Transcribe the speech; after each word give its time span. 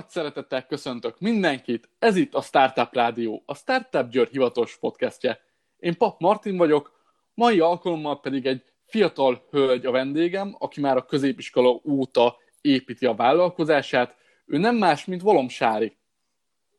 Nagy 0.00 0.08
szeretettel 0.08 0.66
köszöntök 0.66 1.18
mindenkit, 1.18 1.88
ez 1.98 2.16
itt 2.16 2.34
a 2.34 2.40
Startup 2.40 2.94
Rádió, 2.94 3.42
a 3.46 3.54
Startup 3.54 4.10
Győr 4.10 4.28
hivatalos 4.28 4.76
podcastje. 4.78 5.40
Én 5.76 5.96
Pap 5.96 6.20
Martin 6.20 6.56
vagyok, 6.56 6.92
mai 7.34 7.60
alkalommal 7.60 8.20
pedig 8.20 8.46
egy 8.46 8.64
fiatal 8.86 9.46
hölgy 9.50 9.86
a 9.86 9.90
vendégem, 9.90 10.56
aki 10.58 10.80
már 10.80 10.96
a 10.96 11.04
középiskola 11.04 11.80
óta 11.84 12.36
építi 12.60 13.06
a 13.06 13.14
vállalkozását. 13.14 14.16
Ő 14.46 14.58
nem 14.58 14.76
más, 14.76 15.04
mint 15.04 15.22
Volom 15.22 15.48
Sári. 15.48 15.96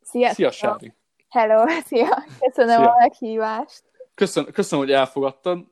Szia, 0.01 0.33
Szia 0.33 0.51
Sári! 0.51 0.93
Hello, 1.29 1.63
szia! 1.85 2.23
Köszönöm 2.39 2.77
szia. 2.77 2.91
a 2.91 2.95
meghívást. 2.99 3.83
Köszön, 4.15 4.45
köszönöm, 4.51 4.85
hogy 4.85 4.93
elfogadtad. 4.93 5.65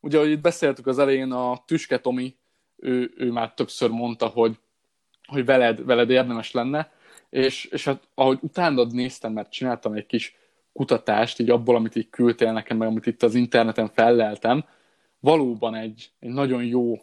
Ugye, 0.00 0.16
ahogy 0.16 0.30
itt 0.30 0.40
beszéltük 0.40 0.86
az 0.86 0.98
elején, 0.98 1.32
a 1.32 1.62
Tüske 1.66 1.98
Tomi, 1.98 2.38
ő, 2.76 3.12
ő 3.16 3.30
már 3.30 3.54
többször 3.54 3.90
mondta, 3.90 4.26
hogy 4.26 4.58
hogy 5.26 5.44
veled, 5.44 5.84
veled 5.84 6.10
érdemes 6.10 6.52
lenne, 6.52 6.92
és, 7.30 7.64
és 7.64 7.84
hát 7.84 8.08
ahogy 8.14 8.38
utánad 8.40 8.92
néztem, 8.92 9.32
mert 9.32 9.52
csináltam 9.52 9.92
egy 9.92 10.06
kis 10.06 10.36
kutatást, 10.72 11.38
így 11.38 11.50
abból, 11.50 11.76
amit 11.76 11.96
így 11.96 12.10
küldtél 12.10 12.52
nekem, 12.52 12.76
meg 12.76 12.88
amit 12.88 13.06
itt 13.06 13.22
az 13.22 13.34
interneten 13.34 13.88
felleltem, 13.88 14.64
valóban 15.20 15.74
egy, 15.74 16.10
egy 16.20 16.30
nagyon 16.30 16.64
jó 16.64 16.96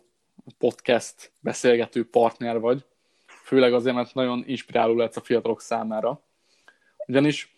podcast 0.58 1.32
beszélgető 1.40 2.10
partner 2.10 2.60
vagy, 2.60 2.86
főleg 3.44 3.74
azért, 3.74 3.96
mert 3.96 4.14
nagyon 4.14 4.44
inspiráló 4.48 4.96
lesz 4.96 5.18
a 5.18 5.22
fiatalok 5.22 5.62
számára. 5.62 6.22
Ugyanis 7.08 7.56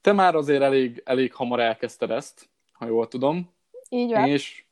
te 0.00 0.12
már 0.12 0.34
azért 0.34 0.62
elég, 0.62 1.02
elég 1.04 1.34
hamar 1.34 1.60
elkezdted 1.60 2.10
ezt, 2.10 2.48
ha 2.72 2.86
jól 2.86 3.08
tudom. 3.08 3.54
Így 3.88 4.10
van. 4.10 4.28
És 4.28 4.64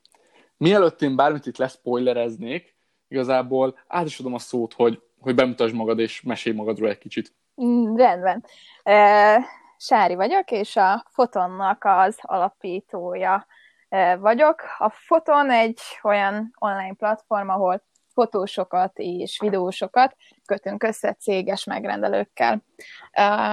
mielőtt 0.56 1.02
én 1.02 1.16
bármit 1.16 1.46
itt 1.46 1.56
leszpoilereznék, 1.56 2.76
igazából 3.08 3.78
át 3.86 4.06
is 4.06 4.18
adom 4.18 4.34
a 4.34 4.38
szót, 4.38 4.72
hogy 4.72 5.02
hogy 5.24 5.34
bemutasd 5.34 5.74
magad, 5.74 5.98
és 5.98 6.22
mesélj 6.22 6.56
magadról 6.56 6.88
egy 6.88 6.98
kicsit. 6.98 7.34
Mm, 7.62 7.96
rendben. 7.96 8.44
E, 8.82 9.44
Sári 9.76 10.14
vagyok, 10.14 10.50
és 10.50 10.76
a 10.76 11.06
Fotonnak 11.10 11.84
az 11.84 12.16
alapítója 12.20 13.46
e, 13.88 14.16
vagyok. 14.16 14.62
A 14.78 14.90
Foton 14.90 15.50
egy 15.50 15.80
olyan 16.02 16.54
online 16.58 16.94
platform, 16.94 17.48
ahol 17.48 17.82
fotósokat 18.12 18.98
és 18.98 19.38
videósokat 19.40 20.16
kötünk 20.46 20.82
össze 20.82 21.12
céges 21.12 21.64
megrendelőkkel. 21.64 22.62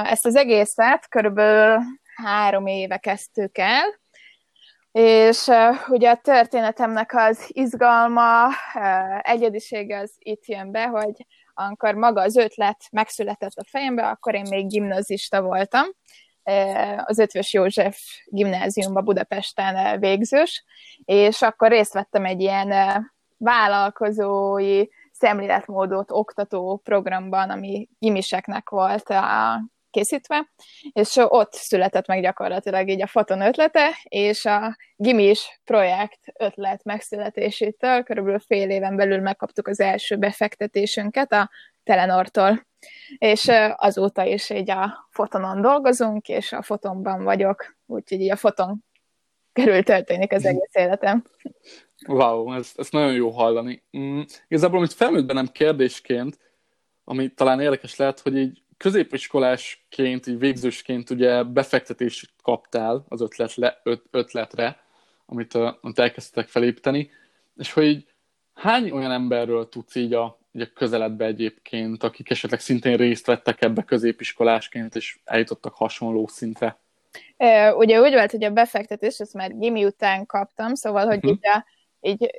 Ezt 0.03 0.25
az 0.25 0.35
egészet 0.35 1.07
körülbelül 1.09 1.79
három 2.15 2.65
éve 2.65 2.97
kezdtük 2.97 3.57
el, 3.57 4.00
és 4.91 5.47
uh, 5.47 5.89
ugye 5.89 6.09
a 6.09 6.15
történetemnek 6.15 7.13
az 7.15 7.45
izgalma, 7.47 8.47
uh, 8.47 8.53
egyedisége 9.21 9.99
az 9.99 10.11
itt 10.17 10.45
jön 10.45 10.71
be, 10.71 10.87
hogy 10.87 11.25
amikor 11.53 11.95
maga 11.95 12.21
az 12.21 12.35
ötlet 12.35 12.77
megszületett 12.91 13.55
a 13.55 13.65
fejembe, 13.67 14.07
akkor 14.07 14.35
én 14.35 14.45
még 14.49 14.67
gimnazista 14.67 15.41
voltam, 15.41 15.85
az 17.05 17.19
Ötvös 17.19 17.53
József 17.53 17.97
gimnáziumban 18.25 19.03
Budapesten 19.03 19.99
végzős, 19.99 20.63
és 21.05 21.41
akkor 21.41 21.69
részt 21.69 21.93
vettem 21.93 22.25
egy 22.25 22.41
ilyen 22.41 22.73
vállalkozói 23.37 24.85
szemléletmódot 25.11 26.11
oktató 26.11 26.81
programban, 26.83 27.49
ami 27.49 27.89
gimiseknek 27.99 28.69
volt 28.69 29.09
a 29.09 29.61
készítve, 29.91 30.51
és 30.91 31.15
ott 31.15 31.53
született 31.53 32.07
meg 32.07 32.21
gyakorlatilag 32.21 32.89
így 32.89 33.01
a 33.01 33.07
Foton 33.07 33.41
ötlete, 33.41 33.89
és 34.03 34.45
a 34.45 34.77
Gimis 34.95 35.59
projekt 35.63 36.19
ötlet 36.39 36.83
megszületésétől 36.83 38.03
körülbelül 38.03 38.39
fél 38.39 38.69
éven 38.69 38.95
belül 38.95 39.19
megkaptuk 39.19 39.67
az 39.67 39.79
első 39.79 40.17
befektetésünket 40.17 41.31
a 41.31 41.49
Telenortól. 41.83 42.67
És 43.17 43.51
azóta 43.75 44.25
is 44.25 44.49
így 44.49 44.69
a 44.69 45.07
Fotonon 45.09 45.61
dolgozunk, 45.61 46.27
és 46.27 46.51
a 46.51 46.61
Fotonban 46.61 47.23
vagyok, 47.23 47.75
úgyhogy 47.85 48.21
így 48.21 48.31
a 48.31 48.35
Foton 48.35 48.83
körül 49.53 49.83
történik 49.83 50.31
az 50.31 50.45
egész 50.45 50.75
életem. 50.75 51.23
Wow, 52.07 52.53
ez, 52.53 52.71
ez 52.75 52.89
nagyon 52.89 53.13
jó 53.13 53.29
hallani. 53.29 53.83
Mm, 53.97 54.21
igazából, 54.47 54.77
amit 54.77 54.93
felmerült 54.93 55.27
bennem 55.27 55.47
kérdésként, 55.47 56.39
ami 57.03 57.29
talán 57.33 57.59
érdekes 57.59 57.95
lehet, 57.95 58.19
hogy 58.19 58.37
így 58.37 58.63
középiskolásként, 58.81 60.27
így 60.27 60.39
végzősként 60.39 61.09
ugye 61.09 61.43
befektetést 61.43 62.29
kaptál 62.43 63.05
az 63.07 63.21
ötletle, 63.21 63.81
öt, 63.83 64.03
ötletre, 64.11 64.79
amit, 65.25 65.53
amit 65.53 65.99
elkezdtek 65.99 66.47
felépíteni, 66.47 67.09
és 67.55 67.73
hogy 67.73 67.85
így 67.85 68.05
hány 68.53 68.91
olyan 68.91 69.11
emberről 69.11 69.69
tudsz 69.69 69.95
így 69.95 70.13
a, 70.13 70.39
így 70.51 70.61
a 70.61 70.73
közeledbe 70.73 71.25
egyébként, 71.25 72.03
akik 72.03 72.29
esetleg 72.29 72.59
szintén 72.59 72.97
részt 72.97 73.25
vettek 73.25 73.61
ebbe 73.61 73.83
középiskolásként, 73.83 74.95
és 74.95 75.19
eljutottak 75.23 75.73
hasonló 75.73 76.27
szintre? 76.27 76.79
Ugye 77.75 78.01
úgy 78.01 78.13
volt, 78.13 78.31
hogy 78.31 78.43
a 78.43 78.51
befektetés, 78.51 79.19
ezt 79.19 79.33
már 79.33 79.57
gimi 79.57 79.85
után 79.85 80.25
kaptam, 80.25 80.75
szóval, 80.75 81.05
hogy 81.05 81.17
uh-huh. 81.17 81.31
így, 81.31 81.47
a, 81.47 81.65
így 81.99 82.29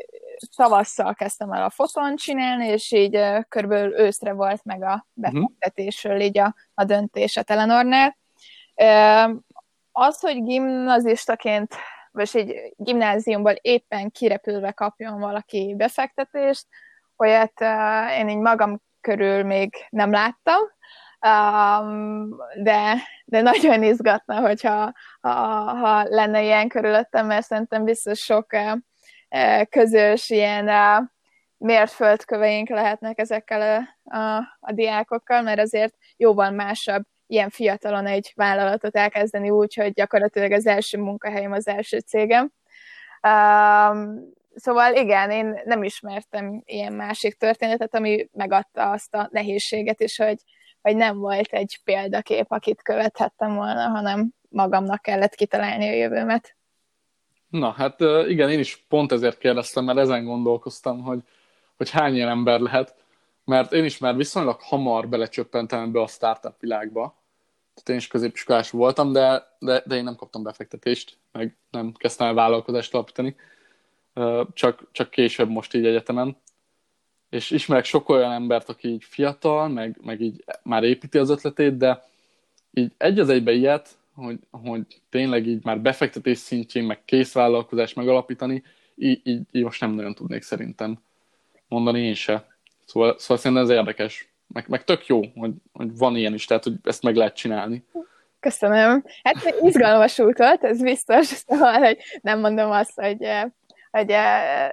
tavasszal 0.56 1.14
kezdtem 1.14 1.52
el 1.52 1.62
a 1.62 1.70
foton 1.70 2.16
csinálni, 2.16 2.66
és 2.66 2.92
így 2.92 3.20
körülbelül 3.48 3.98
őszre 3.98 4.32
volt 4.32 4.64
meg 4.64 4.82
a 4.82 5.06
mhm. 5.12 5.40
befektetésről 5.40 6.20
így 6.20 6.38
a, 6.38 6.54
a 6.74 6.84
döntés 6.84 7.36
a 7.36 7.42
Telenornál. 7.42 8.16
Az, 9.92 10.20
hogy 10.20 10.42
gimnazistaként, 10.42 11.74
vagy 12.10 12.30
egy 12.32 12.74
gimnáziumban 12.76 13.54
éppen 13.60 14.10
kirepülve 14.10 14.72
kapjon 14.72 15.20
valaki 15.20 15.74
befektetést, 15.76 16.66
olyat 17.16 17.60
én 18.18 18.28
így 18.28 18.38
magam 18.38 18.82
körül 19.00 19.42
még 19.42 19.74
nem 19.90 20.10
láttam, 20.10 20.60
de, 22.62 22.94
de 23.24 23.40
nagyon 23.40 23.82
izgatna, 23.82 24.40
hogyha 24.40 24.92
ha, 25.20 25.30
ha 25.74 26.02
lenne 26.08 26.42
ilyen 26.42 26.68
körülöttem, 26.68 27.26
mert 27.26 27.46
szerintem 27.46 27.84
biztos 27.84 28.18
sok 28.18 28.46
közös 29.70 30.30
ilyen 30.30 30.70
mérföldköveink 31.56 32.68
lehetnek 32.68 33.18
ezekkel 33.18 33.86
a, 34.04 34.16
a, 34.16 34.36
a 34.60 34.72
diákokkal, 34.72 35.42
mert 35.42 35.60
azért 35.60 35.94
jóval 36.16 36.50
másabb 36.50 37.02
ilyen 37.26 37.50
fiatalon 37.50 38.06
egy 38.06 38.32
vállalatot 38.34 38.96
elkezdeni 38.96 39.50
úgy, 39.50 39.74
hogy 39.74 39.92
gyakorlatilag 39.92 40.52
az 40.52 40.66
első 40.66 40.98
munkahelyem 40.98 41.52
az 41.52 41.66
első 41.66 41.98
cégem. 41.98 42.52
Um, 43.22 44.30
szóval 44.54 44.94
igen, 44.94 45.30
én 45.30 45.60
nem 45.64 45.82
ismertem 45.82 46.62
ilyen 46.64 46.92
másik 46.92 47.34
történetet, 47.34 47.94
ami 47.94 48.28
megadta 48.32 48.90
azt 48.90 49.14
a 49.14 49.28
nehézséget 49.30 50.00
is, 50.00 50.16
hogy, 50.16 50.38
hogy 50.80 50.96
nem 50.96 51.18
volt 51.18 51.52
egy 51.52 51.80
példakép, 51.84 52.46
akit 52.48 52.82
követhettem 52.82 53.54
volna, 53.54 53.88
hanem 53.88 54.30
magamnak 54.48 55.02
kellett 55.02 55.34
kitalálni 55.34 55.88
a 55.88 55.92
jövőmet. 55.92 56.56
Na, 57.52 57.70
hát 57.70 58.00
igen, 58.28 58.50
én 58.50 58.58
is 58.58 58.84
pont 58.88 59.12
ezért 59.12 59.38
kérdeztem, 59.38 59.84
mert 59.84 59.98
ezen 59.98 60.24
gondolkoztam, 60.24 61.02
hogy, 61.02 61.22
hogy 61.76 61.90
hány 61.90 62.14
ilyen 62.14 62.28
ember 62.28 62.60
lehet, 62.60 62.94
mert 63.44 63.72
én 63.72 63.84
is 63.84 63.98
már 63.98 64.16
viszonylag 64.16 64.60
hamar 64.60 65.08
belecsöppentem 65.08 65.82
ebbe 65.82 66.00
a 66.00 66.06
startup 66.06 66.60
világba. 66.60 67.14
Tehát 67.74 67.88
én 67.88 67.96
is 67.96 68.06
középiskolás 68.06 68.70
voltam, 68.70 69.12
de, 69.12 69.56
de, 69.58 69.82
de 69.86 69.94
én 69.94 70.04
nem 70.04 70.16
kaptam 70.16 70.42
befektetést, 70.42 71.16
meg 71.32 71.56
nem 71.70 71.92
kezdtem 71.92 72.26
el 72.26 72.34
vállalkozást 72.34 72.94
alapítani, 72.94 73.36
csak, 74.52 74.88
csak 74.92 75.10
később 75.10 75.48
most 75.48 75.74
így 75.74 75.86
egyetemen. 75.86 76.36
És 77.30 77.50
ismerek 77.50 77.84
sok 77.84 78.08
olyan 78.08 78.32
embert, 78.32 78.68
aki 78.68 78.88
így 78.88 79.04
fiatal, 79.04 79.68
meg, 79.68 79.98
meg 80.02 80.20
így 80.20 80.44
már 80.62 80.82
építi 80.82 81.18
az 81.18 81.30
ötletét, 81.30 81.76
de 81.76 82.04
így 82.72 82.92
egy 82.96 83.18
az 83.18 83.28
egybe 83.28 83.52
ilyet, 83.52 84.00
hogy, 84.14 84.38
hogy 84.50 84.86
tényleg 85.10 85.46
így 85.46 85.64
már 85.64 85.80
befektetés 85.80 86.38
szintjén, 86.38 86.84
meg 86.84 87.04
készvállalkozás 87.04 87.94
megalapítani, 87.94 88.62
így, 88.94 89.20
így, 89.24 89.42
így 89.50 89.62
most 89.62 89.80
nem 89.80 89.90
nagyon 89.90 90.14
tudnék 90.14 90.42
szerintem 90.42 90.98
mondani 91.68 92.00
én 92.00 92.14
se. 92.14 92.46
Szóval, 92.86 93.18
szóval 93.18 93.36
szerintem 93.36 93.66
ez 93.66 93.70
érdekes. 93.70 94.32
Meg, 94.46 94.64
meg 94.68 94.84
tök 94.84 95.06
jó, 95.06 95.20
hogy, 95.34 95.52
hogy 95.72 95.96
van 95.96 96.16
ilyen 96.16 96.34
is, 96.34 96.44
tehát 96.44 96.64
hogy 96.64 96.74
ezt 96.82 97.02
meg 97.02 97.16
lehet 97.16 97.36
csinálni. 97.36 97.84
Köszönöm. 98.40 99.04
Hát 99.22 99.54
izgalmas 99.62 100.18
út 100.18 100.38
volt, 100.38 100.64
ez 100.64 100.82
biztos, 100.82 101.26
szóval 101.26 101.78
hogy 101.78 101.98
nem 102.22 102.40
mondom 102.40 102.70
azt, 102.70 103.00
hogy, 103.00 103.28
hogy 103.90 104.10
eh, 104.10 104.70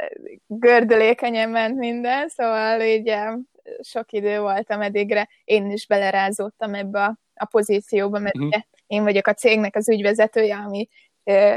gördülékenyen 0.47 1.49
ment 1.49 1.77
minden, 1.77 2.29
szóval 2.29 2.81
így 2.81 3.07
eh, 3.07 3.33
sok 3.81 4.11
idő 4.11 4.39
voltam 4.39 4.81
eddigre, 4.81 5.29
én 5.43 5.71
is 5.71 5.87
belerázódtam 5.87 6.73
ebbe 6.73 7.03
a, 7.03 7.17
a 7.35 7.45
pozícióba, 7.45 8.19
mert 8.19 8.35
uh-huh 8.35 8.61
én 8.89 9.03
vagyok 9.03 9.27
a 9.27 9.33
cégnek 9.33 9.75
az 9.75 9.89
ügyvezetője, 9.89 10.55
ami 10.55 10.89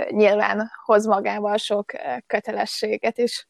nyilván 0.08 0.70
hoz 0.84 1.06
magával 1.06 1.56
sok 1.56 1.92
kötelességet 2.26 3.18
is. 3.18 3.48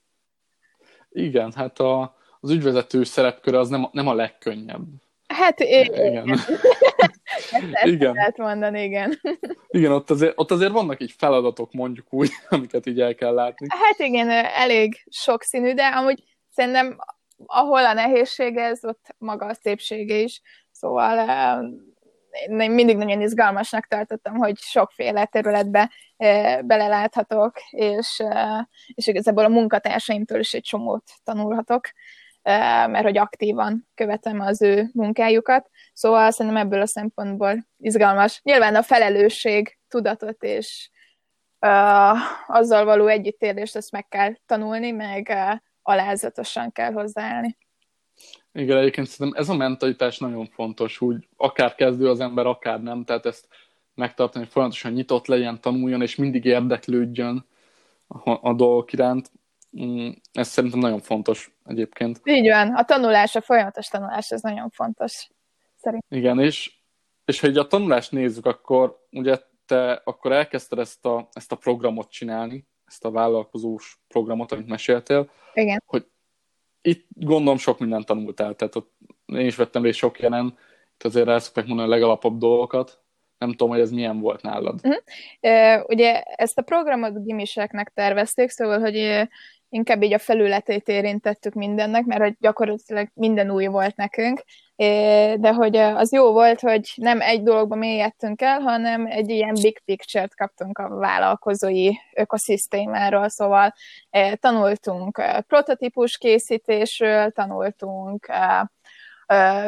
Igen, 1.09 1.53
hát 1.53 1.79
a, 1.79 2.17
az 2.41 2.51
ügyvezető 2.51 3.05
szerepköre 3.05 3.59
az 3.59 3.69
nem, 3.69 3.89
nem 3.93 4.09
a 4.09 4.15
legkönnyebb. 4.15 4.83
Hát 5.27 5.61
igen. 5.61 6.31
Ezt 7.73 7.85
igen. 7.85 8.13
lehet 8.13 8.37
mondani, 8.37 8.83
igen. 8.83 9.21
Igen, 9.69 9.93
ott 9.93 10.11
azért, 10.11 10.33
ott 10.37 10.51
azért 10.51 10.73
vannak 10.73 11.03
így 11.03 11.15
feladatok, 11.19 11.73
mondjuk 11.73 12.07
úgy, 12.11 12.31
amiket 12.49 12.87
így 12.87 13.01
el 13.01 13.15
kell 13.15 13.35
látni. 13.35 13.67
Hát 13.71 13.99
igen, 13.99 14.29
elég 14.45 15.05
sokszínű, 15.11 15.75
de 15.75 15.87
amúgy 15.87 16.23
szerintem 16.51 16.99
ahol 17.47 17.87
a 17.87 17.93
nehézség 17.93 18.57
ez, 18.57 18.85
ott 18.85 19.15
maga 19.19 19.47
a 19.47 19.55
szépsége 19.55 20.17
is. 20.17 20.41
Szóval 20.71 21.29
én 22.49 22.71
mindig 22.71 22.97
nagyon 22.97 23.21
izgalmasnak 23.21 23.87
tartottam, 23.87 24.35
hogy 24.35 24.59
sokféle 24.59 25.25
területbe 25.25 25.91
beleláthatok, 26.63 27.57
és, 27.71 28.23
és 28.95 29.07
igazából 29.07 29.45
a 29.45 29.49
munkatársaimtól 29.49 30.39
is 30.39 30.53
egy 30.53 30.63
csomót 30.63 31.11
tanulhatok, 31.25 31.89
mert 32.43 33.03
hogy 33.03 33.19
aktívan 33.19 33.89
követem 33.95 34.41
az 34.41 34.63
ő 34.63 34.91
munkájukat. 34.93 35.71
Szóval 35.93 36.31
szerintem 36.31 36.63
ebből 36.63 36.81
a 36.81 36.87
szempontból 36.87 37.67
izgalmas. 37.79 38.41
Nyilván 38.43 38.75
a 38.75 38.83
felelősség, 38.83 39.79
tudatot 39.89 40.43
és 40.43 40.91
uh, 41.61 42.19
azzal 42.47 42.85
való 42.85 43.07
együttélést 43.07 43.77
ezt 43.77 43.93
meg 43.93 44.09
kell 44.09 44.33
tanulni, 44.47 44.91
meg 44.91 45.29
uh, 45.31 45.59
alázatosan 45.83 46.73
kell 46.73 46.93
hozzáállni. 46.93 47.57
Igen, 48.53 48.79
egyébként 48.79 49.07
szerintem 49.07 49.43
ez 49.43 49.49
a 49.49 49.55
mentalitás 49.55 50.19
nagyon 50.19 50.47
fontos, 50.47 51.01
úgy 51.01 51.29
akár 51.37 51.75
kezdő 51.75 52.09
az 52.09 52.21
ember, 52.21 52.47
akár 52.47 52.83
nem, 52.83 53.05
tehát 53.05 53.27
ezt 53.27 53.49
megtartani, 53.95 54.45
hogy 54.45 54.53
folyamatosan 54.53 54.93
nyitott 54.93 55.27
legyen, 55.27 55.61
tanuljon, 55.61 56.03
és 56.03 56.17
mindig 56.17 56.45
érdeklődjön 56.45 57.47
a, 58.07 58.49
a 58.49 58.55
dolgok 58.55 58.93
iránt. 58.93 59.31
Mm, 59.81 60.11
ez 60.33 60.49
szerintem 60.49 60.81
nagyon 60.81 61.01
fontos 61.01 61.57
egyébként. 61.65 62.21
Így 62.25 62.49
van, 62.49 62.75
a 62.75 62.85
tanulás, 62.85 63.35
a 63.35 63.41
folyamatos 63.41 63.89
tanulás, 63.89 64.31
ez 64.31 64.43
nagyon 64.43 64.71
fontos. 64.71 65.29
Szerintem. 65.77 66.19
Igen, 66.19 66.41
és, 66.41 66.73
és 67.25 67.41
ha 67.41 67.47
így 67.47 67.59
a 67.59 67.67
tanulást 67.67 68.13
nézzük, 68.13 68.47
akkor 68.47 69.07
ugye 69.11 69.39
te 69.67 69.93
akkor 70.05 70.33
elkezdted 70.33 70.79
ezt 70.79 71.07
a, 71.07 71.29
ezt 71.33 71.53
a 71.53 71.57
programot 71.57 72.11
csinálni, 72.11 72.67
ezt 72.87 73.05
a 73.05 73.11
vállalkozós 73.11 74.01
programot, 74.09 74.53
amit 74.53 74.67
meséltél. 74.67 75.31
Igen. 75.55 75.83
Hogy 75.87 76.07
itt 76.83 77.07
gondolom 77.15 77.59
sok 77.59 77.79
mindent 77.79 78.07
tanultál, 78.07 78.55
tehát 78.55 78.77
ott 78.77 78.93
én 79.27 79.47
is 79.47 79.57
vettem 79.57 79.83
részt 79.83 79.99
sok 79.99 80.21
jelen, 80.21 80.59
itt 80.95 81.05
azért 81.05 81.29
el 81.29 81.39
szokták 81.39 81.67
mondani 81.67 81.89
a 81.89 81.93
legalapabb 81.93 82.39
dolgokat. 82.39 83.01
Nem 83.39 83.51
tudom, 83.51 83.69
hogy 83.69 83.81
ez 83.81 83.91
milyen 83.91 84.21
volt 84.21 84.43
nálad. 84.43 84.81
Uh-huh. 84.83 85.03
Uh, 85.41 85.85
ugye 85.89 86.21
ezt 86.23 86.59
a 86.59 86.63
programot 86.63 87.25
gimiseknek 87.25 87.93
tervezték, 87.95 88.51
szóval, 88.51 88.81
hogy 88.81 89.29
inkább 89.69 90.03
így 90.03 90.13
a 90.13 90.19
felületét 90.19 90.89
érintettük 90.89 91.53
mindennek, 91.53 92.05
mert 92.05 92.39
gyakorlatilag 92.39 93.09
minden 93.15 93.51
új 93.51 93.67
volt 93.67 93.97
nekünk, 93.97 94.45
de 95.41 95.53
hogy 95.53 95.77
az 95.77 96.13
jó 96.13 96.33
volt, 96.33 96.61
hogy 96.61 96.93
nem 96.97 97.21
egy 97.21 97.43
dologba 97.43 97.77
mélyedtünk 97.77 98.43
el, 98.43 98.61
hanem 98.61 99.07
egy 99.07 99.31
ilyen 99.31 99.55
big 99.63 99.83
picture-t 99.85 100.35
kaptunk 100.35 100.79
a 100.79 100.89
vállalkozói 100.89 101.91
ökoszisztémáról, 102.15 103.29
szóval 103.29 103.75
tanultunk 104.41 105.23
prototípus 105.47 106.19
készítésről, 106.19 107.31
tanultunk 107.31 108.27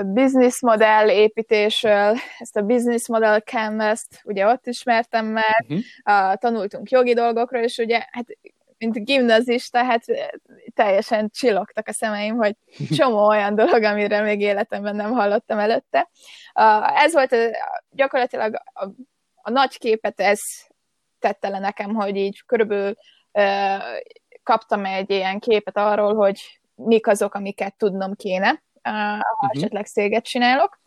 business 0.04 0.60
modell 0.60 1.08
építésről, 1.08 2.16
ezt 2.38 2.56
a 2.56 2.62
business 2.62 3.08
model 3.08 3.40
canvas-t 3.40 4.20
ugye 4.24 4.46
ott 4.46 4.66
ismertem 4.66 5.26
meg, 5.26 5.66
uh-huh. 5.68 6.34
tanultunk 6.34 6.90
jogi 6.90 7.14
dolgokról, 7.14 7.62
és 7.62 7.78
ugye 7.78 8.04
hát 8.10 8.26
mint 8.78 9.04
gimnazista, 9.04 9.84
hát 9.84 10.04
teljesen 10.74 11.30
csillogtak 11.30 11.88
a 11.88 11.92
szemeim, 11.92 12.36
hogy 12.36 12.56
csomó 12.96 13.26
olyan 13.26 13.54
dolog, 13.54 13.82
amire 13.82 14.20
még 14.20 14.40
életemben 14.40 14.96
nem 14.96 15.12
hallottam 15.12 15.58
előtte. 15.58 16.10
Ez 16.94 17.12
volt 17.12 17.36
gyakorlatilag 17.90 18.54
a, 18.72 18.84
a 19.34 19.50
nagy 19.50 19.78
képet, 19.78 20.20
ez 20.20 20.40
tette 21.18 21.48
le 21.48 21.58
nekem, 21.58 21.94
hogy 21.94 22.16
így 22.16 22.42
körülbelül 22.46 22.94
kaptam 24.42 24.84
egy 24.84 25.10
ilyen 25.10 25.38
képet 25.38 25.76
arról, 25.76 26.14
hogy 26.14 26.60
mik 26.74 27.06
azok, 27.06 27.34
amiket 27.34 27.76
tudnom 27.76 28.14
kéne, 28.14 28.62
ha 28.82 28.90
uh-huh. 28.90 29.50
esetleg 29.50 29.86
széget 29.86 30.24
csinálok. 30.24 30.82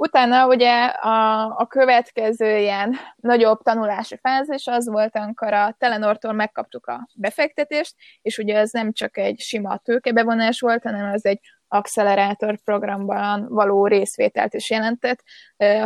Utána 0.00 0.46
ugye 0.46 0.84
a, 0.84 1.44
a 1.56 1.66
következő 1.66 2.56
ilyen 2.56 2.96
nagyobb 3.16 3.62
tanulási 3.62 4.18
fázis 4.22 4.66
az 4.66 4.88
volt, 4.88 5.16
amikor 5.16 5.52
a 5.52 5.74
Telenortól 5.78 6.32
megkaptuk 6.32 6.86
a 6.86 7.08
befektetést, 7.14 7.94
és 8.22 8.38
ugye 8.38 8.56
ez 8.56 8.70
nem 8.70 8.92
csak 8.92 9.16
egy 9.16 9.38
sima 9.38 9.76
tőkebevonás 9.76 10.60
volt, 10.60 10.82
hanem 10.82 11.12
az 11.12 11.24
egy 11.24 11.40
accelerátor 11.68 12.58
programban 12.64 13.46
való 13.48 13.86
részvételt 13.86 14.54
is 14.54 14.70
jelentett. 14.70 15.22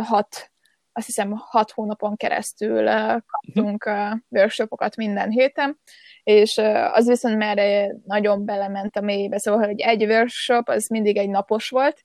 Hat, 0.03 0.51
azt 0.91 1.05
hiszem 1.05 1.33
hat 1.35 1.71
hónapon 1.71 2.15
keresztül 2.15 2.89
kaptunk 3.25 3.89
workshopokat 4.29 4.95
minden 4.95 5.29
héten, 5.29 5.79
és 6.23 6.57
az 6.91 7.07
viszont 7.07 7.37
már 7.37 7.87
nagyon 8.05 8.45
belement 8.45 8.95
a 8.95 9.01
mélybe, 9.01 9.39
szóval 9.39 9.65
hogy 9.65 9.79
egy 9.79 10.03
workshop 10.03 10.69
az 10.69 10.87
mindig 10.87 11.17
egy 11.17 11.29
napos 11.29 11.69
volt, 11.69 12.01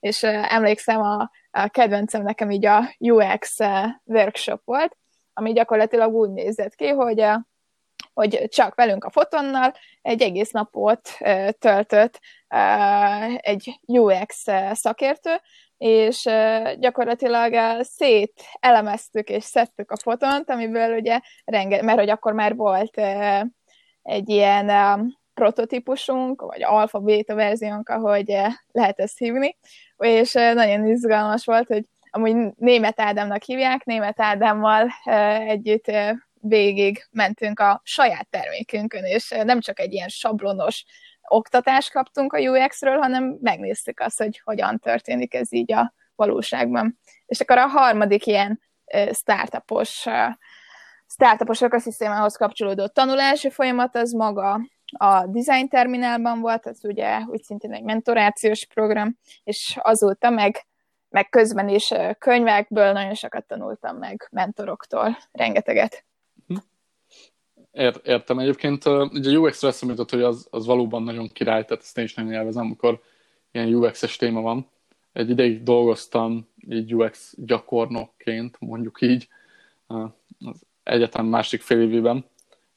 és 0.00 0.22
emlékszem 0.22 1.00
a 1.00 1.30
a 1.52 1.68
kedvencem 1.68 2.22
nekem 2.22 2.50
így 2.50 2.66
a 2.66 2.94
UX 2.98 3.60
eh, 3.60 3.90
workshop 4.04 4.62
volt, 4.64 4.96
ami 5.32 5.52
gyakorlatilag 5.52 6.14
úgy 6.14 6.30
nézett 6.30 6.74
ki, 6.74 6.88
hogy, 6.88 7.18
eh, 7.18 7.36
hogy 8.12 8.48
csak 8.48 8.74
velünk 8.74 9.04
a 9.04 9.10
fotonnal 9.10 9.74
egy 10.02 10.22
egész 10.22 10.50
napot 10.50 11.08
eh, 11.18 11.48
töltött 11.50 12.20
egy 13.36 13.80
UX 13.86 14.46
szakértő, 14.72 15.40
és 15.76 16.22
gyakorlatilag 16.78 17.82
szét 17.82 18.42
elemeztük 18.60 19.28
és 19.28 19.44
szedtük 19.44 19.90
a 19.90 19.96
fotont, 19.96 20.50
amiből 20.50 20.96
ugye 20.96 21.20
renge, 21.44 21.82
mert 21.82 21.98
hogy 21.98 22.10
akkor 22.10 22.32
már 22.32 22.56
volt 22.56 23.00
egy 24.02 24.28
ilyen 24.28 24.70
prototípusunk, 25.34 26.40
vagy 26.40 26.62
alfa-beta 26.62 27.34
verziónk, 27.34 27.88
ahogy 27.88 28.36
lehet 28.72 28.98
ezt 28.98 29.18
hívni, 29.18 29.56
és 29.98 30.32
nagyon 30.32 30.86
izgalmas 30.86 31.44
volt, 31.44 31.66
hogy 31.66 31.84
amúgy 32.10 32.36
német 32.56 33.00
Ádámnak 33.00 33.42
hívják, 33.42 33.84
német 33.84 34.20
Ádámmal 34.20 34.88
együtt 35.46 35.92
végig 36.40 37.06
mentünk 37.10 37.60
a 37.60 37.80
saját 37.84 38.28
termékünkön, 38.30 39.04
és 39.04 39.28
nem 39.44 39.60
csak 39.60 39.80
egy 39.80 39.92
ilyen 39.92 40.08
sablonos 40.08 40.84
oktatást 41.28 41.92
kaptunk 41.92 42.32
a 42.32 42.38
UX-ről, 42.38 42.98
hanem 42.98 43.38
megnéztük 43.40 44.00
azt, 44.00 44.18
hogy 44.18 44.40
hogyan 44.44 44.78
történik 44.78 45.34
ez 45.34 45.52
így 45.52 45.72
a 45.72 45.94
valóságban. 46.14 46.98
És 47.26 47.40
akkor 47.40 47.58
a 47.58 47.66
harmadik 47.66 48.26
ilyen 48.26 48.60
startupos, 49.12 50.06
startupos 51.06 51.60
ökoszisztémához 51.60 52.36
kapcsolódó 52.36 52.86
tanulási 52.86 53.50
folyamat 53.50 53.96
az 53.96 54.12
maga 54.12 54.60
a 54.92 55.26
Design 55.26 55.68
Terminálban 55.68 56.40
volt, 56.40 56.66
ez 56.66 56.78
ugye 56.82 57.18
úgy 57.26 57.42
szintén 57.42 57.72
egy 57.72 57.82
mentorációs 57.82 58.66
program, 58.66 59.16
és 59.44 59.78
azóta 59.82 60.30
meg, 60.30 60.66
meg 61.08 61.28
közben 61.28 61.68
is 61.68 61.92
könyvekből 62.18 62.92
nagyon 62.92 63.14
sokat 63.14 63.46
tanultam 63.46 63.96
meg 63.96 64.28
mentoroktól, 64.30 65.18
rengeteget. 65.32 66.04
Hm. 66.46 66.56
értem. 68.02 68.38
Egyébként 68.38 68.86
ugye 68.86 69.36
a 69.36 69.38
UX-re 69.38 69.68
eszembe 69.68 70.04
hogy 70.10 70.22
az, 70.22 70.46
az 70.50 70.66
valóban 70.66 71.02
nagyon 71.02 71.28
király, 71.28 71.64
tehát 71.64 71.82
ezt 71.82 71.98
én 71.98 72.04
is 72.04 72.14
nagyon 72.14 72.32
élvezem, 72.32 72.64
amikor 72.64 73.00
ilyen 73.50 73.74
UX-es 73.74 74.16
téma 74.16 74.40
van. 74.40 74.70
Egy 75.12 75.30
ideig 75.30 75.62
dolgoztam 75.62 76.48
így 76.68 76.94
UX 76.94 77.34
gyakornokként, 77.36 78.56
mondjuk 78.60 79.00
így, 79.00 79.28
az 79.86 80.66
egyetem 80.82 81.26
másik 81.26 81.60
fél 81.60 81.80
évében, 81.80 82.24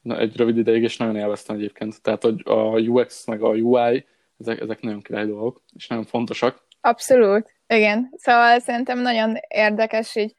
egy 0.07 0.37
rövid 0.37 0.57
ideig, 0.57 0.83
és 0.83 0.97
nagyon 0.97 1.15
élveztem 1.15 1.55
egyébként. 1.55 2.01
Tehát, 2.01 2.23
hogy 2.23 2.41
a 2.45 2.79
UX 2.79 3.25
meg 3.25 3.41
a 3.41 3.49
UI, 3.49 4.05
ezek, 4.37 4.59
ezek 4.59 4.81
nagyon 4.81 5.01
király 5.01 5.25
dolgok, 5.25 5.63
és 5.75 5.87
nagyon 5.87 6.05
fontosak. 6.05 6.63
Abszolút, 6.81 7.53
igen. 7.67 8.09
Szóval 8.15 8.59
szerintem 8.59 8.99
nagyon 8.99 9.35
érdekes 9.47 10.15
így 10.15 10.35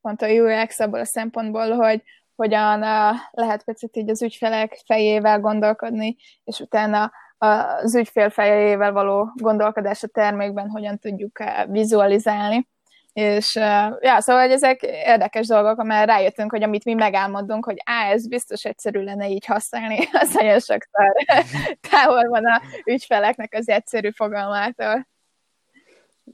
pont 0.00 0.22
a 0.22 0.28
UX 0.28 0.80
abból 0.80 1.00
a 1.00 1.04
szempontból, 1.04 1.70
hogy 1.70 2.02
hogyan 2.34 2.78
lehet 3.30 3.64
picit 3.64 3.96
így 3.96 4.10
az 4.10 4.22
ügyfelek 4.22 4.82
fejével 4.86 5.40
gondolkodni, 5.40 6.16
és 6.44 6.60
utána 6.60 7.12
az 7.38 7.94
ügyfél 7.94 8.30
fejével 8.30 8.92
való 8.92 9.32
gondolkodás 9.34 10.02
a 10.02 10.06
termékben 10.06 10.68
hogyan 10.68 10.98
tudjuk 10.98 11.38
vizualizálni. 11.66 12.68
És 13.18 13.54
ja, 14.00 14.20
szóval 14.20 14.42
hogy 14.42 14.50
ezek 14.50 14.82
érdekes 14.82 15.46
dolgok, 15.46 15.78
amely 15.78 16.06
rájöttünk, 16.06 16.50
hogy 16.50 16.62
amit 16.62 16.84
mi 16.84 16.94
megálmodunk, 16.94 17.64
hogy 17.64 17.76
á, 17.84 18.10
ez 18.10 18.28
biztos 18.28 18.64
egyszerű 18.64 19.00
lenne 19.00 19.28
így 19.28 19.44
használni, 19.44 19.98
az 20.12 20.34
nagyon 20.34 20.60
sokszor 20.60 21.12
távol 21.90 22.28
van 22.28 22.44
a 22.44 22.62
ügyfeleknek 22.84 23.54
az 23.54 23.68
egyszerű 23.68 24.10
fogalmától. 24.10 25.08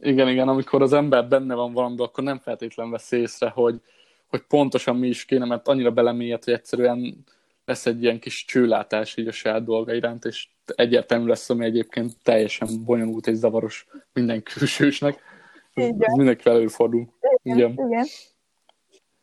Igen, 0.00 0.28
igen, 0.28 0.48
amikor 0.48 0.82
az 0.82 0.92
ember 0.92 1.28
benne 1.28 1.54
van 1.54 1.72
valami, 1.72 1.96
akkor 1.98 2.24
nem 2.24 2.38
feltétlen 2.38 2.90
vesz 2.90 3.12
észre, 3.12 3.48
hogy, 3.48 3.80
hogy 4.26 4.40
pontosan 4.40 4.96
mi 4.96 5.08
is 5.08 5.24
kéne, 5.24 5.44
mert 5.44 5.68
annyira 5.68 5.90
belemélyed, 5.90 6.44
hogy 6.44 6.54
egyszerűen 6.54 7.24
lesz 7.64 7.86
egy 7.86 8.02
ilyen 8.02 8.18
kis 8.18 8.44
csőlátás 8.44 9.16
így 9.16 9.28
a 9.28 9.32
saját 9.32 9.64
dolga 9.64 9.94
iránt, 9.94 10.24
és 10.24 10.48
egyértelmű 10.64 11.26
lesz, 11.26 11.50
ami 11.50 11.64
egyébként 11.64 12.12
teljesen 12.22 12.68
bonyolult 12.84 13.26
és 13.26 13.36
zavaros 13.36 13.86
minden 14.12 14.42
külsősnek. 14.42 15.32
Ez 15.74 16.14
mindenkivel 16.16 16.56
előfordul. 16.56 17.08
Igen, 17.42 17.58
igen. 17.72 17.88
igen. 17.88 18.06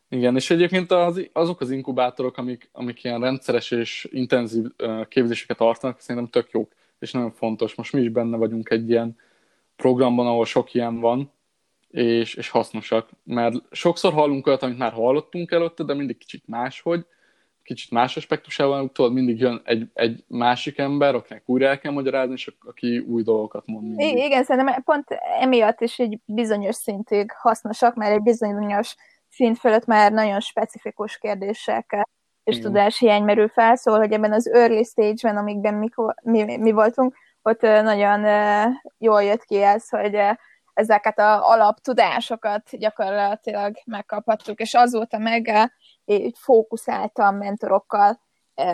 Igen, 0.08 0.36
és 0.36 0.50
egyébként 0.50 0.90
az, 0.90 1.28
azok 1.32 1.60
az 1.60 1.70
inkubátorok, 1.70 2.36
amik, 2.36 2.68
amik 2.72 3.04
ilyen 3.04 3.20
rendszeres 3.20 3.70
és 3.70 4.08
intenzív 4.10 4.64
képzéseket 5.08 5.56
tartanak, 5.56 6.00
szerintem 6.00 6.30
tök 6.30 6.50
jók, 6.50 6.72
és 6.98 7.12
nagyon 7.12 7.30
fontos. 7.30 7.74
Most 7.74 7.92
mi 7.92 8.00
is 8.00 8.08
benne 8.08 8.36
vagyunk 8.36 8.70
egy 8.70 8.90
ilyen 8.90 9.16
programban, 9.76 10.26
ahol 10.26 10.44
sok 10.44 10.74
ilyen 10.74 11.00
van, 11.00 11.32
és, 11.90 12.34
és 12.34 12.48
hasznosak. 12.48 13.08
Mert 13.24 13.54
sokszor 13.70 14.12
hallunk 14.12 14.46
olyat, 14.46 14.62
amit 14.62 14.78
már 14.78 14.92
hallottunk 14.92 15.50
előtte, 15.50 15.84
de 15.84 15.94
mindig 15.94 16.18
kicsit 16.18 16.46
máshogy, 16.46 17.06
kicsit 17.62 17.90
más 17.90 18.16
aspektusával, 18.16 18.90
tudod, 18.92 19.12
mindig 19.12 19.40
jön 19.40 19.60
egy, 19.64 19.90
egy 19.94 20.24
másik 20.28 20.78
ember, 20.78 21.14
akinek 21.14 21.42
újra 21.46 21.66
el 21.66 21.78
kell 21.78 21.92
magyarázni, 21.92 22.32
és 22.32 22.52
aki 22.60 22.98
új 22.98 23.22
dolgokat 23.22 23.66
mond 23.66 23.86
mindig. 23.86 24.24
Igen, 24.24 24.44
szerintem 24.44 24.82
pont 24.82 25.06
emiatt 25.40 25.80
is 25.80 25.98
egy 25.98 26.18
bizonyos 26.24 26.74
szintig 26.74 27.32
hasznosak, 27.32 27.94
mert 27.94 28.12
egy 28.12 28.22
bizonyos 28.22 28.94
szint 29.28 29.58
fölött 29.58 29.86
már 29.86 30.12
nagyon 30.12 30.40
specifikus 30.40 31.18
kérdések 31.18 32.06
és 32.44 32.56
Igen. 32.56 32.70
tudáshiány 32.70 33.22
merül 33.22 33.48
fel, 33.48 33.76
szóval, 33.76 34.00
hogy 34.00 34.12
ebben 34.12 34.32
az 34.32 34.50
early 34.50 34.82
stage-ben, 34.82 35.36
amikben 35.36 35.74
mi, 35.74 35.88
mi, 36.22 36.56
mi 36.56 36.70
voltunk, 36.70 37.16
ott 37.42 37.60
nagyon 37.60 38.26
jól 38.98 39.22
jött 39.22 39.44
ki 39.44 39.62
ez, 39.62 39.88
hogy 39.88 40.18
ezeket 40.74 41.18
a 41.18 41.50
alaptudásokat 41.50 42.62
gyakorlatilag 42.70 43.74
megkaphattuk, 43.84 44.60
és 44.60 44.74
azóta 44.74 45.18
meg 45.18 45.70
így 46.04 46.38
fókuszáltan 46.38 47.34
mentorokkal 47.34 48.20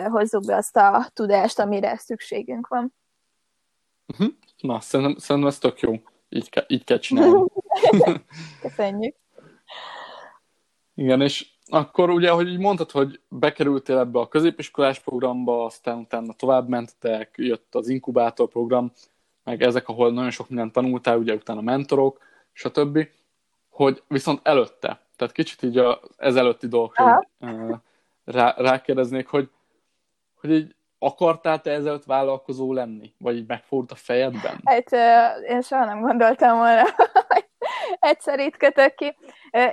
hozzuk 0.09 0.45
be 0.45 0.55
azt 0.55 0.77
a 0.77 1.09
tudást, 1.13 1.59
amire 1.59 1.97
szükségünk 1.97 2.67
van. 2.67 2.93
Uh-huh. 4.07 4.27
Na, 4.57 4.79
szerintem, 4.79 5.17
szerintem 5.17 5.51
ez 5.51 5.57
tök 5.57 5.79
jó. 5.79 5.93
Így, 6.29 6.49
ke- 6.49 6.71
így 6.71 6.83
kell 6.83 6.99
csinálni. 6.99 7.43
Köszönjük. 8.61 9.15
Igen, 10.95 11.21
és 11.21 11.47
akkor 11.65 12.09
ugye, 12.09 12.29
hogy 12.29 12.47
így 12.47 12.59
mondtad, 12.59 12.91
hogy 12.91 13.21
bekerültél 13.27 13.97
ebbe 13.97 14.19
a 14.19 14.27
középiskolás 14.27 14.99
programba, 14.99 15.65
aztán 15.65 15.97
utána 15.97 16.33
tovább 16.33 16.67
mentetek, 16.67 17.33
jött 17.37 17.75
az 17.75 17.87
inkubátor 17.87 18.49
program, 18.49 18.91
meg 19.43 19.61
ezek, 19.61 19.87
ahol 19.87 20.11
nagyon 20.11 20.31
sok 20.31 20.49
mindent 20.49 20.73
tanultál, 20.73 21.17
ugye 21.17 21.33
utána 21.33 21.61
mentorok, 21.61 22.19
stb., 22.51 23.07
hogy 23.79 24.03
viszont 24.07 24.39
előtte, 24.43 25.01
tehát 25.15 25.33
kicsit 25.33 25.63
így 25.63 25.77
az 25.77 25.97
ezelőtti 26.17 26.67
dolgokra 26.67 27.27
rá, 28.25 28.53
rákérdeznék, 28.57 29.27
hogy, 29.27 29.49
hogy 30.39 30.51
így 30.51 30.75
akartál 30.97 31.61
te 31.61 31.71
ezelőtt 31.71 32.03
vállalkozó 32.03 32.73
lenni? 32.73 33.13
Vagy 33.17 33.35
így 33.35 33.47
megfordult 33.47 33.91
a 33.91 33.95
fejedben? 33.95 34.61
Hát 34.63 34.91
én 35.41 35.61
soha 35.61 35.85
nem 35.85 36.01
gondoltam 36.01 36.57
volna, 36.57 36.83
hogy 37.29 37.45
egyszer 37.99 38.39
itt 38.39 38.57
kötök 38.57 38.95
ki. 38.95 39.17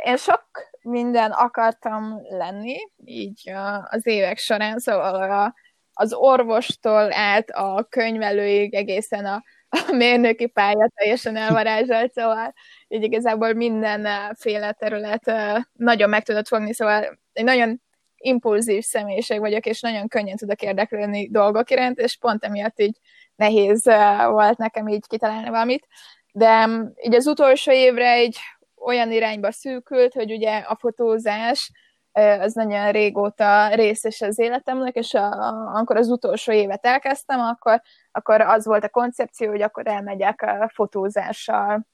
Én 0.05 0.17
sok 0.17 0.45
minden 0.83 1.31
akartam 1.31 2.21
lenni, 2.29 2.77
így 3.05 3.53
az 3.91 4.07
évek 4.07 4.39
során, 4.39 4.79
szóval 4.79 5.55
az 5.93 6.13
orvostól 6.13 7.13
át 7.13 7.51
a 7.51 7.87
könyvelőig 7.91 8.75
egészen 8.75 9.25
a, 9.25 9.43
a 9.89 9.93
mérnöki 9.93 10.47
pálya 10.47 10.89
teljesen 10.95 11.37
elvarázsolt, 11.37 12.13
szóval 12.13 12.55
így 12.89 13.03
igazából 13.03 13.53
mindenféle 13.53 14.73
terület 14.73 15.33
nagyon 15.73 16.09
meg 16.09 16.23
tudott 16.23 16.49
fogni, 16.49 16.75
szóval 16.75 17.19
egy 17.33 17.45
nagyon 17.45 17.81
impulzív 18.17 18.83
személyiség 18.83 19.39
vagyok, 19.41 19.67
és 19.67 19.81
nagyon 19.81 20.09
könnyen 20.09 20.37
tudok 20.37 20.63
érdeklődni 20.63 21.29
dolgok 21.31 21.71
iránt, 21.71 21.99
és 21.99 22.17
pont 22.17 22.45
emiatt 22.45 22.81
így 22.81 22.99
nehéz 23.37 23.85
volt 24.29 24.59
nekem 24.59 24.89
így 24.89 25.07
kitalálni 25.07 25.49
valamit. 25.49 25.87
De 26.33 26.67
mm, 26.67 26.83
így 27.03 27.15
az 27.15 27.27
utolsó 27.27 27.73
évre 27.73 28.11
egy 28.11 28.37
olyan 28.77 29.13
irányba 29.13 29.53
szűkült, 29.53 30.13
hogy 30.13 30.33
ugye 30.33 30.57
a 30.59 30.77
fotózás 30.77 31.71
az 32.17 32.53
nagyon 32.53 32.91
régóta 32.91 33.75
részes 33.75 34.21
az 34.21 34.39
életemnek, 34.39 34.95
és 34.95 35.15
a, 35.15 35.33
amikor 35.75 35.97
az 35.97 36.09
utolsó 36.09 36.53
évet 36.53 36.87
elkezdtem, 36.87 37.41
akkor, 37.41 37.83
akkor 38.13 38.41
az 38.41 38.67
volt 38.67 38.85
a 38.85 38.89
koncepció, 38.89 39.51
hogy 39.51 39.63
akkor 39.63 39.87
elmegyek 39.87 40.43
a 40.43 40.71
fotózással 40.75 41.87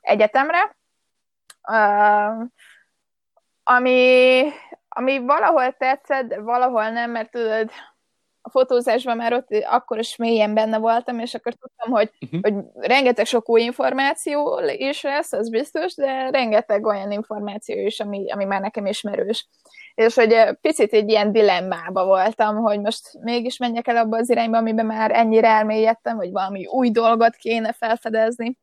egyetemre, 0.00 0.76
uh, 1.68 2.46
ami, 3.62 4.42
ami 4.88 5.18
valahol 5.18 5.72
tetszett, 5.72 6.34
valahol 6.34 6.88
nem, 6.88 7.10
mert 7.10 7.30
tudod, 7.30 7.70
a 8.46 8.50
fotózásban 8.50 9.16
már 9.16 9.32
ott 9.32 9.48
akkor 9.70 9.98
is 9.98 10.16
mélyen 10.16 10.54
benne 10.54 10.78
voltam, 10.78 11.18
és 11.18 11.34
akkor 11.34 11.52
tudtam, 11.52 11.90
hogy, 11.92 12.10
uh-huh. 12.20 12.40
hogy 12.40 12.54
rengeteg 12.74 13.26
sok 13.26 13.48
új 13.48 13.62
információ 13.62 14.60
is 14.66 15.02
lesz, 15.02 15.32
az 15.32 15.50
biztos, 15.50 15.94
de 15.94 16.30
rengeteg 16.30 16.86
olyan 16.86 17.12
információ 17.12 17.86
is, 17.86 18.00
ami, 18.00 18.32
ami 18.32 18.44
már 18.44 18.60
nekem 18.60 18.86
ismerős. 18.86 19.48
És 19.94 20.14
hogy 20.14 20.36
picit 20.60 20.92
egy 20.92 21.10
ilyen 21.10 21.32
dilemmába 21.32 22.04
voltam, 22.04 22.56
hogy 22.56 22.80
most 22.80 23.18
mégis 23.20 23.56
menjek 23.56 23.88
el 23.88 23.96
abba 23.96 24.16
az 24.16 24.30
irányba, 24.30 24.58
amiben 24.58 24.86
már 24.86 25.10
ennyire 25.10 25.48
elmélyedtem, 25.48 26.16
vagy 26.16 26.30
valami 26.30 26.66
új 26.66 26.90
dolgot 26.90 27.34
kéne 27.34 27.72
felfedezni. 27.72 28.58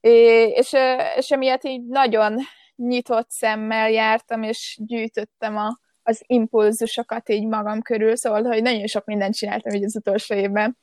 És, 0.00 0.76
és 1.16 1.30
emiatt 1.30 1.64
így 1.64 1.86
nagyon 1.86 2.36
nyitott 2.76 3.30
szemmel 3.30 3.90
jártam, 3.90 4.42
és 4.42 4.78
gyűjtöttem 4.80 5.56
a, 5.56 5.78
az 6.08 6.22
impulzusokat 6.26 7.28
így 7.28 7.46
magam 7.46 7.82
körül, 7.82 8.16
szóval, 8.16 8.42
hogy 8.42 8.62
nagyon 8.62 8.86
sok 8.86 9.04
mindent 9.04 9.34
csináltam 9.34 9.72
így 9.72 9.84
az 9.84 9.96
utolsó 9.96 10.34
évben, 10.34 10.78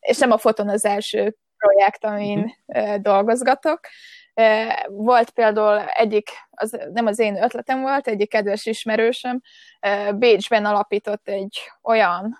és 0.00 0.18
nem 0.18 0.30
a 0.30 0.38
foton 0.38 0.68
az 0.68 0.84
első 0.84 1.36
projekt, 1.56 2.04
amin 2.04 2.54
uh-huh. 2.66 2.94
dolgozgatok. 2.96 3.80
Volt 4.86 5.30
például 5.30 5.80
egyik, 5.80 6.28
az 6.50 6.78
nem 6.92 7.06
az 7.06 7.18
én 7.18 7.42
ötletem 7.42 7.80
volt, 7.80 8.08
egyik 8.08 8.28
kedves 8.28 8.66
ismerősöm 8.66 9.40
Bécsben 10.14 10.64
alapított 10.64 11.28
egy 11.28 11.58
olyan 11.82 12.36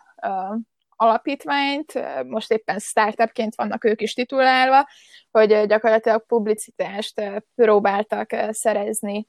alapítványt, 0.96 1.92
most 2.26 2.50
éppen 2.50 2.78
startupként 2.78 3.54
vannak 3.54 3.84
ők 3.84 4.00
is 4.00 4.14
titulálva, 4.14 4.88
hogy 5.30 5.66
gyakorlatilag 5.66 6.26
publicitást 6.26 7.22
próbáltak 7.54 8.30
szerezni 8.50 9.28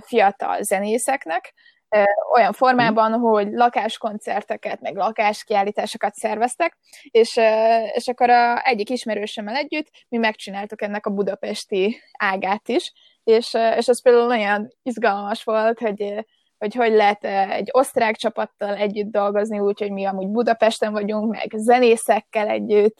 fiatal 0.00 0.62
zenészeknek, 0.62 1.54
olyan 2.34 2.52
formában, 2.52 3.12
hogy 3.12 3.48
lakáskoncerteket, 3.52 4.80
meg 4.80 4.96
lakáskiállításokat 4.96 6.14
szerveztek, 6.14 6.78
és, 7.10 7.36
és 7.92 8.08
akkor 8.08 8.30
a 8.30 8.66
egyik 8.66 8.90
ismerősömmel 8.90 9.54
együtt 9.54 9.90
mi 10.08 10.16
megcsináltuk 10.16 10.82
ennek 10.82 11.06
a 11.06 11.10
budapesti 11.10 12.00
ágát 12.18 12.68
is, 12.68 12.92
és, 13.24 13.56
és 13.76 13.88
az 13.88 14.02
például 14.02 14.26
nagyon 14.26 14.68
izgalmas 14.82 15.44
volt, 15.44 15.78
hogy 15.78 16.24
hogy 16.62 16.74
hogy 16.74 16.92
lehet 16.92 17.24
egy 17.50 17.68
osztrák 17.72 18.16
csapattal 18.16 18.76
együtt 18.76 19.10
dolgozni, 19.10 19.58
úgyhogy 19.58 19.90
mi 19.90 20.04
amúgy 20.04 20.28
Budapesten 20.28 20.92
vagyunk, 20.92 21.30
meg 21.30 21.50
zenészekkel 21.56 22.48
együtt, 22.48 22.98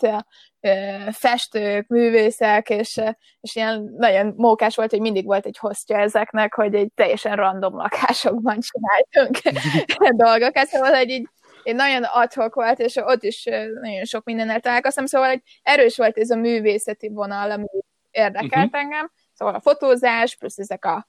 festők, 1.10 1.86
művészek, 1.86 2.70
és, 2.70 3.00
és 3.40 3.56
ilyen 3.56 3.94
nagyon 3.96 4.34
mókás 4.36 4.76
volt, 4.76 4.90
hogy 4.90 5.00
mindig 5.00 5.24
volt 5.24 5.46
egy 5.46 5.58
hostja 5.58 5.98
ezeknek, 5.98 6.54
hogy 6.54 6.74
egy 6.74 6.92
teljesen 6.94 7.36
random 7.36 7.76
lakásokban 7.76 8.58
csináltunk 8.60 9.56
dolgokat, 10.26 10.66
szóval 10.66 10.94
egy 10.94 11.10
így 11.10 11.28
egy 11.62 11.74
nagyon 11.74 12.02
adhok 12.02 12.54
volt, 12.54 12.78
és 12.78 12.96
ott 12.96 13.22
is 13.22 13.44
nagyon 13.80 14.04
sok 14.04 14.24
mindennel 14.24 14.60
találkoztam, 14.60 15.06
szóval 15.06 15.28
egy 15.28 15.42
erős 15.62 15.96
volt 15.96 16.18
ez 16.18 16.30
a 16.30 16.36
művészeti 16.36 17.08
vonal, 17.08 17.50
ami 17.50 17.66
érdekelt 18.10 18.64
uh-huh. 18.64 18.80
engem, 18.80 19.10
szóval 19.32 19.54
a 19.54 19.60
fotózás, 19.60 20.36
plusz 20.36 20.58
ezek 20.58 20.84
a 20.84 21.06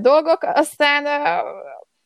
dolgok, 0.00 0.42
aztán 0.42 1.02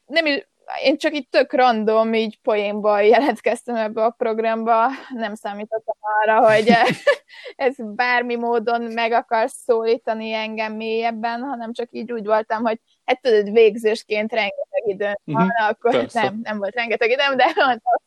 nem 0.07 0.27
is, 0.27 0.49
én 0.83 0.97
csak 0.97 1.15
így 1.15 1.29
tök 1.29 1.53
random, 1.53 2.15
így 2.15 2.41
poénba 2.41 3.01
jelentkeztem 3.01 3.75
ebbe 3.75 4.05
a 4.05 4.11
programba, 4.11 4.87
nem 5.15 5.35
számítottam 5.35 5.97
arra, 6.01 6.53
hogy 6.53 6.73
ez 7.57 7.75
bármi 7.79 8.37
módon 8.37 8.83
meg 8.83 9.13
akar 9.13 9.51
szólítani 9.51 10.33
engem 10.33 10.73
mélyebben, 10.73 11.41
hanem 11.41 11.73
csak 11.73 11.89
így 11.91 12.13
úgy 12.13 12.27
voltam, 12.27 12.63
hogy 12.63 12.81
hát 13.05 13.21
tudod, 13.21 13.53
végzősként 13.53 14.33
rengeteg 14.33 14.83
időm 14.87 15.15
van, 15.25 15.43
uh-huh, 15.43 15.69
akkor 15.69 15.91
persze. 15.91 16.23
nem, 16.23 16.41
nem 16.43 16.59
volt 16.59 16.75
rengeteg 16.75 17.11
időm, 17.11 17.37
de 17.37 17.45
mondtam, 17.57 18.01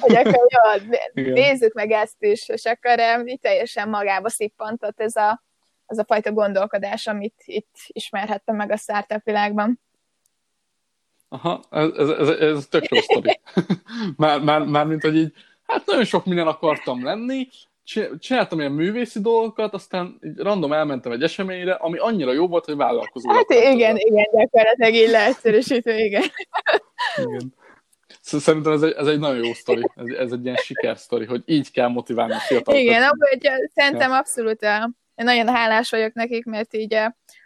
hogy 0.00 0.16
akkor 0.16 0.46
jó, 1.14 1.32
nézzük 1.32 1.72
meg 1.72 1.90
ezt 1.90 2.22
is, 2.22 2.48
és 2.48 2.64
akkor 2.64 2.98
így 3.24 3.40
teljesen 3.40 3.88
magába 3.88 4.28
szippantott 4.28 5.00
ez 5.00 5.16
a 5.16 5.44
az 5.86 5.98
a 5.98 6.04
fajta 6.04 6.32
gondolkodás, 6.32 7.06
amit 7.06 7.42
itt 7.44 7.74
ismerhettem 7.86 8.56
meg 8.56 8.70
a 8.70 8.76
startup 8.76 9.24
világban. 9.24 9.80
Aha, 11.28 11.62
ez, 11.70 11.88
ez, 11.96 12.08
ez, 12.08 12.28
ez 12.28 12.66
tök 12.66 12.88
jó 12.88 13.00
sztori. 13.00 13.40
már, 14.16 14.40
már, 14.40 14.62
már, 14.64 14.86
mint 14.86 15.02
hogy 15.02 15.16
így, 15.16 15.32
hát 15.66 15.86
nagyon 15.86 16.04
sok 16.04 16.24
minden 16.24 16.46
akartam 16.46 17.04
lenni, 17.04 17.48
csináltam 18.18 18.58
ilyen 18.58 18.72
művészi 18.72 19.20
dolgokat, 19.20 19.74
aztán 19.74 20.18
így 20.22 20.38
random 20.38 20.72
elmentem 20.72 21.12
egy 21.12 21.22
eseményre, 21.22 21.72
ami 21.72 21.98
annyira 21.98 22.32
jó 22.32 22.48
volt, 22.48 22.64
hogy 22.64 22.76
vállalkozó. 22.76 23.30
Hát 23.30 23.50
igen, 23.50 23.96
igen, 23.96 24.26
gyakorlatilag 24.32 24.94
így 24.94 25.10
leegyszerűsítő, 25.10 25.98
igen. 25.98 26.22
igen. 27.16 27.54
Szerintem 28.20 28.72
ez 28.72 28.82
egy, 28.82 28.92
ez 28.92 29.06
egy 29.06 29.18
nagyon 29.18 29.44
jó 29.44 29.52
sztori, 29.52 29.82
ez, 29.94 30.06
ez 30.06 30.32
egy 30.32 30.44
ilyen 30.44 30.56
sikersztori, 30.56 31.24
hogy 31.24 31.42
így 31.46 31.70
kell 31.70 31.88
motiválni 31.88 32.32
a 32.32 32.38
fiatalokat. 32.38 32.84
Igen, 32.84 33.02
abban 33.02 33.58
szerintem 33.74 34.12
abszolút 34.12 34.62
a, 34.62 34.90
én 35.14 35.24
nagyon 35.24 35.48
hálás 35.48 35.90
vagyok 35.90 36.12
nekik, 36.12 36.44
mert 36.44 36.74
így, 36.74 36.94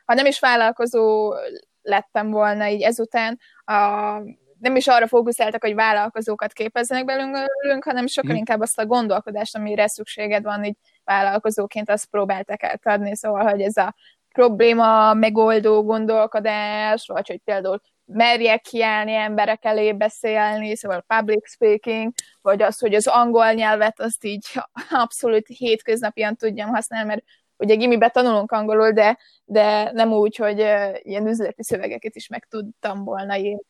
ha 0.04 0.14
nem 0.14 0.26
is 0.26 0.40
vállalkozó 0.40 1.34
lettem 1.82 2.30
volna 2.30 2.68
így 2.68 2.82
ezután, 2.82 3.38
a, 3.70 4.22
nem 4.58 4.76
is 4.76 4.86
arra 4.86 5.06
fókuszáltak, 5.06 5.62
hogy 5.62 5.74
vállalkozókat 5.74 6.52
képezzenek 6.52 7.04
belőlünk, 7.04 7.84
hanem 7.84 8.06
sokkal 8.06 8.32
mm. 8.32 8.36
inkább 8.36 8.60
azt 8.60 8.78
a 8.78 8.86
gondolkodást, 8.86 9.56
amire 9.56 9.88
szükséged 9.88 10.42
van 10.42 10.64
így 10.64 10.76
vállalkozóként, 11.04 11.90
azt 11.90 12.06
próbáltak 12.06 12.62
átadni, 12.62 13.16
szóval, 13.16 13.50
hogy 13.50 13.60
ez 13.60 13.76
a 13.76 13.94
probléma 14.32 15.14
megoldó 15.14 15.82
gondolkodás, 15.82 17.06
vagy 17.06 17.28
hogy 17.28 17.40
például 17.44 17.80
merjek 18.04 18.60
kiállni 18.60 19.14
emberek 19.14 19.64
elé 19.64 19.92
beszélni, 19.92 20.76
szóval 20.76 21.04
public 21.06 21.50
speaking, 21.50 22.12
vagy 22.42 22.62
az, 22.62 22.78
hogy 22.78 22.94
az 22.94 23.06
angol 23.06 23.52
nyelvet 23.52 24.00
azt 24.00 24.24
így 24.24 24.46
abszolút 24.90 25.46
hétköznapian 25.46 26.36
tudjam 26.36 26.68
használni, 26.68 27.08
mert 27.08 27.24
ugye 27.60 27.74
gimibe 27.74 28.08
tanulunk 28.08 28.52
angolul, 28.52 28.90
de, 28.90 29.18
de 29.44 29.90
nem 29.92 30.12
úgy, 30.12 30.36
hogy 30.36 30.58
ilyen 31.02 31.26
üzleti 31.26 31.62
szövegeket 31.62 32.14
is 32.14 32.28
meg 32.28 32.46
tudtam 32.48 33.04
volna 33.04 33.36
írni. 33.36 33.62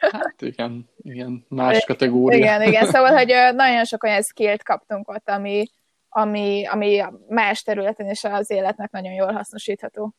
Hát 0.00 0.42
igen, 0.42 0.88
igen, 1.02 1.46
más 1.48 1.84
kategória. 1.84 2.38
Igen, 2.38 2.62
igen, 2.62 2.86
szóval, 2.86 3.16
hogy 3.16 3.34
nagyon 3.54 3.84
sok 3.84 4.02
olyan 4.02 4.22
skillt 4.22 4.62
kaptunk 4.62 5.08
ott, 5.08 5.28
ami, 5.28 5.66
ami, 6.08 6.66
ami 6.66 7.02
más 7.28 7.62
területen 7.62 8.10
is 8.10 8.24
az 8.24 8.50
életnek 8.50 8.90
nagyon 8.90 9.12
jól 9.12 9.32
hasznosítható. 9.32 10.14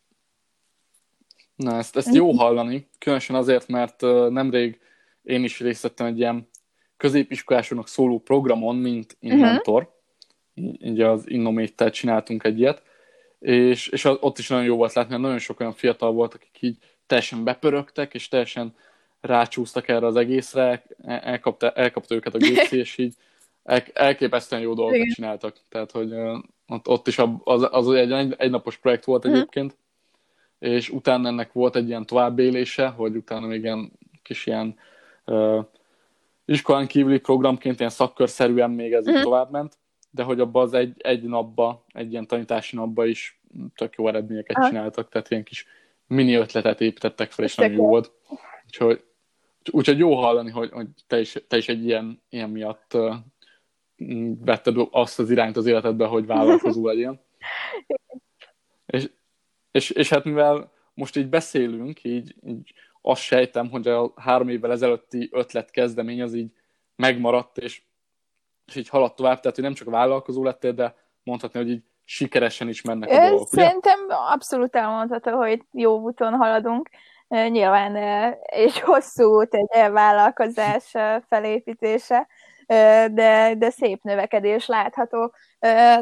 Na, 1.56 1.78
ezt, 1.78 1.98
ezt 1.98 2.16
jó 2.16 2.32
hallani, 2.32 2.90
különösen 2.98 3.36
azért, 3.36 3.68
mert 3.68 4.02
nemrég 4.30 4.80
én 5.24 5.44
is 5.44 5.60
részt 5.60 5.82
vettem 5.82 6.06
egy 6.06 6.20
ilyen 6.20 6.50
középiskolásoknak 6.98 7.88
szóló 7.88 8.20
programon, 8.20 8.76
mint 8.76 9.18
inventor. 9.20 9.82
Uh-huh. 10.56 10.74
Így 10.82 11.02
az 11.02 11.30
Innomate-tel 11.30 11.90
csináltunk 11.90 12.44
egy 12.44 12.60
ilyet, 12.60 12.84
és, 13.40 13.88
és 13.88 14.06
ott 14.06 14.38
is 14.38 14.48
nagyon 14.48 14.66
jó 14.66 14.76
volt 14.76 14.94
látni, 14.94 15.12
mert 15.12 15.24
nagyon 15.24 15.40
sok 15.40 15.60
olyan 15.60 15.74
fiatal 15.74 16.12
volt, 16.12 16.34
akik 16.34 16.58
így 16.60 16.78
teljesen 17.08 17.44
bepörögtek, 17.44 18.14
és 18.14 18.28
teljesen 18.28 18.76
rácsúsztak 19.22 19.88
erre 19.88 20.06
az 20.06 20.16
egészre, 20.16 20.84
elkapta, 21.06 21.72
elkapta 21.72 22.16
őket 22.16 22.36
a 22.36 22.38
GC, 22.38 22.72
és 22.86 22.98
így 22.98 23.14
el, 23.64 23.84
elképesztően 23.94 24.62
jó 24.62 24.74
dolgokat 24.74 25.00
Igen. 25.00 25.14
csináltak. 25.14 25.56
Tehát, 25.70 25.92
hogy 25.92 26.14
ott, 26.68 26.88
ott 26.88 27.08
is 27.08 27.18
az, 27.44 27.68
az 27.72 27.90
egy, 27.90 28.12
egy 28.12 28.36
egynapos 28.38 28.78
projekt 28.78 29.06
volt 29.06 29.26
uh-huh. 29.26 29.40
egyébként, 29.40 29.78
és 30.60 30.90
utána 30.90 31.28
ennek 31.28 31.54
volt 31.54 31.76
egy 31.76 31.88
ilyen 31.88 32.06
továbbélése, 32.06 32.88
hogy 32.88 33.16
utána 33.16 33.48
még 33.48 33.64
ilyen 33.64 33.92
kis 34.24 34.46
ilyen 34.46 34.76
uh, 35.26 35.66
iskolán 36.46 36.88
kívüli 36.88 37.20
programként, 37.20 37.80
ilyen 37.80 37.92
szakkörszerűen 37.92 38.72
még 38.72 38.94
ez 38.94 39.02
uh-huh. 39.02 39.18
így 39.18 39.24
tovább 39.24 39.52
ment, 39.52 39.78
de 40.10 40.24
hogy 40.24 40.40
abban 40.40 40.64
az 40.64 40.74
egy, 40.74 40.94
egy 40.98 41.24
napba, 41.24 41.86
egy 41.88 42.12
ilyen 42.12 42.28
tanítási 42.28 42.76
napba 42.76 43.06
is 43.06 43.42
tök 43.76 43.96
jó 43.96 44.08
eredményeket 44.08 44.58
uh-huh. 44.58 44.72
csináltak, 44.72 45.10
tehát 45.10 45.30
ilyen 45.30 45.44
kis 45.44 45.66
mini 46.08 46.34
ötletet 46.34 46.82
építettek 46.82 47.32
fel, 47.32 47.46
és 47.46 47.56
nagyon 47.56 47.76
jó 47.76 47.88
volt. 47.88 48.12
Úgyhogy, 48.66 49.04
úgyhogy 49.72 49.98
jó 49.98 50.16
hallani, 50.16 50.50
hogy, 50.50 50.70
hogy 50.72 50.88
te, 51.08 51.20
is, 51.20 51.36
te 51.48 51.58
is 51.58 51.68
egy 51.68 51.86
ilyen, 51.86 52.22
ilyen 52.30 52.50
miatt 52.50 52.94
uh, 52.94 53.16
vetted 54.40 54.76
azt 54.92 55.20
az 55.20 55.32
irányt 55.32 55.58
az 55.58 55.66
életedbe, 55.66 56.06
hogy 56.06 56.26
vállalkozó 56.26 56.86
legyen. 56.86 57.20
és, 58.86 59.10
és, 59.72 59.90
és 59.90 60.10
hát 60.10 60.24
mivel 60.24 60.72
most 60.94 61.16
így 61.16 61.30
beszélünk, 61.30 62.04
így, 62.04 62.36
így 62.46 62.74
azt 63.02 63.22
sejtem, 63.22 63.70
hogy 63.70 63.88
a 63.88 64.14
három 64.16 64.50
évvel 64.50 64.72
ezelőtti 64.72 65.30
ötlet 65.32 65.72
kezdemény 65.72 66.22
az 66.22 66.34
így 66.34 66.52
megmaradt, 66.96 67.58
és, 67.58 67.82
és 68.70 68.76
így 68.76 68.90
haladt 68.90 69.16
tovább, 69.16 69.40
tehát 69.40 69.56
hogy 69.56 69.64
nem 69.64 69.74
csak 69.74 69.90
vállalkozó 69.90 70.44
lettél, 70.44 70.72
de 70.72 70.96
mondhatni, 71.24 71.60
hogy 71.60 71.70
így 71.70 71.84
sikeresen 72.04 72.68
is 72.68 72.82
mennek 72.82 73.10
a 73.10 73.28
dolgok. 73.28 73.48
Szerintem 73.48 74.00
ugye? 74.06 74.16
abszolút 74.16 74.76
elmondható, 74.76 75.38
hogy 75.38 75.64
jó 75.72 76.00
úton 76.00 76.34
haladunk. 76.34 76.90
Nyilván 77.28 77.96
egy 78.42 78.80
hosszú 78.80 79.40
út 79.40 79.54
egy 79.54 79.92
vállalkozás 79.92 80.92
felépítése, 81.28 82.28
de, 83.12 83.54
de 83.58 83.70
szép 83.70 84.04
növekedés 84.04 84.66
látható 84.68 85.34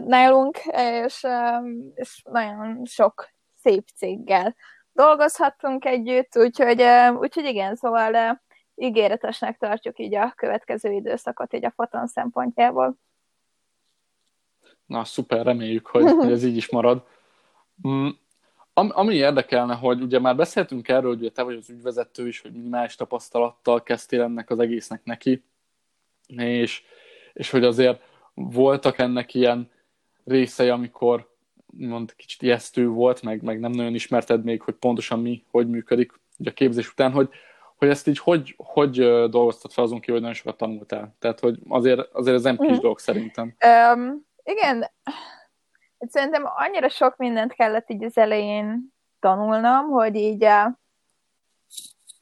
nálunk, 0.05 0.57
és, 1.05 1.25
és 1.95 2.21
nagyon 2.31 2.81
sok 2.85 3.29
szép 3.63 3.87
céggel 3.95 4.55
dolgozhattunk 4.97 5.85
együtt, 5.85 6.37
úgyhogy, 6.37 6.83
úgyhogy 7.19 7.45
igen, 7.45 7.75
szóval 7.75 8.39
ígéretesnek 8.77 9.57
tartjuk 9.57 9.99
így 9.99 10.15
a 10.15 10.33
következő 10.35 10.91
időszakot 10.91 11.53
így 11.53 11.65
a 11.65 11.71
foton 11.75 12.07
szempontjából. 12.07 12.97
Na, 14.85 15.03
szuper, 15.03 15.45
reméljük, 15.45 15.87
hogy, 15.87 16.11
hogy 16.19 16.31
ez 16.31 16.43
így 16.43 16.57
is 16.57 16.69
marad. 16.69 17.05
Mm, 17.87 18.09
ami 18.73 19.15
érdekelne, 19.15 19.75
hogy 19.75 20.01
ugye 20.01 20.19
már 20.19 20.35
beszéltünk 20.35 20.87
erről, 20.87 21.17
hogy 21.17 21.31
te 21.31 21.43
vagy 21.43 21.55
az 21.55 21.69
ügyvezető 21.69 22.27
is, 22.27 22.41
hogy 22.41 22.51
minimális 22.51 22.95
tapasztalattal 22.95 23.83
kezdtél 23.83 24.21
ennek 24.21 24.49
az 24.49 24.59
egésznek 24.59 25.03
neki, 25.03 25.43
és, 26.27 26.83
és 27.33 27.49
hogy 27.49 27.63
azért 27.63 28.01
voltak 28.33 28.97
ennek 28.97 29.33
ilyen 29.33 29.71
részei, 30.23 30.69
amikor 30.69 31.35
mond, 31.65 32.15
kicsit 32.15 32.41
ijesztő 32.41 32.87
volt, 32.87 33.21
meg, 33.21 33.41
meg 33.41 33.59
nem 33.59 33.71
nagyon 33.71 33.93
ismerted 33.93 34.43
még, 34.43 34.61
hogy 34.61 34.73
pontosan 34.73 35.21
mi, 35.21 35.43
hogy 35.51 35.69
működik 35.69 36.13
ugye 36.37 36.49
a 36.49 36.53
képzés 36.53 36.89
után, 36.91 37.11
hogy, 37.11 37.29
hogy 37.77 37.89
ezt 37.89 38.07
így 38.07 38.19
hogy, 38.19 38.53
hogy 38.57 38.95
dolgoztad 39.29 39.71
fel 39.71 39.83
azon 39.83 39.99
ki, 39.99 40.11
hogy 40.11 40.19
nagyon 40.19 40.35
sokat 40.35 40.57
tanultál? 40.57 41.15
Tehát, 41.19 41.39
hogy 41.39 41.59
azért, 41.67 42.13
azért 42.13 42.35
ez 42.35 42.43
nem 42.43 42.57
kis 42.57 42.77
mm. 42.77 42.81
dolog 42.81 42.99
szerintem. 42.99 43.55
Um, 43.93 44.25
igen, 44.43 44.91
szerintem 45.99 46.43
annyira 46.55 46.89
sok 46.89 47.17
mindent 47.17 47.53
kellett 47.53 47.89
így 47.89 48.03
az 48.03 48.17
elején 48.17 48.93
tanulnom, 49.19 49.89
hogy 49.89 50.15
így 50.15 50.43
a, 50.43 50.79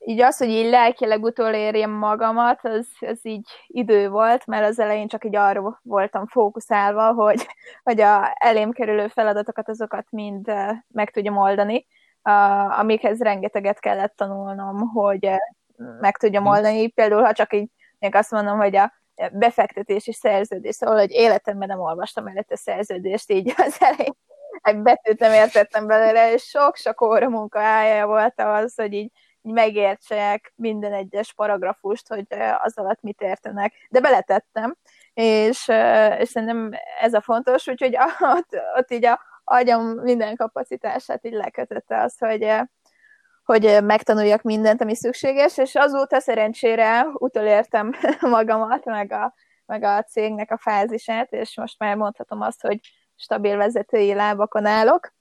így 0.06 0.22
az, 0.22 0.38
hogy 0.38 0.50
így 0.50 0.70
lelkileg 0.70 1.24
utolérjem 1.24 1.91
magamat, 1.91 2.65
az, 2.65 2.88
az 3.00 3.20
így 3.22 3.48
idő 3.68 4.10
volt, 4.10 4.46
mert 4.46 4.68
az 4.68 4.80
elején 4.80 5.08
csak 5.08 5.26
így 5.26 5.36
arra 5.36 5.80
voltam 5.84 6.28
fókuszálva, 6.28 7.13
hogy, 7.13 7.48
hogy 7.84 8.02
a 8.02 8.36
elém 8.39 8.72
kerülő 8.72 9.08
feladatokat, 9.08 9.70
azokat 9.70 10.06
mind 10.10 10.52
meg 10.88 11.12
tudjam 11.12 11.38
oldani, 11.38 11.88
amikhez 12.80 13.20
rengeteget 13.20 13.80
kellett 13.80 14.16
tanulnom, 14.16 14.78
hogy 14.78 15.30
meg 16.00 16.18
tudjam 16.18 16.46
oldani. 16.46 16.88
Például, 16.88 17.24
ha 17.24 17.34
csak 17.34 17.54
így 17.54 17.70
még 18.00 18.16
azt 18.16 18.32
mondom, 18.32 18.58
hogy 18.58 18.76
a 18.76 18.94
befektetési 19.32 20.14
szerződés, 20.14 20.76
szóval, 20.76 20.98
hogy 20.98 21.12
életemben 21.12 21.68
nem 21.68 21.80
olvastam 21.80 22.28
előtte 22.28 22.56
szerződést, 22.56 23.32
így 23.32 23.54
az 23.66 23.78
elején 23.80 24.14
egy 24.62 24.78
betűt 24.78 25.20
nem 25.20 25.32
értettem 25.32 25.88
belőle, 25.88 26.34
és 26.34 26.44
sok-sok 26.44 27.02
óra 27.02 27.30
munka 27.30 27.60
volt 28.06 28.42
az, 28.42 28.76
hogy 28.76 28.94
így 28.94 29.12
így 29.46 29.54
megértsek 29.54 30.54
minden 30.56 30.94
egyes 30.94 31.34
paragrafust, 31.34 32.08
hogy 32.08 32.26
az 32.64 32.78
alatt 32.78 33.02
mit 33.02 33.22
értenek. 33.22 33.74
De 33.90 34.00
beletettem, 34.00 34.76
és, 35.14 35.68
és 36.20 36.30
szerintem 36.30 36.72
ez 37.00 37.14
a 37.14 37.22
fontos, 37.22 37.68
úgyhogy 37.68 37.98
ott, 38.20 38.58
ott 38.78 38.92
így 38.92 39.06
a 39.06 39.20
agyam 39.46 39.86
minden 39.86 40.36
kapacitását 40.36 41.26
így 41.26 41.34
lekötötte 41.34 42.02
az, 42.02 42.18
hogy, 42.18 42.54
hogy 43.44 43.78
megtanuljak 43.84 44.42
mindent, 44.42 44.82
ami 44.82 44.96
szükséges, 44.96 45.58
és 45.58 45.76
azóta 45.76 46.20
szerencsére 46.20 47.06
utolértem 47.14 47.94
magamat, 48.20 48.86
meg 48.86 49.12
a, 49.12 49.34
meg 49.66 49.84
a 49.84 50.04
cégnek 50.04 50.52
a 50.52 50.58
fázisát, 50.58 51.32
és 51.32 51.58
most 51.58 51.80
már 51.80 51.96
mondhatom 51.96 52.42
azt, 52.42 52.62
hogy 52.62 52.80
stabil 53.16 53.58
vezetői 53.58 54.14
lábakon 54.14 54.66
állok, 54.66 55.14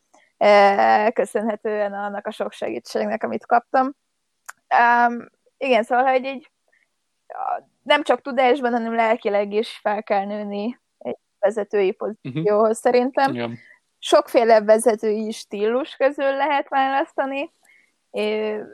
köszönhetően 1.12 1.92
annak 1.92 2.26
a 2.26 2.30
sok 2.30 2.52
segítségnek, 2.52 3.22
amit 3.22 3.46
kaptam. 3.46 3.94
Um, 5.08 5.28
igen, 5.56 5.82
szóval, 5.82 6.04
hogy 6.04 6.24
így 6.24 6.50
nem 7.82 8.02
csak 8.02 8.20
tudásban, 8.20 8.72
hanem 8.72 8.94
lelkileg 8.94 9.52
is 9.52 9.78
fel 9.82 10.02
kell 10.02 10.24
nőni 10.24 10.80
egy 10.98 11.16
vezetői 11.38 11.92
pozícióhoz 11.92 12.60
uh-huh. 12.60 12.72
szerintem. 12.72 13.34
Igen. 13.34 13.58
Sokféle 14.06 14.60
vezetői 14.62 15.30
stílus 15.30 15.96
közül 15.96 16.36
lehet 16.36 16.68
választani, 16.68 17.52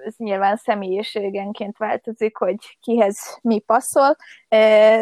ez 0.04 0.14
nyilván 0.16 0.56
személyiségenként 0.56 1.76
változik, 1.76 2.36
hogy 2.36 2.56
kihez 2.80 3.38
mi 3.42 3.58
passzol, 3.58 4.16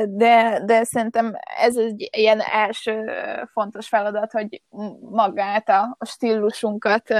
de, 0.04 0.62
de 0.64 0.84
szerintem 0.84 1.34
ez 1.60 1.76
egy 1.76 2.08
ilyen 2.16 2.40
első 2.40 3.12
fontos 3.52 3.88
feladat, 3.88 4.32
hogy 4.32 4.62
magát 5.00 5.68
a, 5.68 5.96
stílusunkat 6.04 7.14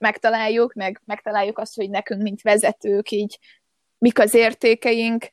megtaláljuk, 0.00 0.72
meg 0.72 1.00
megtaláljuk 1.04 1.58
azt, 1.58 1.76
hogy 1.76 1.90
nekünk, 1.90 2.22
mint 2.22 2.42
vezetők, 2.42 3.10
így 3.10 3.38
mik 3.98 4.18
az 4.18 4.34
értékeink, 4.34 5.28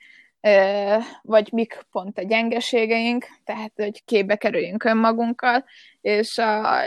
vagy 1.22 1.52
mik 1.52 1.86
pont 1.92 2.18
a 2.18 2.24
gyengeségeink, 2.24 3.26
tehát 3.44 3.72
hogy 3.76 4.04
képbe 4.06 4.36
kerüljünk 4.36 4.84
önmagunkkal, 4.84 5.66
és 6.02 6.38
a 6.38 6.80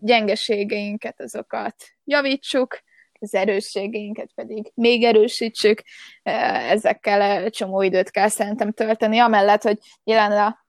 gyengeségeinket 0.00 1.20
azokat 1.20 1.74
javítsuk, 2.04 2.82
az 3.20 3.34
erősségeinket 3.34 4.30
pedig 4.34 4.72
még 4.74 5.04
erősítsük, 5.04 5.82
ezekkel 6.22 7.50
csomó 7.50 7.82
időt 7.82 8.10
kell 8.10 8.28
szerintem 8.28 8.72
tölteni, 8.72 9.18
amellett, 9.18 9.62
hogy 9.62 9.78
jelen 10.04 10.32
a, 10.32 10.60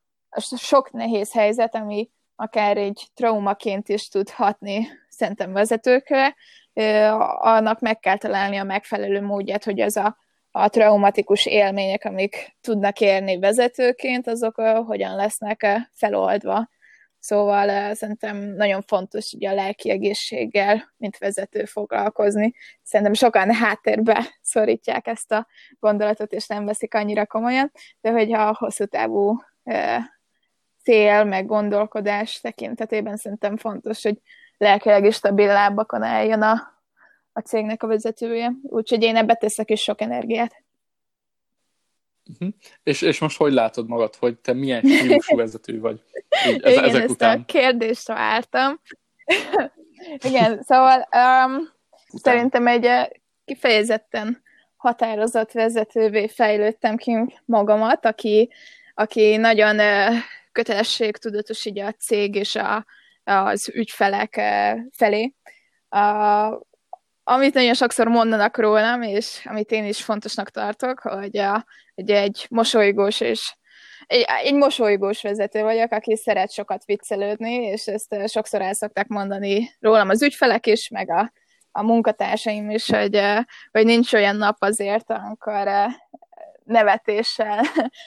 sok 0.58 0.92
nehéz 0.92 1.32
helyzet, 1.32 1.76
ami 1.76 2.10
akár 2.36 2.78
egy 2.78 3.08
traumaként 3.14 3.90
is 3.90 4.08
tud 4.08 4.30
hatni 4.30 4.88
szerintem 5.10 5.54
vezetőkre, 5.54 6.36
annak 7.40 7.80
meg 7.80 8.00
kell 8.00 8.18
találni 8.18 8.58
a 8.58 8.64
megfelelő 8.64 9.22
módját, 9.22 9.64
hogy 9.64 9.80
ez 9.80 9.96
a, 9.96 10.18
a 10.56 10.70
traumatikus 10.70 11.46
élmények, 11.46 12.06
amik 12.06 12.56
tudnak 12.62 13.00
érni 13.00 13.40
vezetőként, 13.40 14.28
azok 14.28 14.56
hogyan 14.86 15.16
lesznek 15.16 15.90
feloldva. 15.92 16.70
Szóval 17.20 17.94
szerintem 17.94 18.38
nagyon 18.38 18.82
fontos 18.82 19.34
ugye 19.34 19.50
a 19.50 19.54
lelki 19.54 19.90
egészséggel, 19.90 20.94
mint 20.98 21.18
vezető 21.18 21.66
foglalkozni. 21.66 22.54
Szerintem 22.84 23.14
sokan 23.14 23.54
háttérbe 23.54 24.38
szorítják 24.42 25.08
ezt 25.08 25.32
a 25.32 25.48
gondolatot, 25.80 26.32
és 26.32 26.48
nem 26.48 26.66
veszik 26.66 26.94
annyira 26.94 27.26
komolyan, 27.26 27.72
de 28.02 28.12
hogyha 28.12 28.42
a 28.42 28.56
hosszú 28.58 28.86
távú 28.86 29.38
cél, 30.84 31.24
meg 31.24 31.46
gondolkodás 31.46 32.40
tekintetében 32.40 33.18
szerintem 33.18 33.58
fontos, 33.58 34.04
hogy 34.04 34.22
lelkileg 34.58 35.06
is 35.06 35.16
stabil 35.16 35.48
lábakon 35.48 36.04
álljon 36.04 36.42
a, 36.42 36.73
a 37.34 37.40
cégnek 37.40 37.84
a 37.84 37.88
vezetője. 37.88 38.52
Úgyhogy 38.62 39.04
én 39.04 39.16
ebbe 39.16 39.36
teszek 39.36 39.70
is 39.70 39.82
sok 39.82 40.02
energiát. 40.02 40.64
Uh-huh. 42.32 42.50
És, 42.84 43.02
és 43.02 43.20
most 43.20 43.38
hogy 43.38 43.54
látod 43.54 43.88
magad, 43.88 44.16
hogy 44.16 44.38
te 44.38 44.54
milyen 44.54 44.82
stílusú 44.98 45.36
vezető 45.36 45.80
vagy? 45.80 46.02
Így, 46.48 46.62
ez, 46.64 46.72
Igen, 46.72 46.84
ezek 46.84 47.02
ezt 47.02 47.12
után. 47.12 47.40
a 47.40 47.46
kérdést 47.46 48.08
vártam. 48.08 48.80
Igen, 50.28 50.62
szóval 50.64 51.08
um, 51.16 51.70
szerintem 52.08 52.68
egy 52.68 52.86
uh, 52.86 53.08
kifejezetten 53.46 54.42
határozott 54.76 55.52
vezetővé 55.52 56.28
fejlődtem 56.28 56.98
ki 56.98 57.18
magamat, 57.46 58.06
aki, 58.06 58.52
aki 58.94 59.38
nagyon 59.38 59.80
uh, 59.80 60.16
kötelességtudatos 60.52 61.66
így 61.66 61.80
a 61.80 61.92
cég 61.92 62.36
és 62.36 62.56
a, 62.56 62.86
az 63.24 63.70
ügyfelek 63.74 64.36
uh, 64.38 64.80
felé. 64.92 65.34
Uh, 65.90 66.62
amit 67.24 67.54
nagyon 67.54 67.74
sokszor 67.74 68.08
mondanak 68.08 68.58
rólam, 68.58 69.02
és 69.02 69.46
amit 69.50 69.72
én 69.72 69.86
is 69.86 70.04
fontosnak 70.04 70.50
tartok, 70.50 71.00
hogy, 71.00 71.38
a, 71.38 71.66
hogy 71.96 72.10
egy 72.10 72.46
mosolygós 72.50 73.20
és 73.20 73.56
egy, 74.08 74.26
egy 74.44 74.54
mosolygós 74.54 75.22
vezető 75.22 75.62
vagyok, 75.62 75.92
aki 75.92 76.16
szeret 76.16 76.52
sokat 76.52 76.86
viccelődni, 76.86 77.54
és 77.54 77.88
ezt 77.88 78.16
sokszor 78.30 78.62
el 78.62 78.74
szokták 78.74 79.08
mondani 79.08 79.70
rólam 79.80 80.10
az 80.10 80.22
ügyfelek 80.22 80.68
is, 80.68 80.90
meg 80.90 81.10
a, 81.10 81.32
a 81.72 81.84
munkatársaim 81.84 82.70
is, 82.70 82.90
hogy, 82.90 83.22
hogy 83.72 83.86
nincs 83.86 84.14
olyan 84.14 84.36
nap 84.36 84.56
azért, 84.60 85.12
amikor 85.12 85.68
nevetéssel 86.64 87.62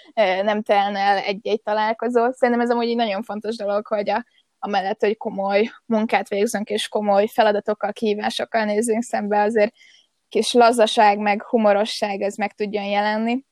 nem 0.43 0.63
telne 0.63 0.99
el 0.99 1.17
egy-egy 1.17 1.63
találkozó. 1.63 2.33
Szerintem 2.33 2.65
ez 2.65 2.71
amúgy 2.71 2.89
egy 2.89 2.97
nagyon 2.97 3.23
fontos 3.23 3.57
dolog, 3.57 3.87
hogy 3.87 4.11
a, 4.11 4.25
amellett, 4.67 5.01
hogy 5.01 5.17
komoly 5.17 5.71
munkát 5.85 6.29
végzünk, 6.29 6.69
és 6.69 6.89
komoly 6.89 7.27
feladatokkal, 7.27 7.93
kihívásokkal 7.93 8.65
nézünk 8.65 9.03
szembe, 9.03 9.41
azért 9.41 9.75
kis 10.29 10.53
lazaság, 10.53 11.19
meg 11.19 11.43
humorosság, 11.43 12.21
ez 12.21 12.37
meg 12.37 12.53
tudjon 12.53 12.85
jelenni. 12.85 13.45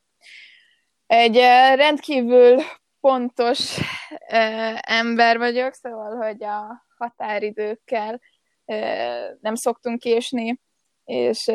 Egy 1.07 1.37
rendkívül 1.75 2.63
pontos 3.01 3.79
ember 4.81 5.39
vagyok, 5.39 5.75
szóval, 5.75 6.17
hogy 6.17 6.45
a 6.45 6.87
határidőkkel 6.99 8.21
nem 9.41 9.55
szoktunk 9.55 9.99
késni, 9.99 10.61
és 11.05 11.51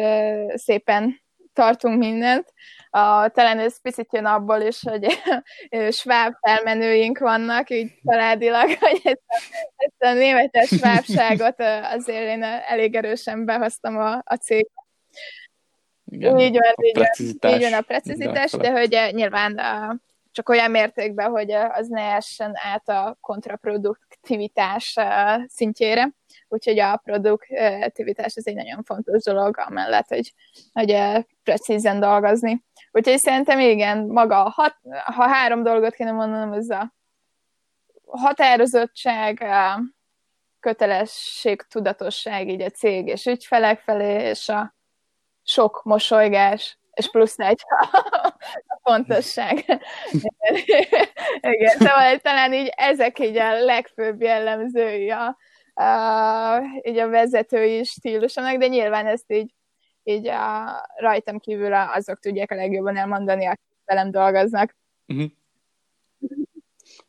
szépen 0.53 1.21
tartunk 1.53 1.97
mindent. 1.97 2.53
A, 2.89 3.29
talán 3.29 3.59
ez 3.59 3.81
picit 3.81 4.13
jön 4.13 4.25
abból 4.25 4.61
is, 4.61 4.81
hogy 4.81 5.07
sváb 5.99 6.33
felmenőink 6.41 7.17
vannak, 7.17 7.69
így 7.69 7.91
családilag, 8.05 8.77
hogy 8.79 9.01
ezt 9.03 9.23
a, 9.27 9.41
ezt 9.75 10.03
a 10.03 10.13
németes 10.13 10.67
svábságot 10.67 11.61
azért 11.83 12.27
én 12.27 12.43
elég 12.43 12.95
erősen 12.95 13.45
behoztam 13.45 13.97
a, 13.97 14.21
a 14.25 14.35
cégbe. 14.35 14.87
Igen, 16.11 16.39
így 16.39 16.57
van, 16.57 16.85
így 16.85 16.97
van, 17.39 17.53
így 17.53 17.61
van 17.61 17.73
a 17.73 17.81
precizitás, 17.81 18.51
de 18.51 18.71
hogy 18.71 18.99
nyilván 19.11 19.59
csak 20.31 20.49
olyan 20.49 20.71
mértékben, 20.71 21.29
hogy 21.29 21.51
az 21.51 21.87
ne 21.87 22.01
essen 22.01 22.51
át 22.53 22.89
a 22.89 23.17
kontraproduktivitás 23.21 24.95
szintjére. 25.47 26.11
Úgyhogy 26.47 26.79
a 26.79 27.01
produktivitás 27.03 28.35
az 28.35 28.47
egy 28.47 28.55
nagyon 28.55 28.83
fontos 28.83 29.23
dolog, 29.23 29.57
amellett, 29.57 30.07
hogy, 30.07 30.33
hogy 30.73 30.97
precízen 31.43 31.99
dolgozni. 31.99 32.63
Úgyhogy 32.91 33.17
szerintem 33.17 33.59
igen, 33.59 34.05
maga, 34.05 34.35
hat, 34.35 34.75
ha 35.03 35.27
három 35.27 35.63
dolgot 35.63 35.93
kéne 35.93 36.11
mondanom, 36.11 36.53
ez 36.53 36.69
a 36.69 36.93
határozottság, 38.05 39.41
a 39.41 39.79
kötelesség, 40.59 41.61
tudatosság 41.61 42.49
így 42.49 42.61
a 42.61 42.69
cég 42.69 43.07
és 43.07 43.25
ügyfelek 43.25 43.79
felé, 43.79 44.29
és 44.29 44.49
a 44.49 44.75
sok 45.43 45.83
mosolygás, 45.83 46.77
és 46.93 47.09
plusz 47.11 47.39
egy 47.39 47.61
a 48.67 48.79
fontosság. 48.81 49.65
Igen, 51.41 51.77
szóval 51.77 52.17
talán 52.17 52.53
így 52.53 52.73
ezek 52.75 53.19
így 53.19 53.37
a 53.37 53.63
legfőbb 53.63 54.21
jellemzői 54.21 55.09
a, 55.09 55.37
a, 55.73 56.61
így 56.81 56.97
a 56.97 57.09
vezetői 57.09 57.83
stílusomnak, 57.83 58.57
de 58.57 58.67
nyilván 58.67 59.07
ezt 59.07 59.31
így, 59.31 59.53
így 60.09 60.27
a, 60.27 60.71
rajtam 60.95 61.39
kívül 61.39 61.73
azok 61.73 62.19
tudják 62.19 62.51
a 62.51 62.55
legjobban 62.55 62.97
elmondani, 62.97 63.45
akik 63.45 63.77
velem 63.85 64.11
dolgoznak. 64.11 64.75
Uh-huh. 65.07 65.29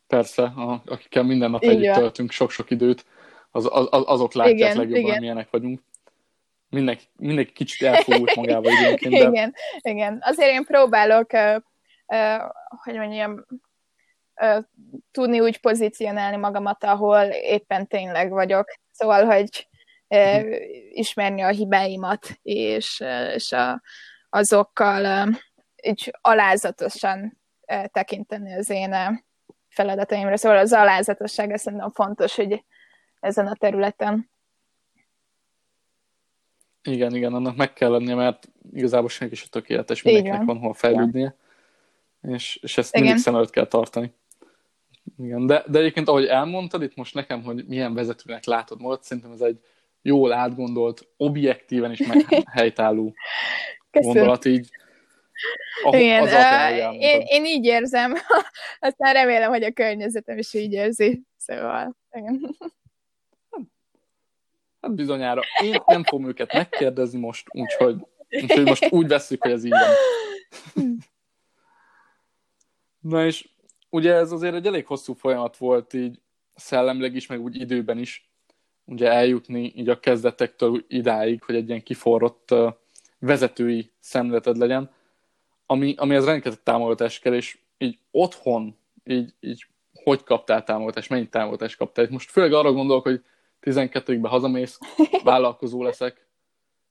Persze, 0.07 0.43
a, 0.43 0.81
akikkel 0.85 1.23
minden 1.23 1.51
nap 1.51 1.63
együtt 1.63 1.93
töltünk 1.93 2.31
sok-sok 2.31 2.69
időt, 2.69 3.05
az, 3.51 3.69
az, 3.71 3.87
azok 3.89 4.33
látják 4.33 4.57
igen, 4.57 4.77
legjobban, 4.77 5.01
igen. 5.01 5.19
milyenek 5.19 5.49
vagyunk 5.49 5.81
mindenki, 6.71 7.03
mindenki 7.17 7.51
kicsit 7.51 7.87
elfogult 7.87 8.35
magával 8.41 8.71
időnként. 8.71 9.13
De... 9.13 9.29
Igen, 9.29 9.53
igen. 9.81 10.17
Azért 10.21 10.51
én 10.51 10.63
próbálok, 10.63 11.33
uh, 11.33 11.55
uh, 12.05 12.41
hogy 12.83 12.95
mondjam, 12.95 13.45
uh, 14.35 14.63
tudni 15.11 15.39
úgy 15.39 15.59
pozícionálni 15.59 16.37
magamat, 16.37 16.83
ahol 16.83 17.23
éppen 17.25 17.87
tényleg 17.87 18.29
vagyok. 18.29 18.65
Szóval, 18.91 19.25
hogy 19.25 19.67
ismerni 20.91 21.41
a 21.41 21.49
hibáimat, 21.49 22.39
és, 22.41 23.03
és 23.33 23.51
a, 23.51 23.81
azokkal 24.29 25.29
így 25.83 26.11
alázatosan 26.21 27.41
tekinteni 27.91 28.53
az 28.53 28.69
én 28.69 29.23
feladataimra. 29.67 30.37
Szóval 30.37 30.57
az 30.57 30.73
alázatosság 30.73 31.57
szerintem 31.57 31.91
fontos, 31.91 32.35
hogy 32.35 32.63
ezen 33.19 33.47
a 33.47 33.55
területen. 33.55 34.29
Igen, 36.83 37.15
igen, 37.15 37.33
annak 37.33 37.55
meg 37.55 37.73
kell 37.73 37.89
lennie, 37.89 38.15
mert 38.15 38.49
igazából 38.73 39.09
senki 39.09 39.33
is 39.33 39.43
a 39.43 39.49
tökéletes, 39.49 40.01
mindenkinek 40.01 40.43
van 40.43 40.57
hol 40.57 40.73
fejlődnie, 40.73 41.35
és, 42.21 42.59
és 42.61 42.77
ezt 42.77 42.93
igen. 42.93 43.05
mindig 43.05 43.23
szem 43.23 43.35
előtt 43.35 43.49
kell 43.49 43.67
tartani. 43.67 44.13
Igen, 45.17 45.45
de, 45.45 45.63
de 45.67 45.79
egyébként 45.79 46.07
ahogy 46.07 46.25
elmondtad 46.25 46.81
itt 46.81 46.95
most 46.95 47.13
nekem, 47.13 47.43
hogy 47.43 47.65
milyen 47.67 47.93
vezetőnek 47.93 48.45
látod 48.45 48.81
magad, 48.81 49.03
szerintem 49.03 49.31
ez 49.31 49.41
egy 49.41 49.59
jól 50.01 50.33
átgondolt, 50.33 51.07
objektíven 51.17 51.91
is 51.91 52.01
helytálló 52.53 53.13
gondolat, 53.91 54.45
így 54.45 54.69
a, 55.83 55.97
Igen, 55.97 56.21
az 56.23 56.31
uh, 56.31 57.01
én, 57.01 57.21
én 57.25 57.45
így 57.45 57.65
érzem, 57.65 58.13
aztán 58.79 59.13
remélem, 59.13 59.49
hogy 59.49 59.63
a 59.63 59.71
környezetem 59.71 60.37
is 60.37 60.53
így 60.53 60.71
érzi, 60.71 61.21
szóval 61.37 61.95
igen. 62.11 62.55
Hát 64.81 64.95
bizonyára. 64.95 65.41
Én 65.63 65.81
nem 65.85 66.03
fogom 66.03 66.27
őket 66.27 66.53
megkérdezni 66.53 67.19
most, 67.19 67.47
úgyhogy, 67.51 67.95
úgyhogy 68.29 68.65
most 68.65 68.91
úgy 68.91 69.07
veszük, 69.07 69.43
hogy 69.43 69.51
ez 69.51 69.63
így 69.63 69.71
van. 69.71 70.95
Na 72.99 73.25
és 73.25 73.49
ugye 73.89 74.13
ez 74.13 74.31
azért 74.31 74.55
egy 74.55 74.65
elég 74.65 74.85
hosszú 74.85 75.13
folyamat 75.13 75.57
volt 75.57 75.93
így 75.93 76.21
szellemileg 76.55 77.15
is, 77.15 77.27
meg 77.27 77.41
úgy 77.41 77.59
időben 77.59 77.97
is, 77.97 78.30
ugye 78.91 79.11
eljutni 79.11 79.73
így 79.75 79.89
a 79.89 79.99
kezdetektől 79.99 80.85
idáig, 80.87 81.43
hogy 81.43 81.55
egy 81.55 81.67
ilyen 81.67 81.83
kiforrott 81.83 82.55
vezetői 83.19 83.91
szemleted 83.99 84.57
legyen, 84.57 84.91
ami, 85.65 85.93
ami 85.97 86.15
az 86.15 86.25
rengeteg 86.25 86.63
támogatás 86.63 87.19
kell, 87.19 87.33
és 87.33 87.57
így 87.77 87.99
otthon, 88.11 88.77
így, 89.03 89.33
így 89.39 89.65
hogy 90.03 90.23
kaptál 90.23 90.63
támogatást, 90.63 91.09
mennyit 91.09 91.29
támogatást 91.29 91.77
kaptál. 91.77 92.07
Most 92.09 92.31
főleg 92.31 92.53
arra 92.53 92.71
gondolok, 92.71 93.03
hogy 93.03 93.23
12-ben 93.61 94.31
hazamész, 94.31 94.77
vállalkozó 95.23 95.83
leszek, 95.83 96.25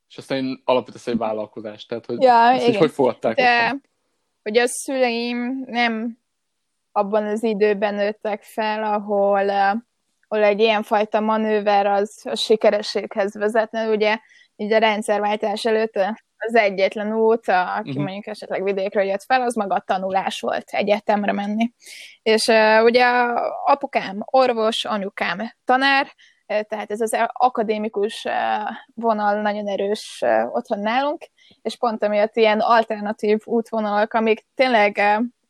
és 0.08 0.18
aztán 0.18 0.38
én 0.38 0.62
alapítasz 0.64 1.06
egy 1.06 1.16
vállalkozást. 1.16 1.88
Tehát, 1.88 2.06
hogy 2.06 2.22
ja, 2.22 2.52
ezt 2.52 2.74
hogy 2.74 2.90
fogadták? 2.90 3.36
De, 3.36 3.62
otthon? 3.62 3.82
hogy 4.42 4.58
a 4.58 4.66
szüleim 4.66 5.64
nem 5.66 6.18
abban 6.92 7.26
az 7.26 7.42
időben 7.42 7.94
nőttek 7.94 8.42
fel, 8.42 8.84
ahol, 8.84 9.50
ahol 10.32 10.44
egy 10.44 10.60
ilyenfajta 10.60 11.20
manőver 11.20 11.86
az 11.86 12.20
a 12.24 12.36
sikerességhez 12.36 13.34
vezetne. 13.34 13.88
Ugye 13.88 14.18
így 14.56 14.72
a 14.72 14.78
rendszerváltás 14.78 15.64
előtt 15.64 15.96
az 16.36 16.54
egyetlen 16.54 17.12
út, 17.12 17.48
aki 17.48 17.88
uh-huh. 17.88 18.04
mondjuk 18.04 18.26
esetleg 18.26 18.64
vidékről 18.64 19.04
jött 19.04 19.22
fel, 19.22 19.42
az 19.42 19.54
maga 19.54 19.74
a 19.74 19.84
tanulás 19.86 20.40
volt, 20.40 20.70
egyetemre 20.70 21.32
menni. 21.32 21.72
És 22.22 22.46
uh, 22.46 22.82
ugye 22.84 23.04
apukám 23.64 24.22
orvos, 24.24 24.84
anyukám 24.84 25.52
tanár, 25.64 26.06
tehát 26.46 26.90
ez 26.90 27.00
az 27.00 27.16
akadémikus 27.32 28.26
vonal 28.94 29.40
nagyon 29.40 29.68
erős 29.68 30.22
otthon 30.52 30.78
nálunk, 30.78 31.24
és 31.62 31.76
pont 31.76 32.04
amiatt 32.04 32.36
ilyen 32.36 32.60
alternatív 32.60 33.38
útvonalak, 33.44 34.14
amik 34.14 34.46
tényleg 34.54 35.00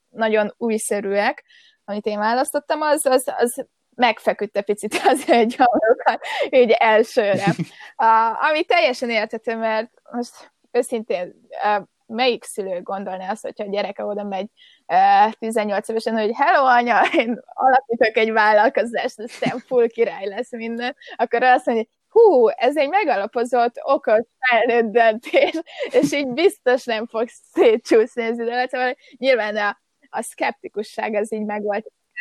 nagyon 0.08 0.54
újszerűek, 0.56 1.44
amit 1.84 2.06
én 2.06 2.18
választottam, 2.18 2.80
az, 2.80 3.06
az, 3.06 3.32
az 3.36 3.66
megfeküdt 4.00 4.60
picit 4.60 4.94
az 5.10 5.24
hamarokat, 5.56 6.26
így 6.50 6.70
elsőre. 6.70 7.54
Uh, 7.96 8.48
ami 8.48 8.64
teljesen 8.64 9.10
értető, 9.10 9.56
mert 9.56 9.90
most 10.12 10.52
őszintén 10.70 11.48
uh, 11.64 11.84
melyik 12.06 12.44
szülő 12.44 12.82
gondolná 12.82 13.30
azt, 13.30 13.42
hogyha 13.42 13.64
a 13.64 13.70
gyereke 13.70 14.04
oda 14.04 14.24
megy 14.24 14.46
uh, 14.86 15.32
18 15.32 15.88
évesen, 15.88 16.18
hogy 16.18 16.30
hello 16.34 16.64
anya, 16.64 17.00
én 17.16 17.40
alapítok 17.44 18.16
egy 18.16 18.32
vállalkozást, 18.32 19.18
aztán 19.18 19.58
full 19.58 19.86
király 19.86 20.26
lesz 20.26 20.52
minden, 20.52 20.96
akkor 21.16 21.42
azt 21.42 21.66
mondja, 21.66 21.84
hú, 22.08 22.48
ez 22.48 22.76
egy 22.76 22.88
megalapozott, 22.88 23.74
okos, 23.82 24.20
felnőtt 24.38 24.92
döntés, 24.92 25.60
és 25.90 26.12
így 26.12 26.28
biztos 26.28 26.84
nem 26.84 27.06
fog 27.06 27.28
szétcsúszni 27.52 28.22
az 28.22 28.38
idő 28.38 28.66
Szóval 28.68 28.96
nyilván 29.16 29.56
a, 29.56 29.80
a 30.08 30.22
szkeptikusság 30.22 31.14
az 31.14 31.32
így 31.32 31.44
meg 31.44 31.62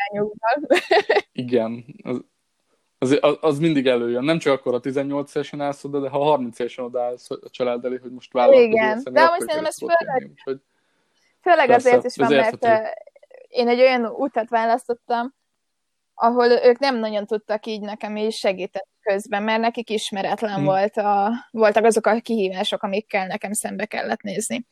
volt 0.07 0.33
irányukban. 0.37 0.79
Igen, 1.31 1.85
az, 2.03 2.21
az, 2.99 3.37
az, 3.41 3.59
mindig 3.59 3.87
előjön. 3.87 4.23
Nem 4.23 4.39
csak 4.39 4.53
akkor 4.53 4.73
a 4.73 4.79
18 4.79 5.35
évesen 5.35 5.61
állsz 5.61 5.83
oda, 5.83 5.99
de 5.99 6.09
ha 6.09 6.23
30 6.23 6.59
évesen 6.59 6.85
odaállsz 6.85 7.31
a 7.31 7.49
család 7.49 7.85
elé, 7.85 7.97
hogy 8.01 8.11
most 8.11 8.33
vállalkozol. 8.33 8.69
Igen, 8.69 9.01
de 9.11 9.21
most 9.21 9.39
szerintem 9.39 9.65
ez 9.65 9.77
főleg, 9.77 10.29
úgyhogy... 10.31 10.61
főleg 11.41 11.67
persze, 11.67 11.89
azért 11.89 12.05
is 12.05 12.15
van, 12.15 12.33
mert 12.33 12.65
én 13.47 13.67
egy 13.67 13.79
olyan 13.79 14.05
utat 14.05 14.49
választottam, 14.49 15.33
ahol 16.13 16.47
ők 16.47 16.79
nem 16.79 16.97
nagyon 16.97 17.25
tudtak 17.25 17.65
így 17.65 17.81
nekem 17.81 18.15
is 18.15 18.37
segíteni 18.37 18.87
közben, 19.01 19.43
mert 19.43 19.61
nekik 19.61 19.89
ismeretlen 19.89 20.53
hmm. 20.53 20.63
volt 20.63 20.97
a, 20.97 21.31
voltak 21.51 21.83
azok 21.83 22.05
a 22.05 22.19
kihívások, 22.19 22.83
amikkel 22.83 23.27
nekem 23.27 23.53
szembe 23.53 23.85
kellett 23.85 24.21
nézni. 24.21 24.65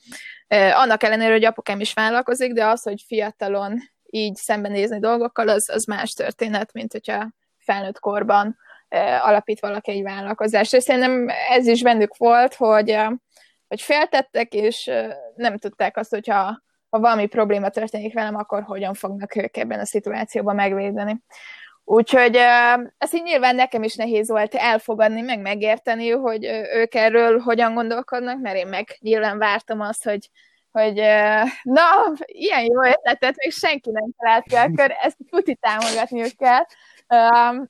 Annak 0.73 1.03
ellenére, 1.03 1.31
hogy 1.31 1.45
apukám 1.45 1.79
is 1.79 1.93
vállalkozik, 1.93 2.53
de 2.53 2.65
az, 2.65 2.83
hogy 2.83 3.03
fiatalon 3.07 3.79
így 4.09 4.35
szembenézni 4.35 4.99
dolgokkal, 4.99 5.47
az, 5.47 5.69
az 5.69 5.85
más 5.85 6.13
történet, 6.13 6.73
mint 6.73 6.91
hogyha 6.91 7.29
felnőtt 7.57 7.99
korban 7.99 8.57
alapít 9.21 9.59
valaki 9.59 9.91
egy 9.91 10.03
vállalkozást. 10.03 10.73
És 10.73 10.83
szerintem 10.83 11.27
ez 11.49 11.67
is 11.67 11.83
bennük 11.83 12.17
volt, 12.17 12.55
hogy, 12.55 12.97
hogy 13.67 13.81
féltettek, 13.81 14.53
és 14.53 14.91
nem 15.35 15.57
tudták 15.57 15.97
azt, 15.97 16.09
hogyha 16.09 16.65
ha 16.89 16.99
valami 16.99 17.25
probléma 17.25 17.69
történik 17.69 18.13
velem, 18.13 18.35
akkor 18.35 18.63
hogyan 18.63 18.93
fognak 18.93 19.35
ők 19.35 19.57
ebben 19.57 19.79
a 19.79 19.85
szituációban 19.85 20.55
megvédeni. 20.55 21.23
Úgyhogy 21.83 22.35
ez 22.97 23.13
így 23.13 23.23
nyilván 23.23 23.55
nekem 23.55 23.83
is 23.83 23.95
nehéz 23.95 24.29
volt 24.29 24.55
elfogadni, 24.55 25.21
meg 25.21 25.39
megérteni, 25.39 26.09
hogy 26.09 26.45
ők 26.73 26.95
erről 26.95 27.39
hogyan 27.39 27.73
gondolkodnak, 27.73 28.39
mert 28.39 28.55
én 28.55 28.67
meg 28.67 28.97
nyilván 28.99 29.37
vártam 29.37 29.81
azt, 29.81 30.03
hogy, 30.03 30.29
hogy 30.77 30.95
na, 31.63 31.83
ilyen 32.25 32.63
jó 32.63 32.83
ötletet 32.83 33.35
még 33.35 33.51
senki 33.51 33.91
nem 33.91 34.11
talált 34.17 34.43
ki, 34.43 34.55
akkor 34.55 34.95
ezt 35.01 35.17
futi 35.29 35.55
támogatniuk 35.55 36.35
kell. 36.35 36.63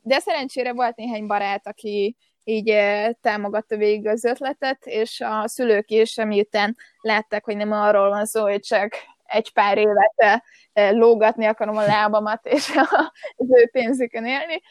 De 0.02 0.20
szerencsére 0.20 0.74
volt 0.74 0.96
néhány 0.96 1.28
barát, 1.28 1.68
aki 1.68 2.16
így 2.44 2.78
támogatta 3.22 3.78
végig 3.78 4.08
az 4.08 4.24
ötletet, 4.24 4.86
és 4.86 5.22
a 5.22 5.48
szülők 5.48 5.90
is, 5.90 6.16
miután 6.16 6.76
látták, 7.02 7.46
hogy 7.46 7.58
nem 7.58 7.72
arról 7.72 8.10
van 8.10 8.26
szó, 8.26 8.42
hogy 8.42 8.60
csak 8.60 8.94
egy 9.24 9.54
pár 9.54 9.78
évet 9.78 10.44
lógatni 10.74 11.46
akarom 11.46 11.78
a 11.78 11.86
lábamat, 11.86 12.46
és 12.46 12.72
az 13.38 13.48
ő 13.50 13.70
pénzükön 13.72 14.26
élni. 14.26 14.62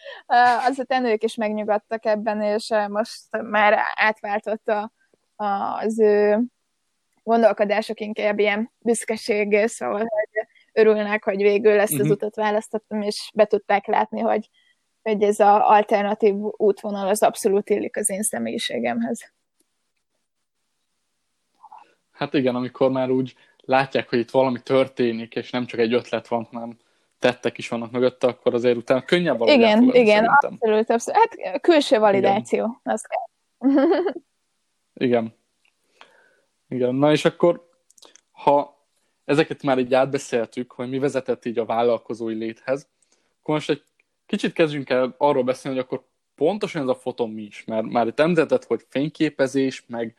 Azután 0.67 1.05
ők 1.05 1.23
is 1.23 1.35
megnyugodtak 1.35 2.05
ebben, 2.05 2.43
és 2.43 2.73
most 2.89 3.21
már 3.43 3.79
átváltott 3.95 4.73
az 5.37 6.01
ő 6.01 6.43
gondolkodások 7.27 8.01
inkább 8.01 8.39
ilyen 8.39 8.73
büszkeség, 8.79 9.67
szóval 9.67 9.99
hogy 9.99 10.47
örülnek, 10.73 11.25
hogy 11.25 11.37
végül 11.37 11.81
ezt 11.81 11.93
az 11.93 11.99
uh-huh. 11.99 12.15
utat 12.15 12.35
választottam, 12.35 13.03
és 13.03 13.31
be 13.35 13.45
tudták 13.45 13.87
látni, 13.87 14.21
hogy, 14.21 14.49
hogy 15.03 15.23
ez 15.23 15.41
az 15.41 15.61
alternatív 15.61 16.35
útvonal 16.57 17.09
az 17.09 17.23
abszolút 17.23 17.71
illik 17.71 17.97
az 17.97 18.11
én 18.11 18.23
személyiségemhez. 18.23 19.33
Hát 22.13 22.35
igen, 22.35 22.55
amikor 22.55 22.91
már 22.91 23.11
úgy 23.11 23.35
látják, 23.59 24.09
hogy 24.09 24.19
itt 24.19 24.31
valami 24.31 24.61
történik, 24.63 25.35
és 25.35 25.51
nem 25.51 25.67
csak 25.67 25.81
egy 25.81 25.93
ötlet 25.93 26.29
van, 26.29 26.49
hanem 26.53 26.79
tettek 27.19 27.59
is 27.59 27.69
vannak 27.69 27.91
mögötte, 27.91 28.27
akkor 28.27 28.55
azért 28.55 28.77
utána 28.77 29.03
könnyebb 29.03 29.39
valahogy 29.39 29.61
Igen, 29.61 29.83
igen, 29.83 30.07
szerintem. 30.07 30.53
abszolút, 30.53 30.91
abszolút. 30.91 31.21
Hát 31.21 31.61
külső 31.61 31.99
validáció, 31.99 32.59
igen. 32.59 32.81
az 32.83 33.03
kell. 33.03 33.25
igen. 35.07 35.35
Igen, 36.69 36.95
na 36.95 37.13
és 37.13 37.25
akkor, 37.25 37.69
ha 38.31 38.77
ezeket 39.25 39.63
már 39.63 39.79
így 39.79 39.95
átbeszéltük, 39.95 40.73
hogy 40.73 40.89
mi 40.89 40.99
vezetett 40.99 41.45
így 41.45 41.59
a 41.59 41.65
vállalkozói 41.65 42.35
léthez, 42.35 42.89
akkor 43.41 43.55
most 43.55 43.71
egy 43.71 43.83
kicsit 44.27 44.53
kezdjünk 44.53 44.91
el 44.91 45.15
arról 45.19 45.43
beszélni, 45.43 45.77
hogy 45.77 45.87
akkor 45.87 46.07
pontosan 46.35 46.83
ez 46.83 46.89
a 46.89 46.95
fotó 46.95 47.27
mi 47.27 47.43
is, 47.43 47.65
mert 47.65 47.87
már 47.87 48.07
itt 48.07 48.21
említett, 48.21 48.65
hogy 48.65 48.87
fényképezés, 48.89 49.85
meg, 49.87 50.15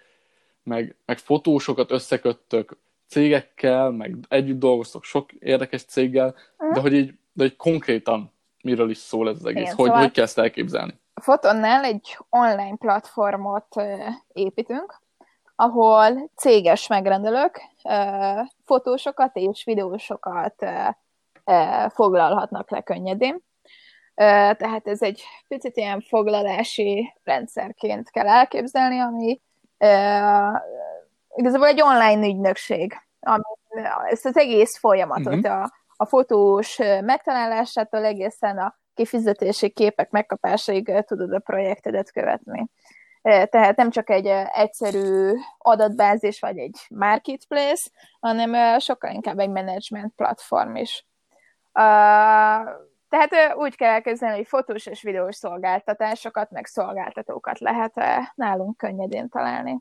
meg, 0.63 0.95
meg 1.05 1.17
fotósokat 1.17 1.91
összeköttök, 1.91 2.77
cégekkel, 3.07 3.91
meg 3.91 4.15
együtt 4.27 4.59
dolgoztok 4.59 5.03
sok 5.03 5.31
érdekes 5.31 5.83
céggel, 5.83 6.35
uh-huh. 6.57 6.73
de 6.73 6.79
hogy 6.79 6.93
így, 6.93 7.13
de 7.33 7.43
hogy 7.43 7.55
konkrétan 7.55 8.31
miről 8.63 8.89
is 8.89 8.97
szól 8.97 9.29
ez 9.29 9.35
az 9.35 9.45
egész, 9.45 9.61
Igen, 9.61 9.75
hogy, 9.75 9.85
szóval 9.85 10.01
hogy 10.01 10.11
kell 10.11 10.23
ezt 10.23 10.37
elképzelni? 10.37 10.99
Fotonnál 11.21 11.83
egy 11.83 12.17
online 12.29 12.75
platformot 12.75 13.75
építünk, 14.33 15.01
ahol 15.59 16.29
céges 16.35 16.87
megrendelők 16.87 17.61
fotósokat 18.65 19.35
és 19.35 19.63
videósokat 19.63 20.65
foglalhatnak 21.89 22.69
le 22.69 22.81
könnyedén. 22.81 23.39
Tehát 24.15 24.87
ez 24.87 25.01
egy 25.01 25.23
picit 25.47 25.77
ilyen 25.77 26.01
foglalási 26.01 27.13
rendszerként 27.23 28.09
kell 28.09 28.27
elképzelni, 28.27 28.99
ami 28.99 29.41
igazából 31.35 31.67
egy 31.67 31.81
online 31.81 32.27
ügynökség, 32.27 32.93
ami 33.19 33.43
ezt 34.09 34.25
az 34.25 34.37
egész 34.37 34.77
folyamatot, 34.77 35.35
uh-huh. 35.35 35.61
a, 35.61 35.71
a 35.97 36.05
fotós 36.05 36.77
megtalálásától 37.01 38.05
egészen 38.05 38.57
a 38.57 38.79
kifizetési 38.93 39.69
képek 39.69 40.09
megkapásaig 40.09 41.03
tudod 41.05 41.33
a 41.33 41.39
projektedet 41.39 42.11
követni. 42.11 42.67
Tehát 43.27 43.75
nem 43.75 43.89
csak 43.89 44.09
egy 44.09 44.25
egyszerű 44.53 45.31
adatbázis 45.57 46.39
vagy 46.39 46.57
egy 46.57 46.79
marketplace, 46.89 47.89
hanem 48.19 48.79
sokkal 48.79 49.11
inkább 49.11 49.39
egy 49.39 49.49
management 49.49 50.13
platform 50.15 50.75
is. 50.75 51.05
Tehát 53.09 53.55
úgy 53.55 53.75
kell 53.75 53.91
elkezdeni, 53.91 54.35
hogy 54.35 54.47
fotós 54.47 54.85
és 54.85 55.01
videós 55.01 55.35
szolgáltatásokat, 55.35 56.51
meg 56.51 56.65
szolgáltatókat 56.65 57.59
lehet 57.59 57.93
nálunk 58.35 58.77
könnyedén 58.77 59.29
találni. 59.29 59.79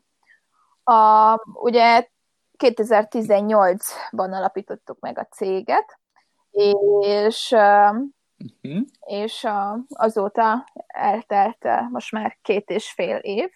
A, 0.83 1.33
ugye 1.53 2.07
2018-ban 2.57 4.31
alapítottuk 4.31 4.99
meg 4.99 5.17
a 5.19 5.25
céget, 5.25 5.99
és, 6.99 7.51
uh-huh. 7.51 8.81
és 8.99 9.47
azóta 9.89 10.65
eltelt 10.97 11.65
most 11.89 12.11
már 12.11 12.37
két 12.41 12.69
és 12.69 12.91
fél 12.91 13.15
év, 13.15 13.49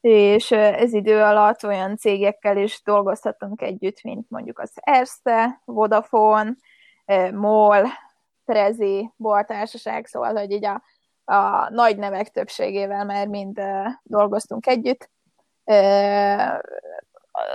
és 0.00 0.50
ez 0.50 0.92
idő 0.92 1.22
alatt 1.22 1.64
olyan 1.64 1.96
cégekkel 1.96 2.56
is 2.56 2.82
dolgozhatunk 2.84 3.62
együtt, 3.62 4.02
mint 4.02 4.30
mondjuk 4.30 4.58
az 4.58 4.70
Erste, 4.74 5.62
Vodafone, 5.64 6.54
MOL, 7.32 7.86
Trezi, 8.44 9.12
Bortársaság, 9.16 10.06
szóval, 10.06 10.34
hogy 10.34 10.50
így 10.50 10.64
a, 10.64 10.82
a 11.24 11.70
nagy 11.70 11.98
nevek 11.98 12.30
többségével 12.30 13.04
már 13.04 13.28
mind 13.28 13.60
dolgoztunk 14.02 14.66
együtt, 14.66 15.10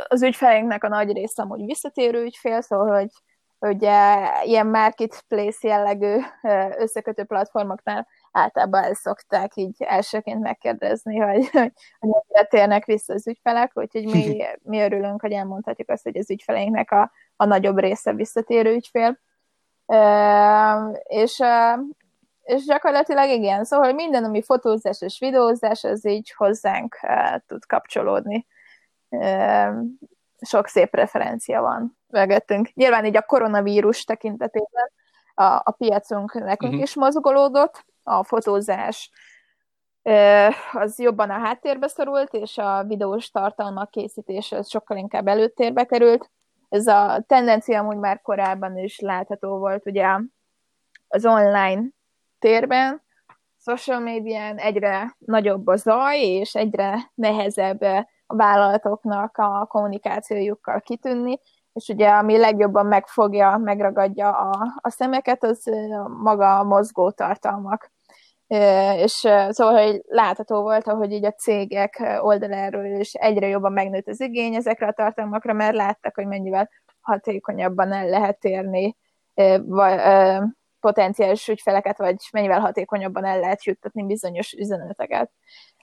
az 0.07 0.21
ügyfeleinknek 0.21 0.83
a 0.83 0.87
nagy 0.87 1.11
része 1.11 1.41
amúgy 1.41 1.65
visszatérő 1.65 2.23
ügyfél, 2.23 2.61
szóval, 2.61 2.97
hogy, 2.97 3.11
hogy 3.59 3.81
ilyen 4.43 4.67
marketplace 4.67 5.67
jellegű 5.67 6.17
összekötő 6.77 7.23
platformoknál 7.23 8.07
általában 8.31 8.83
el 8.83 8.93
szokták 8.93 9.55
így 9.55 9.75
elsőként 9.79 10.41
megkérdezni, 10.41 11.17
hogy, 11.17 11.49
hogy, 11.49 11.71
hogy 11.99 12.47
térnek 12.47 12.85
vissza 12.85 13.13
az 13.13 13.27
ügyfelek, 13.27 13.71
úgyhogy 13.73 14.05
mi, 14.05 14.43
mi 14.71 14.81
örülünk, 14.81 15.21
hogy 15.21 15.31
elmondhatjuk 15.31 15.89
azt, 15.89 16.03
hogy 16.03 16.17
az 16.17 16.29
ügyfeleinknek 16.29 16.91
a, 16.91 17.11
a 17.35 17.45
nagyobb 17.45 17.79
része 17.79 18.13
visszatérő 18.13 18.73
ügyfél. 18.73 19.19
és 21.03 21.41
és 22.41 22.65
gyakorlatilag 22.65 23.29
igen, 23.29 23.63
szóval 23.63 23.93
minden, 23.93 24.23
ami 24.23 24.41
fotózás 24.41 25.01
és 25.01 25.19
videózás, 25.19 25.83
az 25.83 26.07
így 26.07 26.31
hozzánk 26.31 26.97
uh, 27.01 27.39
tud 27.47 27.65
kapcsolódni. 27.65 28.47
Uh, 29.09 29.75
sok 30.41 30.67
szép 30.67 30.95
referencia 30.95 31.61
van 31.61 31.97
mögöttünk. 32.07 32.73
Nyilván 32.73 33.05
így 33.05 33.15
a 33.15 33.21
koronavírus 33.21 34.03
tekintetében 34.03 34.91
a, 35.33 35.43
a 35.43 35.75
piacunk 35.77 36.33
nekünk 36.33 36.71
uh-huh. 36.71 36.81
is 36.81 36.95
mozgolódott, 36.95 37.85
a 38.03 38.23
fotózás 38.23 39.11
az 40.71 40.99
jobban 40.99 41.29
a 41.29 41.39
háttérbe 41.39 41.87
szorult, 41.87 42.33
és 42.33 42.57
a 42.57 42.83
videós 42.83 43.29
tartalmak 43.29 43.91
készítése 43.91 44.61
sokkal 44.61 44.97
inkább 44.97 45.27
előtérbe 45.27 45.83
került. 45.83 46.31
Ez 46.69 46.87
a 46.87 47.23
tendencia 47.27 47.79
amúgy 47.79 47.97
már 47.97 48.21
korábban 48.21 48.77
is 48.77 48.99
látható 48.99 49.57
volt, 49.57 49.85
ugye 49.85 50.17
az 51.07 51.25
online 51.25 51.83
térben, 52.39 53.01
social 53.57 53.99
médián 53.99 54.57
egyre 54.57 55.15
nagyobb 55.17 55.67
a 55.67 55.75
zaj, 55.75 56.19
és 56.19 56.55
egyre 56.55 57.11
nehezebb 57.15 57.81
a 58.25 58.35
vállalatoknak 58.35 59.37
a 59.37 59.65
kommunikációjukkal 59.65 60.81
kitűnni, 60.81 61.39
és 61.73 61.87
ugye 61.87 62.09
ami 62.09 62.37
legjobban 62.37 62.85
megfogja, 62.85 63.57
megragadja 63.57 64.29
a, 64.29 64.73
a 64.81 64.89
szemeket, 64.89 65.43
az 65.43 65.63
maga 66.21 66.59
a 66.59 66.63
mozgó 66.63 67.11
tartalmak. 67.11 67.91
És 68.97 69.13
szóval, 69.49 69.83
hogy 69.83 70.01
látható 70.07 70.61
volt, 70.61 70.87
ahogy 70.87 71.11
így 71.11 71.25
a 71.25 71.31
cégek 71.31 72.19
oldaláról 72.21 72.85
is 72.85 73.13
egyre 73.13 73.47
jobban 73.47 73.71
megnőtt 73.71 74.07
az 74.07 74.21
igény 74.21 74.55
ezekre 74.55 74.87
a 74.87 74.91
tartalmakra, 74.93 75.53
mert 75.53 75.75
láttak, 75.75 76.15
hogy 76.15 76.27
mennyivel 76.27 76.69
hatékonyabban 77.01 77.91
el 77.91 78.07
lehet 78.07 78.43
érni 78.43 78.95
potenciális 80.79 81.47
ügyfeleket, 81.47 81.97
vagy 81.97 82.15
mennyivel 82.31 82.59
hatékonyabban 82.59 83.25
el 83.25 83.39
lehet 83.39 83.63
juttatni 83.63 84.05
bizonyos 84.05 84.53
üzeneteket. 84.53 85.31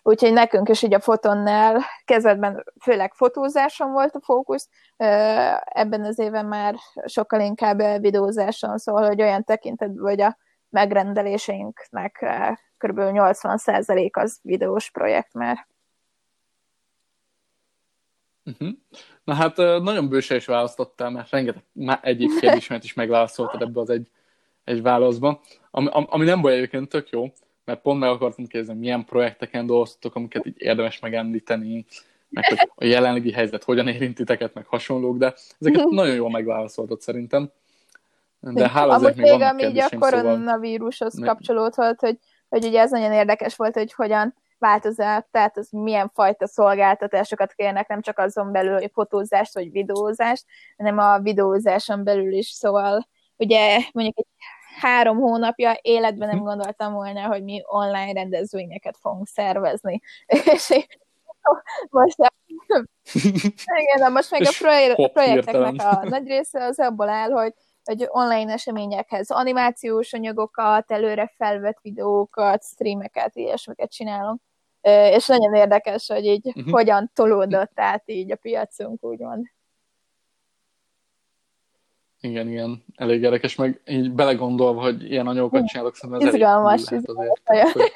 Úgyhogy 0.02 0.32
nekünk 0.32 0.68
is 0.68 0.82
így 0.82 0.94
a 0.94 1.00
fotonnál 1.00 1.82
kezdetben 2.04 2.64
főleg 2.80 3.14
fotózáson 3.14 3.92
volt 3.92 4.14
a 4.14 4.20
fókusz, 4.20 4.68
ebben 5.64 6.04
az 6.04 6.18
éven 6.18 6.46
már 6.46 6.74
sokkal 7.06 7.40
inkább 7.40 8.00
videózáson, 8.00 8.78
szóval, 8.78 9.06
hogy 9.06 9.22
olyan 9.22 9.44
tekintetben, 9.44 10.04
hogy 10.04 10.20
a 10.20 10.38
megrendeléseinknek 10.68 12.26
kb. 12.78 12.98
80% 12.98 14.10
az 14.10 14.38
videós 14.42 14.90
projekt 14.90 15.34
már. 15.34 15.66
Uh-huh. 18.44 18.68
Na 19.24 19.34
hát 19.34 19.56
nagyon 19.56 20.08
bőse 20.08 20.34
is 20.34 20.46
választottál, 20.46 21.10
mert 21.10 21.30
rengeteg 21.30 21.64
már 21.72 21.98
egyik 22.02 22.40
kérdésemet 22.40 22.84
is 22.84 22.94
megválaszoltad 22.94 23.62
ebbe 23.62 23.80
az 23.80 23.90
egy, 23.90 24.10
egy 24.64 24.82
válaszba, 24.82 25.40
ami, 25.70 25.88
ami 25.90 26.24
nem 26.24 26.40
baj 26.40 26.52
egyébként 26.52 26.88
tök 26.88 27.10
jó, 27.10 27.32
mert 27.68 27.80
pont 27.80 28.00
meg 28.00 28.10
akartam 28.10 28.46
kérdezni, 28.46 28.80
milyen 28.80 29.04
projekteken 29.04 29.66
dolgoztatok, 29.66 30.14
amiket 30.14 30.46
így 30.46 30.54
érdemes 30.58 30.98
megemlíteni, 30.98 31.84
meg 32.28 32.44
hogy 32.44 32.70
a 32.74 32.84
jelenlegi 32.84 33.32
helyzet 33.32 33.64
hogyan 33.64 33.88
érintiteket, 33.88 34.54
meg 34.54 34.66
hasonlók, 34.66 35.16
de 35.16 35.34
ezeket 35.60 35.84
nagyon 35.84 36.14
jól 36.14 36.30
megválaszoltad 36.30 37.00
szerintem. 37.00 37.50
De 38.40 38.68
hála 38.68 38.94
azért 38.94 39.16
még, 39.16 39.30
még 39.30 39.40
ami 39.40 39.64
így 39.64 39.78
a 39.78 39.88
szóval- 39.88 40.10
koronavírushoz 40.10 41.12
szóval... 41.12 41.28
kapcsolódhat, 41.28 42.00
hogy, 42.00 42.18
hogy 42.48 42.64
ugye 42.64 42.80
ez 42.80 42.90
nagyon 42.90 43.12
érdekes 43.12 43.56
volt, 43.56 43.74
hogy 43.74 43.92
hogyan 43.92 44.34
változott, 44.58 45.28
tehát 45.30 45.56
az 45.56 45.68
milyen 45.70 46.10
fajta 46.14 46.46
szolgáltatásokat 46.46 47.52
kérnek, 47.52 47.88
nem 47.88 48.00
csak 48.00 48.18
azon 48.18 48.52
belül, 48.52 48.72
hogy 48.72 48.90
fotózást 48.92 49.54
vagy 49.54 49.70
videózást, 49.70 50.44
hanem 50.76 50.98
a 50.98 51.18
videózáson 51.18 52.04
belül 52.04 52.32
is, 52.32 52.46
szóval 52.46 53.08
ugye 53.36 53.78
mondjuk 53.92 54.18
egy 54.18 54.26
három 54.80 55.18
hónapja 55.18 55.78
életben 55.82 56.28
nem 56.28 56.36
mhm. 56.36 56.46
gondoltam 56.46 56.92
volna, 56.92 57.26
hogy 57.26 57.42
mi 57.42 57.62
online 57.66 58.12
rendezvényeket 58.12 58.96
fogunk 59.00 59.26
szervezni. 59.26 60.00
És 60.54 60.86
most, 61.90 62.16
igen, 63.82 63.98
de 63.98 64.08
most 64.08 64.30
meg 64.30 64.42
a 64.42 64.50
projek- 64.58 65.12
projekteknek 65.12 65.86
a 65.86 66.08
nagy 66.08 66.26
része 66.26 66.64
az 66.64 66.78
abból 66.78 67.08
áll, 67.08 67.30
hogy 67.30 67.52
hogy 67.88 68.06
online 68.08 68.52
eseményekhez 68.52 69.30
animációs 69.30 70.12
anyagokat, 70.12 70.90
előre 70.90 71.32
felvett 71.36 71.78
videókat, 71.82 72.64
streameket, 72.64 73.36
ilyesmiket 73.36 73.90
csinálunk. 73.90 74.40
És 75.10 75.26
nagyon 75.26 75.54
érdekes, 75.54 76.06
hogy 76.06 76.24
így 76.24 76.46
uh-huh. 76.46 76.72
hogyan 76.72 77.10
tolódott 77.14 77.80
át 77.80 78.02
így 78.06 78.32
a 78.32 78.36
piacunk, 78.36 79.04
úgymond. 79.04 79.46
Igen, 82.20 82.48
igen, 82.48 82.84
elég 82.94 83.22
érdekes, 83.22 83.54
meg 83.54 83.80
így 83.86 84.12
belegondolva, 84.12 84.80
hogy 84.80 85.10
ilyen 85.10 85.26
anyagokat 85.26 85.66
csinálok, 85.66 85.96
szerintem 85.96 86.28
ez 86.28 86.34
izgalmas, 86.34 86.86
elég 86.86 87.00
izgalmas. 87.00 87.40
Azért, 87.44 87.72
hogy... 87.72 87.92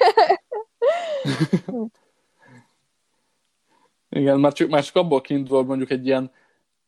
igen, 4.19 4.39
már 4.39 4.53
csak, 4.53 4.69
már 4.69 4.83
csak 4.83 4.95
abból 4.95 5.21
kiindul, 5.21 5.65
mondjuk 5.65 5.89
egy 5.89 6.05
ilyen 6.05 6.31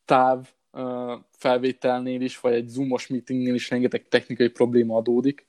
táv 0.06 0.48
uh, 0.72 1.14
felvételnél 1.32 2.22
is, 2.22 2.40
vagy 2.40 2.54
egy 2.54 2.68
zoomos 2.68 3.08
meetingnél 3.08 3.54
is 3.54 3.70
rengeteg 3.70 4.08
technikai 4.08 4.48
probléma 4.50 4.96
adódik, 4.96 5.48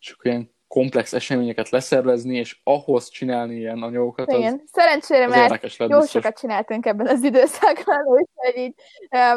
és 0.00 0.10
akkor 0.10 0.26
ilyen 0.26 0.50
komplex 0.74 1.12
eseményeket 1.12 1.68
leszervezni, 1.68 2.36
és 2.36 2.60
ahhoz 2.64 3.08
csinálni 3.08 3.54
ilyen 3.54 3.82
anyagokat. 3.82 4.32
Igen, 4.32 4.52
az, 4.52 4.70
szerencsére 4.72 5.24
az 5.24 5.30
már 5.30 5.60
jó 5.78 5.86
biztos. 5.86 6.10
sokat 6.10 6.38
csináltunk 6.38 6.86
ebben 6.86 7.06
az 7.06 7.22
időszakban, 7.22 8.02
úgyhogy 8.16 8.62
így 8.62 8.74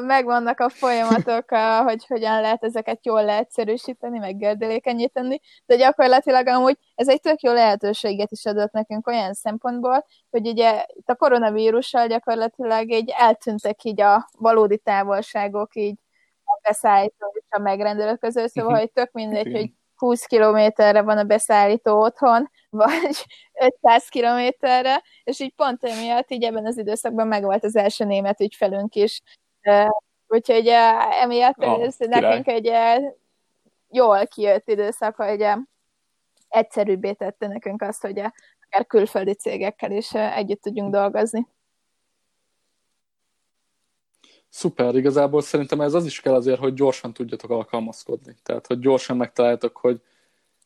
megvannak 0.06 0.60
a 0.60 0.70
folyamatok, 0.70 1.50
hogy 1.84 2.06
hogyan 2.08 2.42
lehet 2.42 2.64
ezeket 2.64 3.06
jól 3.06 3.24
leegyszerűsíteni, 3.24 4.18
meg 4.18 4.38
gördülékenyíteni, 4.38 5.40
de 5.66 5.76
gyakorlatilag 5.76 6.48
amúgy 6.48 6.78
ez 6.96 7.10
egy 7.10 7.22
tök 7.22 7.42
jó 7.42 7.54
lehetőséget 7.54 8.32
is 8.32 8.46
adott 8.46 8.72
nekünk 8.72 9.08
olyan 9.08 9.34
szempontból, 9.34 10.06
hogy 10.30 10.48
ugye 10.48 10.86
itt 10.94 11.10
a 11.10 11.16
koronavírussal 11.16 12.08
gyakorlatilag 12.08 12.92
így 12.92 13.14
eltűntek 13.18 13.84
így 13.84 14.02
a 14.02 14.30
valódi 14.38 14.78
távolságok 14.78 15.76
így 15.76 15.96
a 16.44 16.60
beszállító 16.64 17.32
és 17.34 17.46
a 17.50 17.60
megrendelő 17.60 18.16
között, 18.16 18.50
szóval, 18.50 18.72
uh-huh. 18.72 18.86
hogy 18.86 18.92
tök 18.92 19.12
mindegy, 19.12 19.52
hogy 19.52 19.72
20 19.98 20.26
kilométerre 20.26 21.02
van 21.02 21.18
a 21.18 21.24
beszállító 21.24 22.02
otthon, 22.02 22.50
vagy 22.70 23.26
500 23.82 24.08
kilométerre, 24.08 25.04
és 25.24 25.40
így 25.40 25.54
pont 25.56 25.84
emiatt 25.84 26.32
így 26.32 26.44
ebben 26.44 26.66
az 26.66 26.78
időszakban 26.78 27.28
megvolt 27.28 27.64
az 27.64 27.76
első 27.76 28.06
német 28.06 28.42
ügyfelünk 28.42 28.96
is. 28.96 29.22
Úgyhogy 30.28 30.68
emiatt 31.22 31.58
oh, 31.58 31.82
ez 31.82 31.96
király. 31.98 32.22
nekünk 32.22 32.48
egy 32.48 32.72
jól 33.90 34.28
kijött 34.28 34.70
időszak, 34.70 35.16
hogy 35.16 35.46
egyszerűbbé 36.48 37.12
tette 37.12 37.48
nekünk 37.48 37.82
azt, 37.82 38.02
hogy 38.02 38.20
akár 38.20 38.86
külföldi 38.88 39.34
cégekkel 39.34 39.92
is 39.92 40.14
együtt 40.14 40.62
tudjunk 40.62 40.94
dolgozni. 40.94 41.48
Szuper, 44.50 44.96
igazából 44.96 45.42
szerintem 45.42 45.82
ez 45.82 45.94
az 45.94 46.06
is 46.06 46.22
kell 46.22 46.34
azért, 46.34 46.60
hogy 46.60 46.74
gyorsan 46.74 47.14
tudjatok 47.14 47.50
alkalmazkodni. 47.50 48.36
Tehát, 48.44 48.68
hogy 48.68 48.80
gyorsan 48.80 49.18
megtaláltok, 49.18 49.78
hogy 49.78 50.02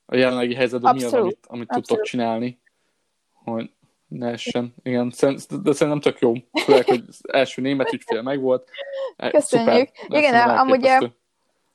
a 0.06 0.16
jelenlegi 0.16 0.56
helyzetben 0.56 0.96
mi 0.96 1.04
az, 1.04 1.14
amit, 1.14 1.46
amit 1.48 1.68
tudtok 1.68 2.02
csinálni, 2.02 2.60
hogy 3.34 3.72
ne 4.08 4.28
essen. 4.28 4.74
Igen, 4.84 5.08
de 5.64 5.74
szerintem 5.74 6.00
tök 6.00 6.20
jó. 6.20 6.34
Főleg, 6.64 6.86
hogy 6.86 7.04
az 7.08 7.20
első 7.28 7.62
német 7.62 7.94
ügyfél 7.94 8.22
megvolt. 8.22 8.70
E, 9.16 9.30
Köszönjük. 9.30 9.90
Szuper, 9.94 10.20
Igen, 10.20 10.50
amúgy 10.50 10.88
a, 10.88 11.14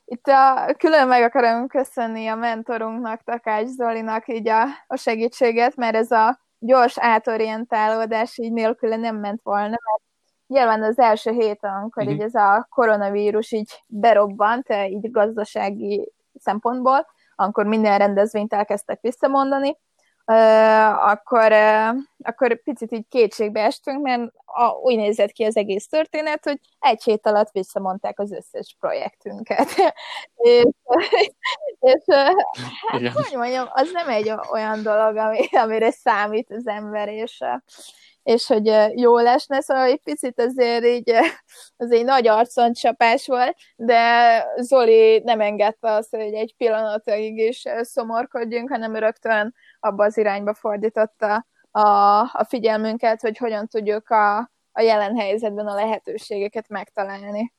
itt 0.04 0.26
a, 0.26 0.74
külön 0.78 1.06
meg 1.06 1.22
akarom 1.22 1.66
köszönni 1.66 2.26
a 2.26 2.34
mentorunknak, 2.34 3.22
Takács 3.24 3.66
Zolinak 3.66 4.28
így 4.28 4.48
a, 4.48 4.64
a 4.86 4.96
segítséget, 4.96 5.76
mert 5.76 5.94
ez 5.94 6.10
a 6.10 6.40
gyors 6.58 6.98
átorientálódás 6.98 8.38
így 8.38 8.52
nélküle 8.52 8.96
nem 8.96 9.16
ment 9.16 9.40
volna, 9.42 9.68
mert 9.68 10.02
nyilván 10.46 10.82
az 10.82 10.98
első 10.98 11.30
héten, 11.30 11.74
amikor 11.74 12.02
uh-huh. 12.02 12.18
így 12.18 12.24
ez 12.24 12.34
a 12.34 12.66
koronavírus 12.70 13.52
így 13.52 13.82
berobbant, 13.86 14.70
eh, 14.70 14.90
így 14.90 15.10
gazdasági 15.10 16.12
szempontból, 16.38 17.06
amikor 17.34 17.66
minden 17.66 17.98
rendezvényt 17.98 18.52
elkezdtek 18.52 19.00
visszamondani, 19.00 19.76
uh, 20.26 21.08
akkor, 21.08 21.52
uh, 21.52 21.96
akkor 22.22 22.62
picit 22.62 22.92
így 22.92 23.08
kétségbe 23.08 23.64
estünk, 23.64 24.02
mert 24.02 24.32
a, 24.44 24.68
úgy 24.68 24.96
nézett 24.96 25.30
ki 25.30 25.44
az 25.44 25.56
egész 25.56 25.88
történet, 25.88 26.44
hogy 26.44 26.60
egy 26.78 27.02
hét 27.02 27.26
alatt 27.26 27.50
visszamondták 27.50 28.18
az 28.20 28.32
összes 28.32 28.76
projektünket. 28.80 29.68
és, 30.36 30.64
és 31.80 32.02
hát, 32.86 33.12
hogy 33.12 33.36
mondjam, 33.36 33.66
az 33.70 33.90
nem 33.92 34.08
egy 34.08 34.32
olyan 34.50 34.82
dolog, 34.82 35.16
ami, 35.16 35.48
amire 35.50 35.90
számít 35.90 36.50
az 36.50 36.66
ember, 36.66 37.08
és 37.08 37.40
és 38.26 38.46
hogy 38.46 38.72
jó 38.94 39.18
lesne, 39.18 39.60
szóval 39.60 39.84
egy 39.84 40.00
picit 40.00 40.40
azért 40.40 40.84
így, 40.84 41.10
az 41.76 41.92
egy 41.92 42.04
nagy 42.04 42.26
arconcsapás 42.26 43.26
volt, 43.26 43.56
de 43.76 44.44
Zoli 44.60 45.18
nem 45.18 45.40
engedte 45.40 45.90
azt, 45.90 46.10
hogy 46.10 46.34
egy 46.34 46.54
pillanatig 46.56 47.38
is 47.38 47.62
szomorkodjunk, 47.80 48.70
hanem 48.70 48.96
rögtön 48.96 49.54
abba 49.80 50.04
az 50.04 50.18
irányba 50.18 50.54
fordította 50.54 51.46
a, 51.70 51.80
a 52.20 52.46
figyelmünket, 52.48 53.20
hogy 53.20 53.36
hogyan 53.36 53.66
tudjuk 53.66 54.10
a, 54.10 54.38
a 54.72 54.80
jelen 54.80 55.16
helyzetben 55.18 55.66
a 55.66 55.74
lehetőségeket 55.74 56.68
megtalálni. 56.68 57.52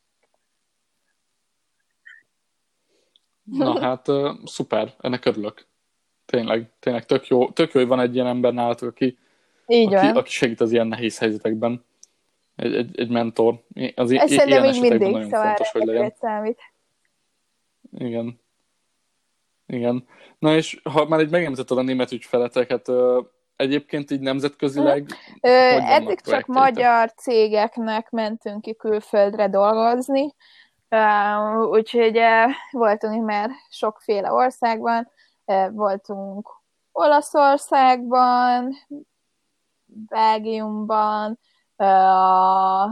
Na 3.43 3.79
hát, 3.85 4.07
szuper, 4.45 4.93
ennek 4.99 5.25
örülök. 5.25 5.67
Tényleg, 6.25 6.71
tényleg 6.79 7.05
tök 7.05 7.27
jó, 7.27 7.51
tök 7.51 7.73
jó, 7.73 7.79
hogy 7.79 7.89
van 7.89 7.99
egy 7.99 8.15
ilyen 8.15 8.27
ember 8.27 8.53
nálatok, 8.53 8.89
aki, 8.89 9.17
így 9.67 9.93
aki, 9.93 10.05
van. 10.05 10.15
aki 10.17 10.29
segít 10.31 10.61
az 10.61 10.71
ilyen 10.71 10.87
nehéz 10.87 11.17
helyzetekben. 11.17 11.85
Egy, 12.55 12.75
egy, 12.75 12.99
egy 12.99 13.09
mentor. 13.09 13.53
Az 13.95 14.11
Ez 14.11 14.31
i- 14.31 14.43
ilyen 14.45 14.65
így 14.65 14.81
mindig, 14.81 14.99
nagyon 15.11 15.23
szóval 15.23 15.45
fontos, 15.45 15.71
hogy 15.71 15.83
legyen. 15.83 16.13
Számít. 16.19 16.59
Igen. 17.97 18.39
Igen. 19.65 20.07
Na 20.39 20.55
és 20.55 20.79
ha 20.83 21.05
már 21.07 21.19
egy 21.19 21.29
megemlítetted 21.29 21.77
a 21.77 21.81
német 21.81 22.11
ügyfeleteket, 22.11 22.87
egyébként 23.55 24.11
így 24.11 24.19
nemzetközileg 24.19 25.05
Ö, 25.41 25.49
eddig 25.79 26.19
csak 26.21 26.45
magyar 26.45 27.13
cégeknek 27.13 28.09
mentünk 28.09 28.61
ki 28.61 28.75
külföldre 28.75 29.49
dolgozni, 29.49 30.33
úgyhogy 31.69 32.19
voltunk 32.71 33.25
már 33.25 33.49
sokféle 33.69 34.31
országban, 34.31 35.09
voltunk 35.71 36.49
Olaszországban, 36.91 38.73
Belgiumban, 40.07 41.39
a, 41.75 42.83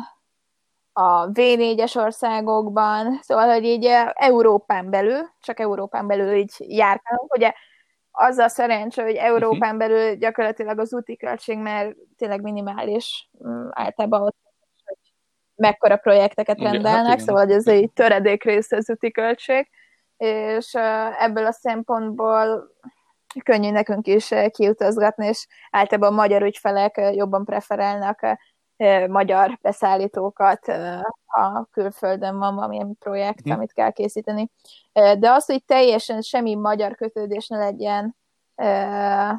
a 0.93 1.32
V4-es 1.34 1.95
országokban, 1.95 3.20
szóval, 3.22 3.53
hogy 3.53 3.64
így 3.64 3.86
Európán 4.14 4.89
belül, 4.89 5.20
csak 5.39 5.60
Európán 5.60 6.08
belül 6.08 6.34
így 6.34 6.53
járkálunk, 6.58 7.36
ugye 7.36 7.53
az 8.12 8.38
a 8.38 8.47
szerencsé, 8.47 9.01
hogy 9.01 9.16
Európán 9.16 9.76
mhm. 9.76 9.78
belül 9.78 10.16
gyakorlatilag 10.16 10.80
az 10.80 10.93
úti 10.93 11.18
költség 11.18 11.58
már 11.58 11.95
tényleg 12.18 12.41
minimális, 12.41 13.30
általában 13.70 14.22
ott 14.22 14.36
hogy 14.84 14.97
mekkora 15.56 15.97
projekteket 15.97 16.60
hát 16.62 16.72
rendelnek, 16.72 17.06
hát 17.06 17.20
szóval 17.20 17.45
hogy 17.45 17.53
ez 17.53 17.68
egy 17.68 17.91
töredék 17.91 18.43
része 18.43 18.78
az 18.78 18.89
úti 18.89 19.12
költség, 19.12 19.70
és 20.18 20.74
ebből 21.20 21.45
a 21.45 21.51
szempontból 21.51 22.72
könnyű 23.43 23.71
nekünk 23.71 24.07
is 24.07 24.33
kiutazgatni, 24.49 25.27
és 25.27 25.47
általában 25.71 26.11
a 26.11 26.15
magyar 26.21 26.41
ügyfelek 26.41 27.01
jobban 27.13 27.45
preferálnak 27.45 28.38
magyar 29.07 29.57
beszállítókat, 29.61 30.65
ha 31.25 31.67
külföldön 31.71 32.38
van 32.38 32.55
valamilyen 32.55 32.95
projekt, 32.99 33.49
mm. 33.49 33.51
amit 33.51 33.73
kell 33.73 33.91
készíteni. 33.91 34.49
De 34.93 35.31
az, 35.31 35.45
hogy 35.45 35.63
teljesen 35.65 36.21
semmi 36.21 36.55
magyar 36.55 36.95
kötődés 36.95 37.47
ne 37.47 37.57
legyen 37.57 38.15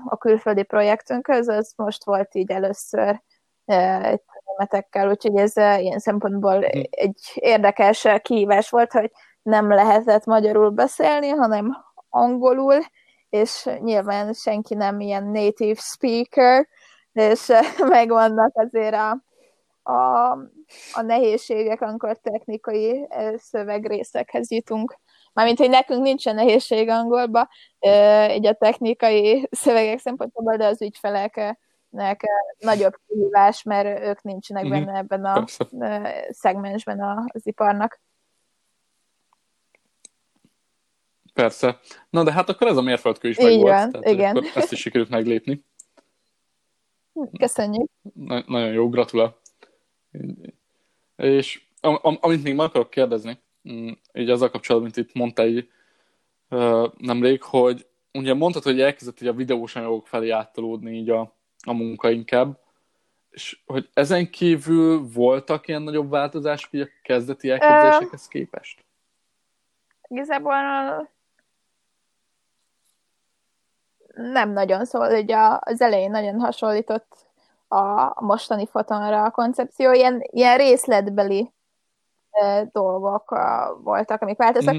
a 0.05 0.17
külföldi 0.17 0.63
projektünkhöz, 0.63 1.49
az 1.49 1.73
most 1.77 2.05
volt 2.05 2.35
így 2.35 2.51
először 2.51 3.23
németekkel, 3.65 5.09
úgyhogy 5.09 5.37
ez 5.37 5.57
ilyen 5.57 5.99
szempontból 5.99 6.57
mm. 6.57 6.83
egy 6.91 7.21
érdekes 7.35 8.07
kihívás 8.23 8.71
volt, 8.71 8.93
hogy 8.93 9.11
nem 9.43 9.69
lehetett 9.69 10.25
magyarul 10.25 10.71
beszélni, 10.71 11.29
hanem 11.29 11.85
angolul, 12.11 12.79
és 13.29 13.69
nyilván 13.81 14.33
senki 14.33 14.75
nem 14.75 15.01
ilyen 15.01 15.25
native 15.25 15.81
speaker, 15.81 16.69
és 17.13 17.47
megvannak 17.89 18.51
azért 18.55 18.95
a, 18.95 19.23
a, 19.93 20.31
a 20.93 21.03
nehézségek, 21.03 21.81
amikor 21.81 22.19
technikai 22.19 23.09
szövegrészekhez 23.37 24.51
jutunk. 24.51 24.99
Mármint, 25.33 25.59
hogy 25.59 25.71
nekünk 25.71 26.03
nincsen 26.03 26.35
nehézség 26.35 26.89
angolba, 26.89 27.49
így 28.31 28.47
a 28.47 28.53
technikai 28.53 29.49
szövegek 29.51 29.99
szempontjából, 29.99 30.57
de 30.57 30.67
az 30.67 30.83
ügyfeleknek 30.83 32.25
nagyobb 32.59 32.95
kihívás, 33.07 33.63
mert 33.63 34.01
ők 34.01 34.23
nincsenek 34.23 34.65
mhm. 34.65 34.73
benne 34.73 34.99
ebben 34.99 35.25
a 35.25 35.45
szegmensben 36.29 37.27
az 37.33 37.47
iparnak. 37.47 38.01
Persze. 41.37 41.81
Na 42.11 42.23
de 42.23 42.33
hát 42.33 42.49
akkor 42.49 42.67
ez 42.67 42.77
a 42.77 42.83
mérföldkő 42.83 43.29
is 43.29 43.39
megvolt. 43.39 43.93
Van, 43.93 44.03
igen. 44.03 44.45
ezt 44.55 44.73
is 44.73 44.81
sikerült 44.81 45.11
meglépni. 45.11 45.65
Köszönjük. 47.39 47.91
Na, 48.15 48.43
nagyon 48.47 48.73
jó, 48.73 48.89
gratulál. 48.89 49.37
És 51.17 51.63
am, 51.81 52.19
amit 52.21 52.43
még 52.43 52.55
meg 52.55 52.67
akarok 52.67 52.91
kérdezni, 52.91 53.39
mm, 53.71 53.89
így 54.13 54.31
azzal 54.31 54.51
kapcsolatban, 54.51 54.91
mint 54.95 55.09
itt 55.09 55.15
mondta 55.15 55.47
így 55.47 55.71
nemrég, 56.99 57.43
hogy 57.43 57.87
ugye 58.13 58.35
mondtad, 58.35 58.63
hogy 58.63 58.81
elkezdett 58.81 59.21
így 59.21 59.29
a 59.29 59.33
videós 59.33 59.77
anyagok 59.77 60.07
felé 60.07 60.31
áttalódni 60.31 60.97
így 60.97 61.11
a, 61.11 61.37
a 61.65 61.73
munka 61.73 62.11
inkább, 62.11 62.59
és 63.31 63.59
hogy 63.67 63.89
ezen 63.93 64.31
kívül 64.31 65.09
voltak 65.13 65.69
ilyen 65.69 65.83
nagyobb 65.83 66.11
változások 66.11 66.73
így 66.73 66.81
a 66.81 66.89
kezdeti 67.03 67.51
elképzelésekhez 67.51 68.29
képest? 68.29 68.85
Igazából 70.09 70.55
nem 74.17 74.51
nagyon, 74.51 74.85
szóval 74.85 75.11
hogy 75.11 75.33
az 75.61 75.81
elején 75.81 76.11
nagyon 76.11 76.41
hasonlított 76.41 77.17
a 77.69 78.25
mostani 78.25 78.67
fotonra 78.67 79.25
a 79.25 79.31
koncepció, 79.31 79.93
ilyen, 79.93 80.23
ilyen 80.31 80.57
részletbeli 80.57 81.53
dolgok 82.73 83.39
voltak, 83.83 84.23
amik 84.23 84.37
változtak. 84.37 84.75
Mm. 84.75 84.79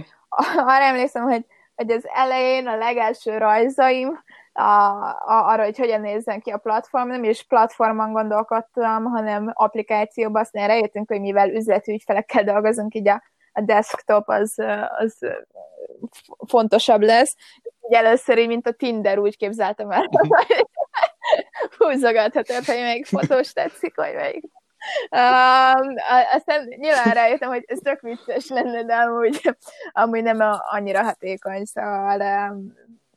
Arra 0.58 0.84
emlékszem, 0.84 1.24
hogy, 1.24 1.46
hogy 1.76 1.92
az 1.92 2.08
elején 2.14 2.68
a 2.68 2.76
legelső 2.76 3.38
rajzaim 3.38 4.24
a, 4.54 4.62
a, 4.62 5.48
arra, 5.48 5.64
hogy 5.64 5.78
hogyan 5.78 6.02
nézzen 6.02 6.42
ki 6.42 6.50
a 6.50 6.58
platform, 6.58 7.08
nem 7.08 7.24
is 7.24 7.44
platformon 7.44 8.12
gondolkodtam, 8.12 9.04
hanem 9.04 9.52
applikációban, 9.54 10.42
aztán 10.42 10.68
rájöttünk, 10.68 11.10
hogy 11.10 11.22
mivel 11.22 11.50
üzleti 11.50 11.92
ügyfelekkel 11.92 12.44
dolgozunk, 12.44 12.96
így 12.96 13.08
a, 13.08 13.24
a 13.54 13.62
desktop 13.62 14.30
az, 14.30 14.56
az 14.98 15.18
fontosabb 16.48 17.02
lesz. 17.02 17.36
Ugye 17.80 17.98
először 17.98 18.38
így, 18.38 18.48
mint 18.48 18.68
a 18.68 18.72
Tinder, 18.72 19.20
úgy 19.20 19.38
képzeltem 19.38 19.92
el, 19.92 20.10
húzogathatod, 21.78 22.66
hogy 22.66 22.76
melyik 22.76 23.06
fotós 23.06 23.54
tetszik, 23.54 23.96
vagy 23.96 24.14
melyik. 24.14 24.44
Um, 25.12 25.94
aztán 26.34 26.66
nyilván 26.68 27.14
rájöttem, 27.14 27.50
hogy 27.50 27.64
ez 27.68 27.80
tök 27.84 28.02
vicces 28.02 28.48
lenne, 28.48 28.84
de 28.84 28.96
amúgy, 28.96 29.42
amúgy 29.92 30.24
nem 30.24 30.60
annyira 30.70 31.04
hatékony, 31.04 31.66
szóval 31.66 32.50
um, 32.52 32.74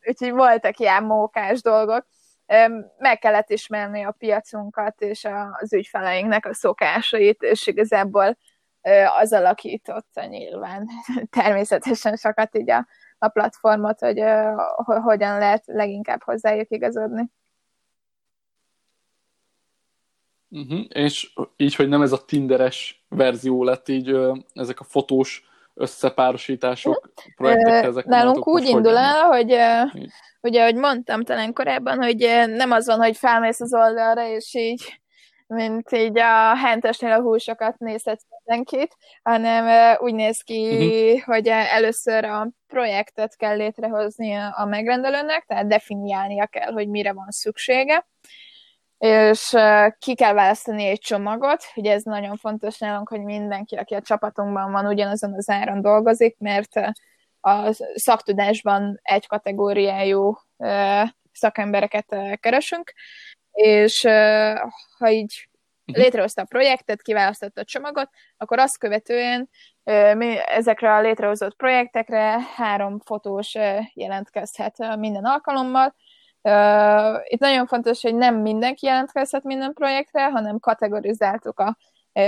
úgyhogy 0.06 0.32
voltak 0.32 0.78
ilyen 0.78 1.02
mókás 1.02 1.62
dolgok. 1.62 2.06
Um, 2.46 2.84
meg 2.98 3.18
kellett 3.18 3.50
ismerni 3.50 4.04
a 4.04 4.14
piacunkat 4.18 5.00
és 5.00 5.24
a, 5.24 5.56
az 5.60 5.72
ügyfeleinknek 5.72 6.46
a 6.46 6.54
szokásait, 6.54 7.42
és 7.42 7.66
igazából 7.66 8.36
az 9.20 9.32
alakította 9.32 10.24
nyilván 10.24 10.88
természetesen 11.40 12.16
sokat 12.16 12.56
így 12.56 12.70
a, 12.70 12.86
a 13.18 13.28
platformot, 13.28 14.00
hogy 14.00 14.20
uh, 14.20 15.02
hogyan 15.02 15.38
lehet 15.38 15.62
leginkább 15.66 16.22
hozzájuk 16.22 16.70
igazodni. 16.70 17.30
Uh-huh. 20.48 20.80
És 20.88 21.32
így, 21.56 21.74
hogy 21.74 21.88
nem 21.88 22.02
ez 22.02 22.12
a 22.12 22.24
tinderes 22.24 23.04
verzió 23.08 23.64
lett, 23.64 23.88
így 23.88 24.16
ezek 24.52 24.80
a 24.80 24.84
fotós 24.84 25.48
összepárosítások, 25.74 27.12
projektek, 27.36 27.84
ezek 27.84 28.04
Nálunk 28.04 28.48
úgy 28.48 28.64
indul 28.64 28.96
el, 28.96 29.22
hogy 29.22 29.56
ugye, 30.40 30.60
ahogy 30.60 30.74
mondtam 30.74 31.24
talán 31.24 31.52
korábban, 31.52 32.02
hogy 32.02 32.18
nem 32.46 32.70
az 32.70 32.86
van, 32.86 32.98
hogy 32.98 33.16
felmész 33.16 33.60
az 33.60 33.74
oldalra, 33.74 34.28
és 34.28 34.54
így 34.54 35.00
mint 35.50 35.92
így 35.92 36.18
a 36.18 36.56
hentesnél 36.56 37.12
a 37.12 37.20
húsokat 37.20 37.78
nézhetsz 37.78 38.24
mindenkit, 38.28 38.96
hanem 39.22 39.96
úgy 40.00 40.14
néz 40.14 40.40
ki, 40.40 40.68
uh-huh. 40.68 41.20
hogy 41.24 41.48
először 41.48 42.24
a 42.24 42.48
projektet 42.66 43.36
kell 43.36 43.56
létrehozni 43.56 44.34
a 44.34 44.64
megrendelőnek, 44.64 45.44
tehát 45.46 45.66
definiálnia 45.66 46.46
kell, 46.46 46.72
hogy 46.72 46.88
mire 46.88 47.12
van 47.12 47.30
szüksége, 47.30 48.06
és 48.98 49.56
ki 49.98 50.14
kell 50.14 50.32
választani 50.32 50.84
egy 50.84 50.98
csomagot, 50.98 51.64
ugye 51.74 51.92
ez 51.92 52.02
nagyon 52.02 52.36
fontos 52.36 52.78
nálunk, 52.78 53.08
hogy 53.08 53.22
mindenki, 53.22 53.76
aki 53.76 53.94
a 53.94 54.02
csapatunkban 54.02 54.72
van, 54.72 54.86
ugyanazon 54.86 55.34
az 55.34 55.48
áron 55.48 55.80
dolgozik, 55.80 56.38
mert 56.38 56.80
a 57.40 57.72
szaktudásban 57.94 59.00
egy 59.02 59.26
kategóriájú 59.26 60.36
szakembereket 61.32 62.16
keresünk, 62.40 62.92
és 63.52 64.00
ha 64.98 65.10
így 65.10 65.48
mhm. 65.84 66.00
létrehozta 66.00 66.42
a 66.42 66.48
projektet, 66.48 67.02
kiválasztotta 67.02 67.60
a 67.60 67.64
csomagot, 67.64 68.08
akkor 68.36 68.58
azt 68.58 68.78
követően 68.78 69.48
ezekre 70.46 70.94
a 70.94 71.00
létrehozott 71.00 71.56
projektekre 71.56 72.40
három 72.54 72.98
fotós 72.98 73.54
jelentkezhet 73.94 74.96
minden 74.96 75.24
alkalommal, 75.24 75.94
itt 77.24 77.40
nagyon 77.40 77.66
fontos, 77.66 78.02
hogy 78.02 78.14
nem 78.14 78.36
mindenki 78.36 78.86
jelentkezhet 78.86 79.42
minden 79.42 79.72
projektre, 79.72 80.30
hanem 80.30 80.58
kategorizáltuk 80.58 81.60
a 81.60 81.76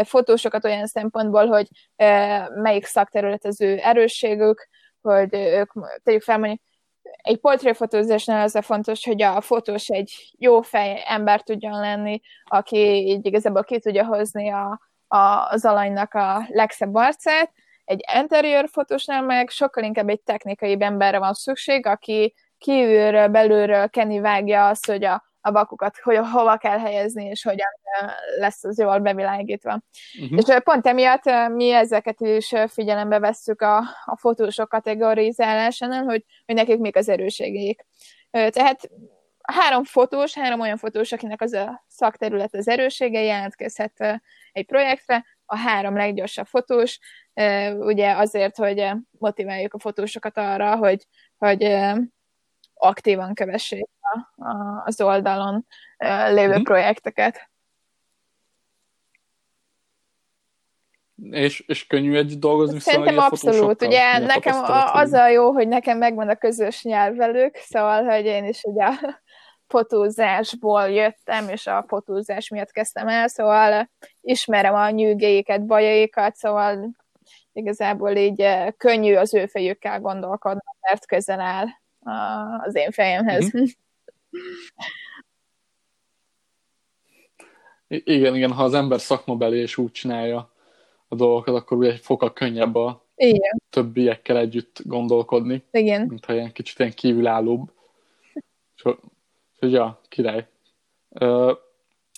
fotósokat 0.05 0.65
olyan 0.65 0.87
szempontból, 0.87 1.47
hogy 1.47 1.67
melyik 2.55 2.85
szakterület 2.85 3.45
az 3.45 3.61
ő 3.61 3.79
erősségük, 3.83 4.69
hogy 5.01 5.35
ők, 5.35 5.73
tegyük 6.03 6.23
fel 6.23 6.39
mondjuk, 6.39 6.61
egy 7.23 7.39
portréfotózásnál 7.39 8.43
az 8.43 8.55
a 8.55 8.63
fontos, 8.63 9.05
hogy 9.05 9.23
a 9.23 9.41
fotós 9.41 9.89
egy 9.89 10.35
jó 10.39 10.61
fej 10.61 11.03
ember 11.07 11.43
tudjon 11.43 11.81
lenni, 11.81 12.21
aki 12.45 12.77
így 13.07 13.27
igazából 13.27 13.65
ki 13.65 13.79
tudja 13.79 14.05
hozni 14.05 14.51
a, 14.51 14.81
a, 15.07 15.49
az 15.51 15.65
alanynak 15.65 16.15
a 16.15 16.47
legszebb 16.49 16.95
arcát. 16.95 17.53
Egy 17.85 18.05
interior 18.15 18.69
fotósnál 18.69 19.23
meg 19.23 19.49
sokkal 19.49 19.85
inkább 19.85 20.09
egy 20.09 20.21
technikai 20.21 20.77
emberre 20.81 21.19
van 21.19 21.33
szükség, 21.33 21.87
aki 21.87 22.35
kívülről, 22.59 23.29
belülről 23.29 23.89
Kenny 23.89 24.21
vágja 24.21 24.69
azt, 24.69 24.87
hogy 24.87 25.05
a, 25.05 25.32
a 25.45 25.51
bakukat 25.51 25.99
hogy, 25.99 26.17
hova 26.17 26.57
kell 26.57 26.79
helyezni, 26.79 27.25
és 27.25 27.43
hogyan 27.43 27.69
lesz 28.39 28.65
az 28.65 28.79
jól 28.79 28.99
bevilágítva. 28.99 29.81
Uh-huh. 30.23 30.39
És 30.39 30.57
pont 30.65 30.87
emiatt 30.87 31.51
mi 31.51 31.71
ezeket 31.71 32.21
is 32.21 32.55
figyelembe 32.69 33.19
vesszük 33.19 33.63
a, 33.63 33.77
a 34.05 34.17
fotósok 34.17 34.69
kategorizálásánál, 34.69 36.05
hogy, 36.05 36.25
hogy 36.47 36.55
nekik 36.55 36.79
mik 36.79 36.97
az 36.97 37.09
erőségeik. 37.09 37.87
Tehát 38.31 38.91
három 39.43 39.85
fotós, 39.85 40.35
három 40.35 40.61
olyan 40.61 40.77
fotós, 40.77 41.13
akinek 41.13 41.41
az 41.41 41.53
a 41.53 41.85
szakterület 41.89 42.55
az 42.55 42.69
erősége, 42.69 43.23
jelentkezhet 43.23 44.21
egy 44.53 44.67
projektre, 44.67 45.25
a 45.47 45.57
három 45.57 45.97
leggyorsabb 45.97 46.47
fotós, 46.47 46.99
ugye 47.79 48.17
azért, 48.17 48.57
hogy 48.57 48.91
motiváljuk 49.11 49.75
a 49.75 49.79
fotósokat 49.79 50.39
arra, 50.39 50.77
hogy, 50.77 51.07
hogy 51.39 51.63
aktívan 52.83 53.35
kövessék 53.35 53.89
a, 54.01 54.45
a, 54.45 54.83
az 54.85 55.01
oldalon 55.01 55.67
lévő 56.29 56.49
uh-huh. 56.49 56.63
projekteket. 56.63 57.51
És, 61.31 61.61
és 61.61 61.87
könnyű 61.87 62.17
egy 62.17 62.39
dolgozni 62.39 62.79
Szerintem 62.79 63.19
abszolút. 63.19 63.83
Ugye 63.83 64.19
nekem 64.19 64.55
a, 64.55 64.95
az 64.95 65.13
a 65.13 65.29
jó, 65.29 65.53
hogy 65.53 65.69
nekem 65.69 65.99
megvan 65.99 66.29
a 66.29 66.37
közös 66.37 66.83
nyelvelők, 66.83 67.57
szóval, 67.57 68.05
hogy 68.05 68.25
én 68.25 68.45
is 68.45 68.63
ugye 68.63 68.85
a 68.85 69.23
fotózásból 69.67 70.89
jöttem, 70.89 71.49
és 71.49 71.67
a 71.67 71.85
fotózás 71.89 72.49
miatt 72.49 72.71
kezdtem 72.71 73.09
el, 73.09 73.29
szóval 73.29 73.91
ismerem 74.21 74.75
a 74.75 74.91
nyűgéiket, 74.91 75.67
bajaikat, 75.67 76.35
szóval 76.37 76.91
igazából 77.53 78.11
így 78.11 78.49
könnyű 78.77 79.15
az 79.15 79.35
ő 79.35 79.47
fejükkel 79.47 80.01
gondolkodni, 80.01 80.63
mert 80.81 81.07
közel 81.07 81.41
áll 81.41 81.67
az 82.65 82.75
én 82.75 82.91
fejemhez. 82.91 83.57
Mm-hmm. 83.57 83.65
Igen, 87.89 88.35
igen, 88.35 88.53
ha 88.53 88.65
az 88.65 88.75
ember 88.75 89.01
szakmabeli 89.01 89.59
és 89.59 89.77
úgy 89.77 89.91
csinálja 89.91 90.53
a 91.09 91.15
dolgokat, 91.15 91.55
akkor 91.55 91.77
ugye 91.77 91.91
egy 91.91 92.01
fokkal 92.01 92.33
könnyebb 92.33 92.75
a 92.75 93.07
igen. 93.17 93.63
többiekkel 93.71 94.39
együtt 94.39 94.81
gondolkodni. 94.85 95.65
Igen. 95.71 96.07
Mint 96.07 96.25
ha 96.25 96.33
ilyen 96.33 96.53
kicsit 96.53 96.79
ilyen 96.79 96.93
kívülállóbb. 96.93 97.73
És 98.75 98.85
ja, 99.59 100.01
király. 100.09 100.47
Uh, 101.09 101.57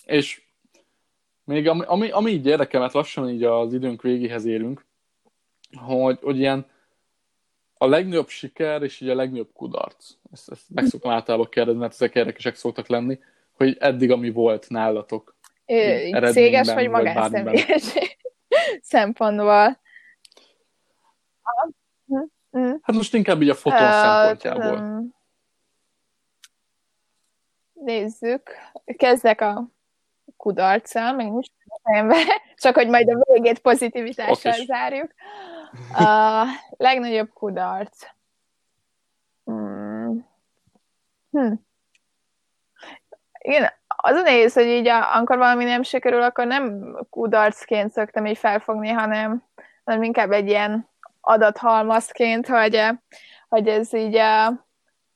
és 0.05 0.41
még 1.43 1.67
ami, 1.67 1.83
ami, 1.85 2.09
ami 2.09 2.31
így 2.31 2.45
érdekel, 2.45 2.79
mert 2.81 2.93
lassan 2.93 3.29
így 3.29 3.43
az 3.43 3.73
időnk 3.73 4.01
végéhez 4.01 4.45
érünk, 4.45 4.85
hogy, 5.77 6.19
hogy 6.21 6.37
ilyen 6.37 6.65
a 7.77 7.87
legnagyobb 7.87 8.27
siker 8.27 8.81
és 8.81 9.01
így 9.01 9.09
a 9.09 9.15
legnagyobb 9.15 9.49
kudarc. 9.53 10.11
Ezt, 10.31 10.51
ezt 10.51 10.63
meg 10.73 10.85
szoktam 10.85 11.11
általában 11.11 11.47
kérdezni, 11.49 11.79
mert 11.79 11.93
ezek 11.93 12.15
érdekesek 12.15 12.55
szoktak 12.55 12.87
lenni, 12.87 13.19
hogy 13.57 13.77
eddig 13.79 14.11
ami 14.11 14.31
volt 14.31 14.69
nálatok. 14.69 15.35
Ö, 15.65 16.31
céges 16.31 16.73
vagy 16.73 16.89
magánszemélyes 16.89 17.93
szempontból. 18.81 19.79
Hát 22.81 22.95
most 22.95 23.13
inkább 23.13 23.41
így 23.41 23.49
a 23.49 23.55
fotó 23.55 23.75
uh, 23.75 23.91
szempontjából. 23.91 24.77
Um, 24.77 25.15
nézzük. 27.73 28.49
Kezdek 28.97 29.41
a 29.41 29.69
kudarccal, 30.37 31.13
még 31.13 31.31
nincs 31.85 32.25
csak 32.61 32.75
hogy 32.75 32.87
majd 32.87 33.09
a 33.09 33.23
végét 33.33 33.59
pozitivitással 33.59 34.53
zárjuk. 34.65 35.11
A 35.93 36.43
legnagyobb 36.69 37.29
kudarc. 37.33 38.07
Hmm. 39.43 40.27
Hm. 41.31 41.53
Igen, 43.39 43.71
az 43.87 44.15
a 44.15 44.21
nehéz, 44.21 44.53
hogy 44.53 44.65
így 44.65 44.87
a, 44.87 45.15
amikor 45.15 45.37
valami 45.37 45.63
nem 45.63 45.83
sikerül, 45.83 46.21
akkor 46.21 46.45
nem 46.45 46.95
kudarcként 47.09 47.91
szoktam 47.91 48.25
így 48.25 48.37
felfogni, 48.37 48.89
hanem, 48.89 49.43
hanem 49.83 50.03
inkább 50.03 50.31
egy 50.31 50.47
ilyen 50.47 50.89
adathalmazként, 51.21 52.47
hogy, 52.47 52.83
hogy 53.47 53.67
ez 53.67 53.93
így 53.93 54.15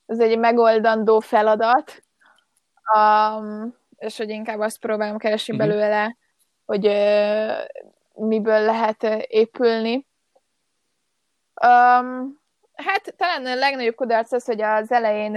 ez 0.06 0.18
egy 0.18 0.38
megoldandó 0.38 1.20
feladat, 1.20 2.02
um, 2.94 3.74
és 3.96 4.16
hogy 4.16 4.28
inkább 4.28 4.58
azt 4.58 4.78
próbálom 4.78 5.18
keresni 5.18 5.56
mm-hmm. 5.56 5.68
belőle, 5.68 6.16
hogy 6.70 6.84
miből 8.14 8.60
lehet 8.60 9.02
épülni. 9.28 9.94
Um, 11.62 12.40
hát 12.74 13.14
talán 13.16 13.46
a 13.46 13.54
legnagyobb 13.54 13.94
kudarc 13.94 14.32
az, 14.32 14.44
hogy 14.44 14.60
az 14.60 14.92
elején 14.92 15.32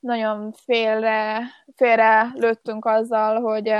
nagyon 0.00 0.52
félre, 0.52 1.42
félre 1.76 2.30
lőttünk 2.34 2.84
azzal, 2.84 3.40
hogy 3.40 3.74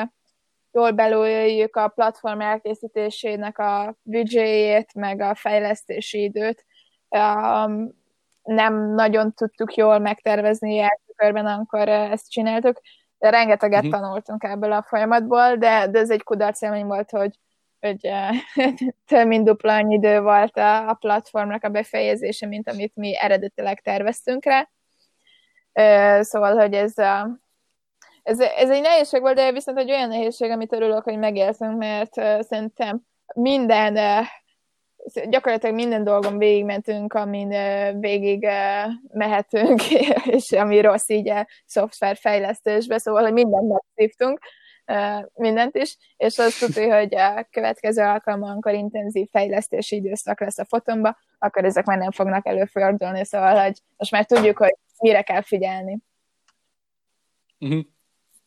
jól 0.72 0.90
belőjük 0.90 1.76
a 1.76 1.88
platform 1.88 2.40
elkészítésének 2.40 3.58
a 3.58 3.96
büdzséjét, 4.02 4.94
meg 4.94 5.20
a 5.20 5.34
fejlesztési 5.34 6.22
időt. 6.22 6.64
Um, 7.08 8.02
nem 8.42 8.94
nagyon 8.94 9.32
tudtuk 9.32 9.74
jól 9.74 9.98
megtervezni 9.98 10.78
első 10.78 11.12
körben, 11.16 11.46
amikor 11.46 11.88
ezt 11.88 12.30
csináltuk. 12.30 12.80
De 13.24 13.30
rengeteget 13.30 13.84
uh-huh. 13.84 14.00
tanultunk 14.00 14.44
ebből 14.44 14.72
a 14.72 14.82
folyamatból, 14.82 15.56
de, 15.56 15.86
de 15.86 15.98
ez 15.98 16.10
egy 16.10 16.22
kudarc 16.22 16.62
élmény 16.62 16.86
volt, 16.86 17.10
hogy 17.10 17.38
hogy 17.80 18.10
több 19.06 19.26
mint 19.26 19.44
dupla 19.44 19.74
annyi 19.74 19.94
idő 19.94 20.20
volt 20.20 20.56
a, 20.56 20.88
a 20.88 20.94
platformnak 20.94 21.64
a 21.64 21.68
befejezése, 21.68 22.46
mint 22.46 22.68
amit 22.68 22.96
mi 22.96 23.16
eredetileg 23.18 23.80
terveztünk 23.80 24.44
rá. 24.44 24.68
Szóval, 26.22 26.56
hogy 26.56 26.74
ez, 26.74 26.98
ez, 28.22 28.40
ez 28.40 28.70
egy 28.70 28.80
nehézség 28.80 29.20
volt, 29.20 29.34
de 29.34 29.52
viszont 29.52 29.78
egy 29.78 29.90
olyan 29.90 30.08
nehézség, 30.08 30.50
amit 30.50 30.72
örülök, 30.72 31.02
hogy 31.02 31.18
megéltünk, 31.18 31.78
mert 31.78 32.12
szerintem 32.44 33.00
minden 33.34 33.96
gyakorlatilag 35.28 35.74
minden 35.74 36.04
dolgon 36.04 36.38
végigmentünk, 36.38 37.12
amin 37.12 37.48
végig 38.00 38.48
mehetünk, 39.12 39.90
és 40.36 40.52
ami 40.52 40.80
rossz 40.80 41.08
így 41.08 41.28
a 41.28 41.46
szoftverfejlesztésbe, 41.66 42.98
szóval, 42.98 43.22
hogy 43.22 43.32
mindent 43.32 43.68
megszívtunk, 43.68 44.38
mindent 45.34 45.76
is, 45.76 45.96
és 46.16 46.38
azt 46.38 46.58
tudja, 46.58 46.98
hogy 46.98 47.14
a 47.14 47.48
következő 47.50 48.02
alkalommal, 48.02 48.50
amikor 48.50 48.72
intenzív 48.72 49.28
fejlesztési 49.30 49.96
időszak 49.96 50.40
lesz 50.40 50.58
a 50.58 50.64
fotomba, 50.64 51.16
akkor 51.38 51.64
ezek 51.64 51.84
már 51.84 51.98
nem 51.98 52.10
fognak 52.10 52.46
előfordulni, 52.46 53.24
szóval, 53.24 53.62
hogy 53.62 53.80
most 53.96 54.10
már 54.10 54.24
tudjuk, 54.24 54.56
hogy 54.56 54.76
mire 54.98 55.22
kell 55.22 55.42
figyelni. 55.42 55.98
Uh-huh. 57.60 57.84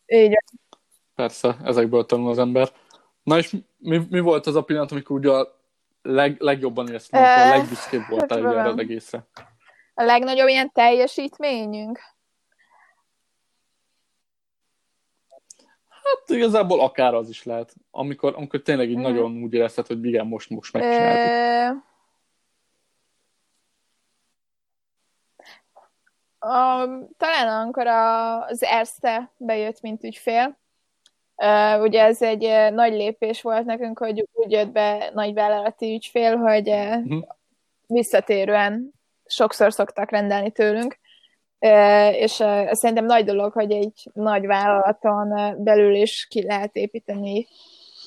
Így 0.06 0.36
Persze, 1.14 1.56
ezekből 1.64 2.06
tanul 2.06 2.30
az 2.30 2.38
ember. 2.38 2.68
Na 3.22 3.38
és 3.38 3.56
mi, 3.78 4.06
mi 4.10 4.20
volt 4.20 4.46
az 4.46 4.54
a 4.54 4.62
pillanat, 4.62 4.92
amikor 4.92 5.16
ugye 5.16 5.30
a 5.30 5.57
leg, 6.08 6.40
legjobban 6.40 6.88
éreztem, 6.88 7.22
uh, 7.22 7.46
a 7.46 7.48
legbüszkébb 7.48 8.08
voltál 8.08 8.42
hát, 8.42 8.52
erre 8.52 8.68
az 8.68 8.78
egészre? 8.78 9.26
A 9.94 10.02
legnagyobb 10.02 10.48
ilyen 10.48 10.72
teljesítményünk? 10.72 12.00
Hát 15.88 16.36
igazából 16.36 16.80
akár 16.80 17.14
az 17.14 17.28
is 17.28 17.44
lehet. 17.44 17.74
Amikor, 17.90 18.34
amikor 18.36 18.62
tényleg 18.62 18.90
így 18.90 18.98
mm. 18.98 19.02
nagyon 19.02 19.42
úgy 19.42 19.54
érezted, 19.54 19.86
hogy 19.86 20.04
igen, 20.04 20.26
most, 20.26 20.50
most 20.50 20.72
megcsináltuk. 20.72 21.86
Uh, 26.40 27.08
talán 27.16 27.60
amikor 27.62 27.86
a, 27.86 28.42
az 28.44 28.62
Erste 28.62 29.32
bejött, 29.36 29.80
mint 29.80 30.04
ügyfél, 30.04 30.58
uh, 31.42 31.82
ugye 31.82 32.02
ez 32.02 32.22
egy 32.22 32.44
uh, 32.44 32.70
nagy 32.70 32.92
lépés 32.92 33.42
volt 33.42 33.64
nekünk, 33.64 33.98
hogy 33.98 34.28
úgy 34.32 34.50
jött 34.50 34.72
be 34.72 35.10
nagy 35.14 35.34
vállalati 35.34 35.94
ügyfél, 35.94 36.36
hogy 36.36 36.68
uh, 36.68 36.96
uh-huh. 36.96 37.22
visszatérően 37.86 38.92
sokszor 39.26 39.72
szoktak 39.72 40.10
rendelni 40.10 40.50
tőlünk, 40.50 40.98
és 42.12 42.32
szerintem 42.70 43.04
nagy 43.04 43.24
dolog, 43.24 43.52
hogy 43.52 43.70
egy 43.70 44.10
nagy 44.12 44.46
vállalaton 44.46 45.54
belül 45.64 45.94
is 45.94 46.26
ki 46.30 46.44
lehet 46.46 46.76
építeni 46.76 47.46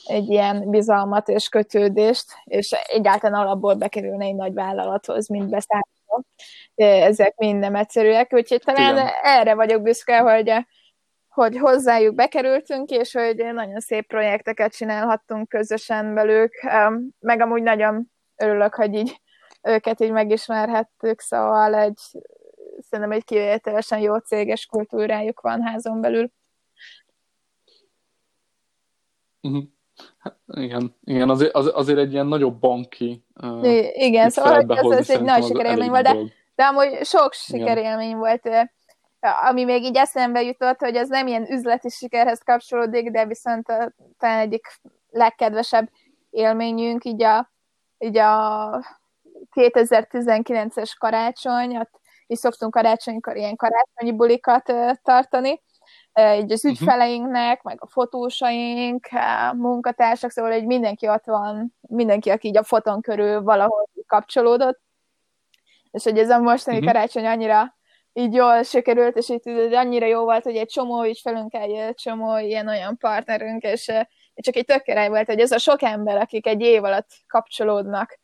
egy 0.06 0.30
ilyen 0.30 0.70
bizalmat 0.70 1.28
és 1.28 1.50
kötődést, 1.50 2.26
és 2.44 2.72
egyáltalán 2.72 3.42
alapból 3.42 3.74
bekerülne 3.74 4.26
egy 4.26 4.36
nagy 4.36 4.54
vállalathoz, 4.54 5.28
mint 5.28 5.50
beszállító. 5.50 6.26
Ezek 7.10 7.36
mind 7.38 7.60
nem 7.60 7.76
egyszerűek, 7.76 8.34
úgyhogy 8.34 8.62
talán 8.66 8.94
Igen. 8.94 9.10
erre 9.24 9.56
vagyok 9.56 9.82
büszke, 9.82 10.18
hogy, 10.18 10.54
hogy 11.32 11.58
hozzájuk 11.58 12.16
bekerültünk, 12.16 12.90
és 12.90 13.14
hogy 13.14 13.36
nagyon 13.54 13.80
szép 13.80 14.08
projekteket 14.08 14.76
csinálhattunk 14.76 15.50
közösen 15.50 16.14
velük, 16.14 16.54
meg 17.20 17.42
amúgy 17.42 17.64
nagyon 17.64 18.12
örülök, 18.36 18.76
hogy 18.76 18.94
így 18.94 19.22
őket 19.62 20.02
így 20.02 20.12
megismerhettük, 20.12 21.22
szóval 21.22 21.76
egy 21.76 22.00
szerintem 22.80 23.12
egy 23.12 23.24
kivételesen 23.24 24.00
jó 24.00 24.18
céges 24.18 24.66
kultúrájuk 24.66 25.42
van 25.42 25.62
házon 25.62 26.02
belül. 26.02 26.32
Uh-huh. 29.42 29.64
Hát, 30.18 30.36
igen, 30.48 30.96
igen 31.04 31.30
azért, 31.30 31.54
az, 31.54 31.72
azért 31.74 32.00
egy 32.00 32.12
ilyen 32.14 32.28
nagyobb 32.28 32.60
banki 32.60 33.24
uh, 33.42 33.98
Igen, 33.98 34.30
szóval 34.30 34.66
ez, 34.68 34.98
ez 34.98 35.10
egy 35.10 35.22
nagy 35.22 35.44
sikerélmény 35.44 35.90
volt, 35.90 36.04
de, 36.04 36.16
de 36.56 36.64
amúgy 36.64 37.06
sok 37.06 37.34
sikerélmény 37.34 38.16
volt, 38.16 38.46
ami 39.22 39.64
még 39.64 39.84
így 39.84 39.98
eszembe 39.98 40.42
jutott, 40.42 40.80
hogy 40.80 40.96
ez 40.96 41.10
nem 41.10 41.28
ilyen 41.28 41.52
üzleti 41.52 41.90
sikerhez 41.90 42.40
kapcsolódik, 42.40 43.12
de 43.12 43.26
viszont 43.26 43.66
talán 44.18 44.40
egyik 44.40 44.68
legkedvesebb 45.12 45.90
élményünk, 46.30 47.06
így 47.06 47.24
a, 47.24 47.52
így 47.98 48.18
a 48.18 48.84
2019-es 49.56 50.92
karácsony, 51.00 51.78
ott 51.78 52.00
és 52.28 52.40
szoktunk 52.40 52.74
karácsonykor 52.74 53.36
ilyen 53.36 53.56
karácsonyi 53.56 54.12
bulikat 54.12 54.74
tartani, 55.04 55.62
így 56.38 56.52
az 56.52 56.64
mhm. 56.64 56.72
ügyfeleinknek, 56.72 57.62
meg 57.62 57.78
a 57.82 57.88
fotósaink, 57.88 59.08
a 59.12 59.54
munkatársak, 59.54 60.32
szóval 60.32 60.52
hogy 60.52 60.66
mindenki 60.66 61.08
ott 61.08 61.26
van, 61.26 61.76
mindenki, 61.82 62.30
aki 62.30 62.48
így 62.48 62.58
a 62.58 62.64
foton 62.64 63.02
körül 63.02 63.42
valahol 63.42 63.90
kapcsolódott, 64.08 64.80
és 65.92 66.04
hogy 66.04 66.18
ez 66.18 66.30
a 66.30 66.40
mostani 66.40 66.78
uh-huh. 66.78 66.92
karácsony 66.92 67.26
annyira 67.26 67.76
így 68.14 68.34
jól 68.34 68.64
sikerült, 68.64 69.18
és 69.18 69.30
itt 69.30 69.46
annyira 69.74 70.06
jó 70.06 70.24
volt, 70.24 70.44
hogy 70.44 70.56
egy 70.56 70.68
csomó 70.68 71.04
ügyfelünk, 71.04 71.54
egy 71.54 71.94
csomó 71.94 72.38
ilyen-olyan 72.38 72.98
partnerünk, 72.98 73.64
és 73.64 73.92
csak 74.36 74.56
egy 74.56 74.66
tök 74.66 74.86
volt, 74.86 75.26
hogy 75.26 75.40
ez 75.40 75.52
a 75.52 75.58
sok 75.58 75.82
ember, 75.82 76.18
akik 76.18 76.48
egy 76.48 76.62
év 76.62 76.84
alatt 76.84 77.10
kapcsolódnak 77.28 78.20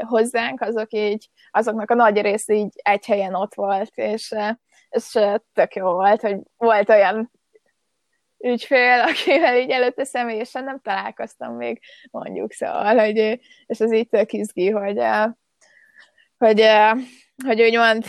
hozzánk, 0.00 0.60
azok 0.60 0.92
így, 0.92 1.28
azoknak 1.50 1.90
a 1.90 1.94
nagy 1.94 2.20
része 2.20 2.54
így 2.54 2.72
egy 2.74 3.06
helyen 3.06 3.34
ott 3.34 3.54
volt, 3.54 3.90
és, 3.94 4.34
és 4.88 5.18
tök 5.52 5.74
jó 5.74 5.92
volt, 5.92 6.20
hogy 6.20 6.38
volt 6.56 6.88
olyan 6.88 7.30
ügyfél, 8.38 9.00
akivel 9.08 9.56
így 9.56 9.70
előtte 9.70 10.04
személyesen 10.04 10.64
nem 10.64 10.80
találkoztam 10.80 11.54
még, 11.54 11.80
mondjuk, 12.10 12.52
szóval, 12.52 12.98
hogy, 12.98 13.16
és 13.66 13.80
ez 13.80 13.92
így 13.92 14.08
tök 14.08 14.32
izgi, 14.32 14.70
hogy, 14.70 15.00
hogy, 16.38 16.62
hogy 17.44 17.62
úgymond 17.62 18.04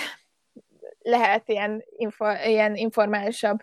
lehet 1.07 1.49
ilyen, 1.49 1.83
info, 1.97 2.25
ilyen 2.45 2.75
informálisabb 2.75 3.59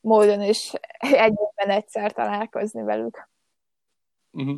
módon 0.00 0.42
is 0.42 0.72
egyben 0.98 1.68
egyszer 1.68 2.12
találkozni 2.12 2.82
velük. 2.82 3.28
Uh-huh. 4.30 4.56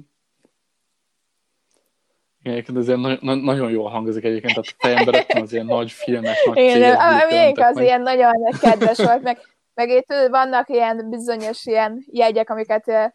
Igen, 2.43 2.77
ez 2.77 2.87
ilyen 2.87 3.01
na- 3.01 3.19
na- 3.21 3.35
nagyon 3.35 3.71
jól 3.71 3.91
hangzik 3.91 4.25
egyébként, 4.25 4.55
tehát 4.55 4.69
a 4.69 4.75
fejemben 4.79 5.15
rögtön 5.15 5.43
az 5.43 5.53
ilyen 5.53 5.67
nagy 5.67 5.91
filmes, 5.93 6.45
nagy 6.45 6.57
Igen, 6.57 6.97
ami 6.97 7.53
az 7.53 7.75
meg. 7.75 7.85
ilyen 7.85 8.03
nagyon 8.03 8.33
kedves 8.61 8.99
volt, 8.99 9.23
meg, 9.23 9.39
meg 9.75 9.89
itt 9.89 10.13
vannak 10.31 10.69
ilyen 10.69 11.11
bizonyos 11.11 11.67
ilyen 11.67 12.05
jegyek, 12.07 12.51
amiket 12.51 13.15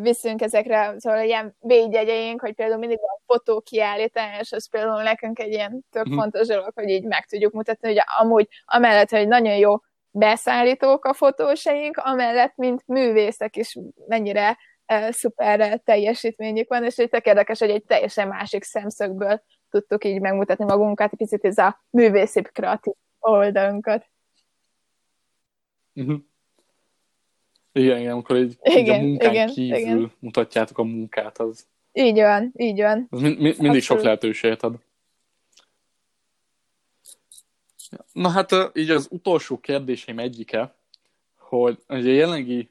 viszünk 0.00 0.42
ezekre, 0.42 0.94
szóval 0.96 1.24
ilyen 1.24 1.56
védjegyeink, 1.60 2.40
hogy 2.40 2.54
például 2.54 2.78
mindig 2.78 2.98
van 3.00 3.20
fotókiállítás, 3.26 4.52
az 4.52 4.68
például 4.68 5.02
nekünk 5.02 5.38
egy 5.38 5.52
ilyen 5.52 5.84
tök 5.90 6.08
mm. 6.08 6.14
fontos 6.14 6.46
dolog, 6.46 6.70
hogy 6.74 6.88
így 6.88 7.04
meg 7.04 7.26
tudjuk 7.26 7.52
mutatni, 7.52 7.88
hogy 7.88 8.02
amúgy 8.18 8.48
amellett, 8.64 9.10
hogy 9.10 9.28
nagyon 9.28 9.56
jó 9.56 9.74
beszállítók 10.10 11.04
a 11.04 11.14
fotósaink, 11.14 11.96
amellett, 11.96 12.56
mint 12.56 12.82
művészek 12.86 13.56
is 13.56 13.78
mennyire 14.06 14.58
uh, 14.92 15.10
szuper 15.10 15.80
teljesítményük 15.84 16.68
van, 16.68 16.84
és 16.84 16.98
így 16.98 17.08
tök 17.08 17.26
érdekes, 17.26 17.58
hogy 17.58 17.70
egy 17.70 17.84
teljesen 17.84 18.28
másik 18.28 18.64
szemszögből 18.64 19.42
tudtuk 19.70 20.04
így 20.04 20.20
megmutatni 20.20 20.64
magunkat, 20.64 21.14
picit 21.14 21.44
ez 21.44 21.58
a 21.58 21.82
művészi 21.90 22.42
kreatív 22.42 22.94
oldalunkat. 23.18 24.06
Uh-huh. 25.94 26.18
Igen, 27.76 27.98
igen, 27.98 28.12
amikor 28.12 28.36
így, 28.36 28.58
igen, 28.62 28.78
így 28.78 28.88
a 28.88 28.98
munkán 29.06 29.32
igen, 29.32 29.48
kívül 29.48 29.78
igen. 29.78 30.12
mutatjátok 30.18 30.78
a 30.78 30.82
munkát, 30.82 31.38
az... 31.38 31.66
Így 31.92 32.20
van, 32.20 32.52
így 32.56 32.80
van. 32.80 33.06
Az 33.10 33.20
mind, 33.20 33.38
mind, 33.38 33.58
mindig 33.58 33.82
sok 33.82 34.02
lehetőséget 34.02 34.62
ad. 34.62 34.74
Na 38.12 38.28
hát 38.28 38.50
így 38.74 38.90
az 38.90 39.08
utolsó 39.10 39.58
kérdéseim 39.58 40.18
egyike, 40.18 40.74
hogy 41.38 41.78
a 41.86 41.94
jelenlegi 41.94 42.68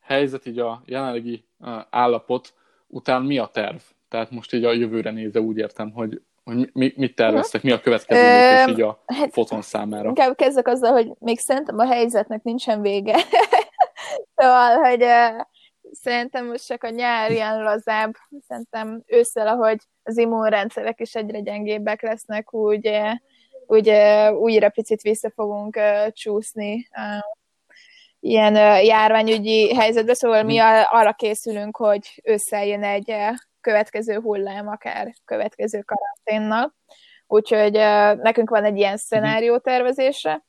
helyzet, 0.00 0.46
így 0.46 0.58
a 0.58 0.82
jelenlegi 0.86 1.44
állapot 1.90 2.54
után 2.86 3.22
mi 3.22 3.38
a 3.38 3.46
terv? 3.46 3.80
Tehát 4.08 4.30
most 4.30 4.52
így 4.52 4.64
a 4.64 4.72
jövőre 4.72 5.10
nézve 5.10 5.40
úgy 5.40 5.56
értem, 5.56 5.90
hogy, 5.90 6.20
hogy 6.44 6.70
mi, 6.72 6.92
mit 6.96 7.14
terveztek, 7.14 7.62
mi 7.62 7.70
a 7.70 7.80
következő 7.80 8.20
lépés 8.20 8.74
így 8.74 8.82
a 8.82 9.02
hát, 9.06 9.32
foton 9.32 9.62
számára? 9.62 10.08
Inkább 10.08 10.36
kezdek 10.36 10.68
azzal, 10.68 10.92
hogy 10.92 11.10
még 11.18 11.38
szerintem 11.38 11.78
a 11.78 11.86
helyzetnek 11.86 12.42
nincsen 12.42 12.80
vége. 12.80 13.16
szóval, 14.34 14.76
hogy 14.76 15.02
uh, 15.02 15.44
szerintem 15.92 16.46
most 16.46 16.66
csak 16.66 16.84
a 16.84 16.88
nyár 16.88 17.30
ilyen 17.30 17.62
lazább, 17.62 18.12
szerintem 18.48 19.02
ősszel, 19.06 19.46
ahogy 19.48 19.78
az 20.02 20.18
immunrendszerek 20.18 21.00
is 21.00 21.14
egyre 21.14 21.40
gyengébbek 21.40 22.02
lesznek, 22.02 22.54
úgy 22.54 22.88
uh, 22.88 23.12
úgy 23.66 23.90
újra 24.32 24.68
picit 24.68 25.00
vissza 25.00 25.30
fogunk 25.30 25.78
csúszni 26.12 26.88
ilyen 28.20 28.54
járványügyi 28.84 29.74
helyzetbe, 29.74 30.14
szóval 30.14 30.42
mi 30.42 30.58
mhm. 30.58 30.66
arra 30.90 31.12
készülünk, 31.12 31.76
hogy 31.76 32.20
összejön 32.22 32.82
egy 32.82 33.14
következő 33.60 34.20
hullám, 34.20 34.68
akár 34.68 35.12
következő 35.24 35.82
karanténnal. 35.82 36.74
Úgyhogy 37.26 37.72
nekünk 38.22 38.50
van 38.50 38.64
egy 38.64 38.76
ilyen 38.76 38.92
mhm. 38.92 39.00
szenárió 39.00 39.58
tervezésre. 39.58 40.44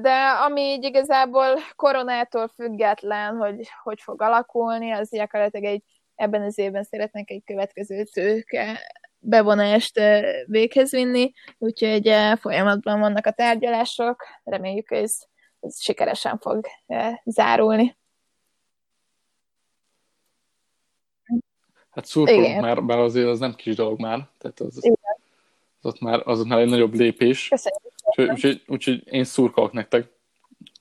De 0.00 0.28
ami 0.44 0.60
így 0.60 0.84
igazából 0.84 1.58
koronától 1.76 2.48
független, 2.48 3.36
hogy 3.36 3.68
hogy 3.82 4.00
fog 4.00 4.22
alakulni, 4.22 4.92
az 4.92 5.10
gyakorlatilag 5.10 5.64
egy 5.64 5.82
ebben 6.14 6.42
az 6.42 6.58
évben 6.58 6.82
szeretnénk 6.82 7.30
egy 7.30 7.42
következő 7.44 8.02
tőke 8.02 8.80
bevonást 9.18 10.00
véghez 10.46 10.90
vinni, 10.90 11.32
úgyhogy 11.58 12.14
folyamatban 12.40 13.00
vannak 13.00 13.26
a 13.26 13.30
tárgyalások, 13.30 14.24
reméljük 14.44 14.90
ez, 14.90 15.18
ez 15.60 15.82
sikeresen 15.82 16.38
fog 16.38 16.66
zárulni. 17.24 17.96
Hát 21.90 22.04
szurkolunk 22.04 22.60
már, 22.60 22.84
bár 22.84 22.98
azért 22.98 23.28
az 23.28 23.38
nem 23.38 23.54
kis 23.54 23.74
dolog 23.74 24.00
már, 24.00 24.28
tehát 24.38 24.60
az, 24.60 24.76
az, 24.76 24.92
az, 25.80 25.86
ott 25.86 26.00
már, 26.00 26.22
az 26.24 26.40
ott 26.40 26.46
már 26.46 26.58
egy 26.58 26.68
nagyobb 26.68 26.94
lépés. 26.94 27.50
Úgyhogy, 28.16 28.30
úgyhogy, 28.30 28.62
úgyhogy 28.66 29.12
én 29.12 29.24
szurkolok 29.24 29.72
nektek, 29.72 30.10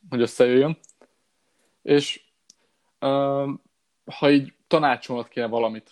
hogy 0.09 0.21
összejöjjön. 0.21 0.77
És 1.81 2.21
uh, 3.01 3.49
ha 4.19 4.29
így 4.29 4.53
tanácsolnod 4.67 5.27
kéne 5.27 5.47
valamit 5.47 5.91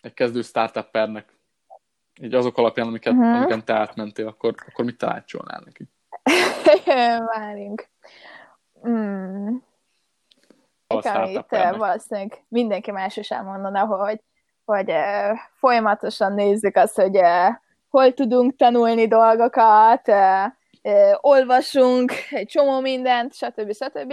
egy 0.00 0.14
kezdő 0.14 0.42
startuppernek, 0.42 1.38
így 2.22 2.34
azok 2.34 2.58
alapján, 2.58 2.86
amiket, 2.86 3.12
uh-huh. 3.12 3.36
amiket 3.36 3.64
te 3.64 3.74
átmentél, 3.74 4.26
akkor, 4.26 4.54
akkor 4.68 4.84
mit 4.84 4.98
tanácsolnál 4.98 5.62
neki? 5.64 5.88
Várjunk. 7.36 7.88
Hmm. 8.82 9.64
Amit 10.86 11.46
valószínűleg 11.76 12.44
mindenki 12.48 12.90
más 12.90 13.16
is 13.16 13.30
elmondana, 13.30 13.86
hogy, 13.86 14.20
hogy 14.64 14.90
uh, 14.90 15.38
folyamatosan 15.58 16.32
nézzük 16.32 16.76
azt, 16.76 16.94
hogy 16.94 17.16
uh, 17.16 17.48
hol 17.90 18.12
tudunk 18.14 18.56
tanulni 18.56 19.06
dolgokat, 19.06 20.12
olvasunk 21.20 22.12
egy 22.30 22.46
csomó 22.46 22.80
mindent, 22.80 23.34
stb. 23.34 23.74
stb. 23.74 24.12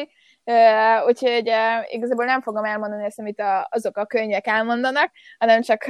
Úgyhogy 1.08 1.52
igazából 1.88 2.26
nem 2.26 2.42
fogom 2.42 2.64
elmondani 2.64 3.04
ezt, 3.04 3.20
amit 3.20 3.40
a, 3.40 3.68
azok 3.72 3.98
a 3.98 4.06
könyvek 4.06 4.48
elmondanak, 4.48 5.12
hanem 5.40 5.62
csak 5.62 5.86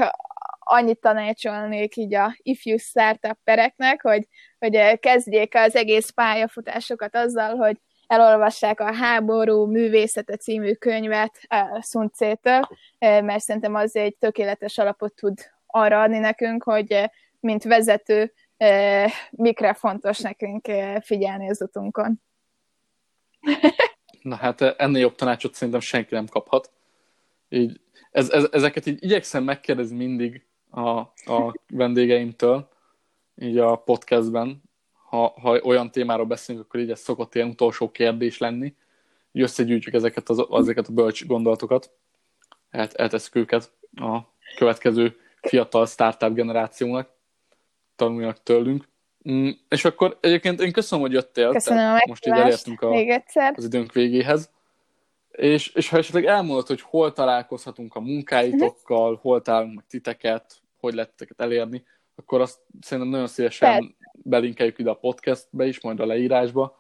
annyit 0.59 0.99
tanácsolnék 0.99 1.95
így 1.95 2.13
a 2.13 2.35
ifjú 2.41 2.77
startuppereknek, 2.77 4.01
hogy, 4.01 4.27
hogy 4.59 4.99
kezdjék 4.99 5.55
az 5.55 5.75
egész 5.75 6.09
pályafutásokat 6.09 7.15
azzal, 7.15 7.55
hogy 7.55 7.77
elolvassák 8.07 8.79
a 8.79 8.93
Háború 8.93 9.65
művészete 9.65 10.35
című 10.35 10.73
könyvet 10.73 11.39
Szuncétől, 11.79 12.59
mert 12.99 13.39
szerintem 13.39 13.75
az 13.75 13.95
egy 13.95 14.15
tökéletes 14.17 14.77
alapot 14.77 15.13
tud 15.13 15.39
arra 15.65 16.01
adni 16.01 16.19
nekünk, 16.19 16.63
hogy 16.63 17.09
mint 17.39 17.63
vezető 17.63 18.33
mikre 19.31 19.73
fontos 19.73 20.19
nekünk 20.19 20.67
figyelni 21.01 21.49
az 21.49 21.61
utunkon. 21.61 22.21
Na 24.21 24.35
hát 24.35 24.61
ennél 24.61 25.01
jobb 25.01 25.15
tanácsot 25.15 25.53
szerintem 25.53 25.79
senki 25.79 26.13
nem 26.13 26.25
kaphat. 26.25 26.71
Így, 27.49 27.79
ez, 28.11 28.29
ez, 28.29 28.47
ezeket 28.51 28.85
így 28.85 29.03
igyekszem 29.03 29.43
megkérdezni 29.43 29.95
mindig 29.95 30.45
a, 30.69 30.99
a 31.33 31.59
vendégeimtől, 31.67 32.69
így 33.35 33.57
a 33.57 33.75
podcastben, 33.75 34.61
ha, 35.09 35.33
ha 35.41 35.59
olyan 35.59 35.91
témáról 35.91 36.25
beszélünk, 36.25 36.65
akkor 36.65 36.79
így 36.79 36.91
ez 36.91 36.99
szokott 36.99 37.35
ilyen 37.35 37.49
utolsó 37.49 37.91
kérdés 37.91 38.37
lenni, 38.37 38.75
hogy 39.31 39.41
összegyűjtjük 39.41 39.93
ezeket, 39.93 40.29
az, 40.29 40.45
ezeket 40.51 40.87
a 40.87 40.93
bölcs 40.93 41.25
gondolatokat, 41.25 41.91
El, 42.69 42.87
elteszük 42.93 43.35
őket 43.35 43.71
a 43.95 44.19
következő 44.55 45.19
fiatal 45.41 45.85
startup 45.85 46.33
generációnak, 46.33 47.09
tanuljanak 47.97 48.43
tőlünk. 48.43 48.87
Mm, 49.29 49.49
és 49.69 49.85
akkor 49.85 50.17
egyébként 50.21 50.61
én 50.61 50.71
köszönöm, 50.71 51.05
hogy 51.05 51.13
jöttél. 51.13 51.51
Köszönöm 51.51 51.93
a 51.93 51.99
Most 52.07 52.27
így 52.27 52.33
elértünk 52.33 52.81
a, 52.81 52.89
még 52.89 53.09
egyszer. 53.09 53.53
az 53.57 53.63
időnk 53.63 53.93
végéhez. 53.93 54.49
És, 55.31 55.67
és 55.67 55.89
ha 55.89 55.97
esetleg 55.97 56.25
elmondod, 56.25 56.67
hogy 56.67 56.81
hol 56.81 57.13
találkozhatunk 57.13 57.95
a 57.95 57.99
munkáitokkal, 57.99 59.09
uh-huh. 59.09 59.21
hol 59.21 59.41
találunk 59.41 59.75
meg 59.75 59.85
titeket, 59.87 60.55
hogy 60.79 60.93
lehet 60.93 61.09
titeket 61.09 61.41
elérni, 61.41 61.85
akkor 62.15 62.41
azt 62.41 62.59
szerintem 62.81 63.11
nagyon 63.11 63.27
szívesen 63.27 63.71
Persze. 63.71 63.95
belinkeljük 64.13 64.79
ide 64.79 64.89
a 64.89 64.93
podcastbe 64.93 65.65
is, 65.65 65.81
majd 65.81 65.99
a 65.99 66.05
leírásba, 66.05 66.77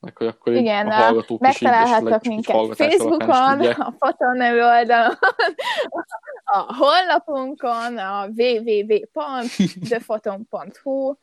meg 0.00 0.16
hogy 0.16 0.26
akkor 0.26 0.52
Igen, 0.52 0.86
a 0.86 0.94
hallgatók 0.94 1.40
megtalálhatnak 1.40 2.22
is 2.22 2.28
minket 2.28 2.76
Facebookon, 2.76 3.60
a 3.60 3.94
Foton 3.98 4.36
nevű 4.36 4.60
oldalon, 4.60 5.14
a 6.44 6.74
honlapunkon, 6.74 7.98
a 7.98 8.28
www.thefoton.hu, 8.36 11.14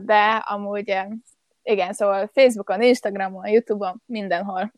de 0.00 0.44
amúgy 0.46 0.94
igen, 1.62 1.92
szóval 1.92 2.30
Facebookon, 2.32 2.82
Instagramon, 2.82 3.46
Youtube-on, 3.46 4.02
mindenhol. 4.06 4.72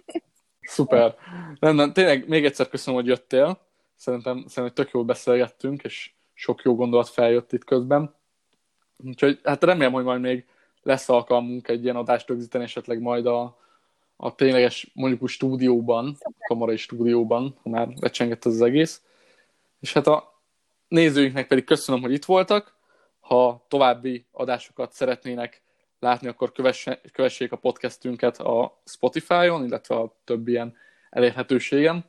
Szuper. 0.60 1.14
Nem, 1.60 1.92
tényleg 1.92 2.28
még 2.28 2.44
egyszer 2.44 2.68
köszönöm, 2.68 3.00
hogy 3.00 3.08
jöttél. 3.08 3.66
Szerintem, 3.96 4.44
szerintem 4.46 4.84
tök 4.84 4.92
jól 4.92 5.04
beszélgettünk, 5.04 5.82
és 5.82 6.12
sok 6.34 6.62
jó 6.62 6.74
gondolat 6.74 7.08
feljött 7.08 7.52
itt 7.52 7.64
közben. 7.64 8.14
Úgyhogy 8.96 9.40
hát 9.42 9.64
remélem, 9.64 9.92
hogy 9.92 10.04
majd 10.04 10.20
még 10.20 10.46
lesz 10.88 11.08
alkalmunk 11.08 11.68
egy 11.68 11.82
ilyen 11.82 11.96
adást 11.96 12.28
rögzíteni, 12.28 12.64
esetleg 12.64 13.00
majd 13.00 13.26
a, 13.26 13.58
a 14.16 14.34
tényleges 14.34 14.90
mondjuk 14.94 15.22
a 15.22 15.26
stúdióban, 15.26 16.16
a 16.18 16.30
kamarai 16.48 16.76
stúdióban, 16.76 17.58
ha 17.62 17.70
már 17.70 17.88
lecsengett 18.00 18.44
az 18.44 18.60
egész. 18.60 19.02
És 19.80 19.92
hát 19.92 20.06
a 20.06 20.40
nézőinknek 20.88 21.46
pedig 21.46 21.64
köszönöm, 21.64 22.00
hogy 22.00 22.12
itt 22.12 22.24
voltak. 22.24 22.76
Ha 23.20 23.64
további 23.68 24.26
adásokat 24.32 24.92
szeretnének 24.92 25.62
látni, 25.98 26.28
akkor 26.28 26.52
kövessék 27.12 27.52
a 27.52 27.56
podcastünket 27.56 28.38
a 28.38 28.80
Spotify-on, 28.84 29.64
illetve 29.64 29.94
a 29.94 30.16
több 30.24 30.48
ilyen 30.48 30.74
elérhetőségen, 31.10 32.04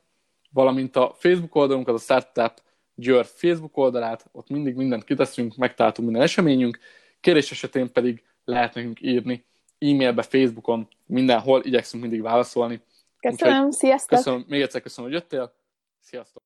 valamint 0.52 0.96
a 0.96 1.14
Facebook 1.18 1.54
oldalunkat, 1.54 1.94
a 1.94 1.98
Startup 1.98 2.52
Győr 2.94 3.24
Facebook 3.24 3.76
oldalát, 3.76 4.26
ott 4.32 4.48
mindig 4.48 4.74
mindent 4.74 5.04
kiteszünk, 5.04 5.56
megtaláltunk 5.56 6.08
minden 6.08 6.26
eseményünk, 6.26 6.78
kérés 7.20 7.50
esetén 7.50 7.92
pedig 7.92 8.22
lehet 8.50 8.74
nekünk 8.74 9.02
írni 9.02 9.44
e-mailbe, 9.78 10.22
Facebookon, 10.22 10.88
mindenhol, 11.06 11.64
igyekszünk 11.64 12.02
mindig 12.02 12.22
válaszolni. 12.22 12.82
Köszönöm, 13.18 13.56
Úgyhogy 13.56 13.72
sziasztok! 13.72 14.18
Köszönöm, 14.18 14.44
még 14.48 14.60
egyszer 14.60 14.82
köszönöm, 14.82 15.10
hogy 15.10 15.20
jöttél, 15.20 15.54
sziasztok! 16.00 16.42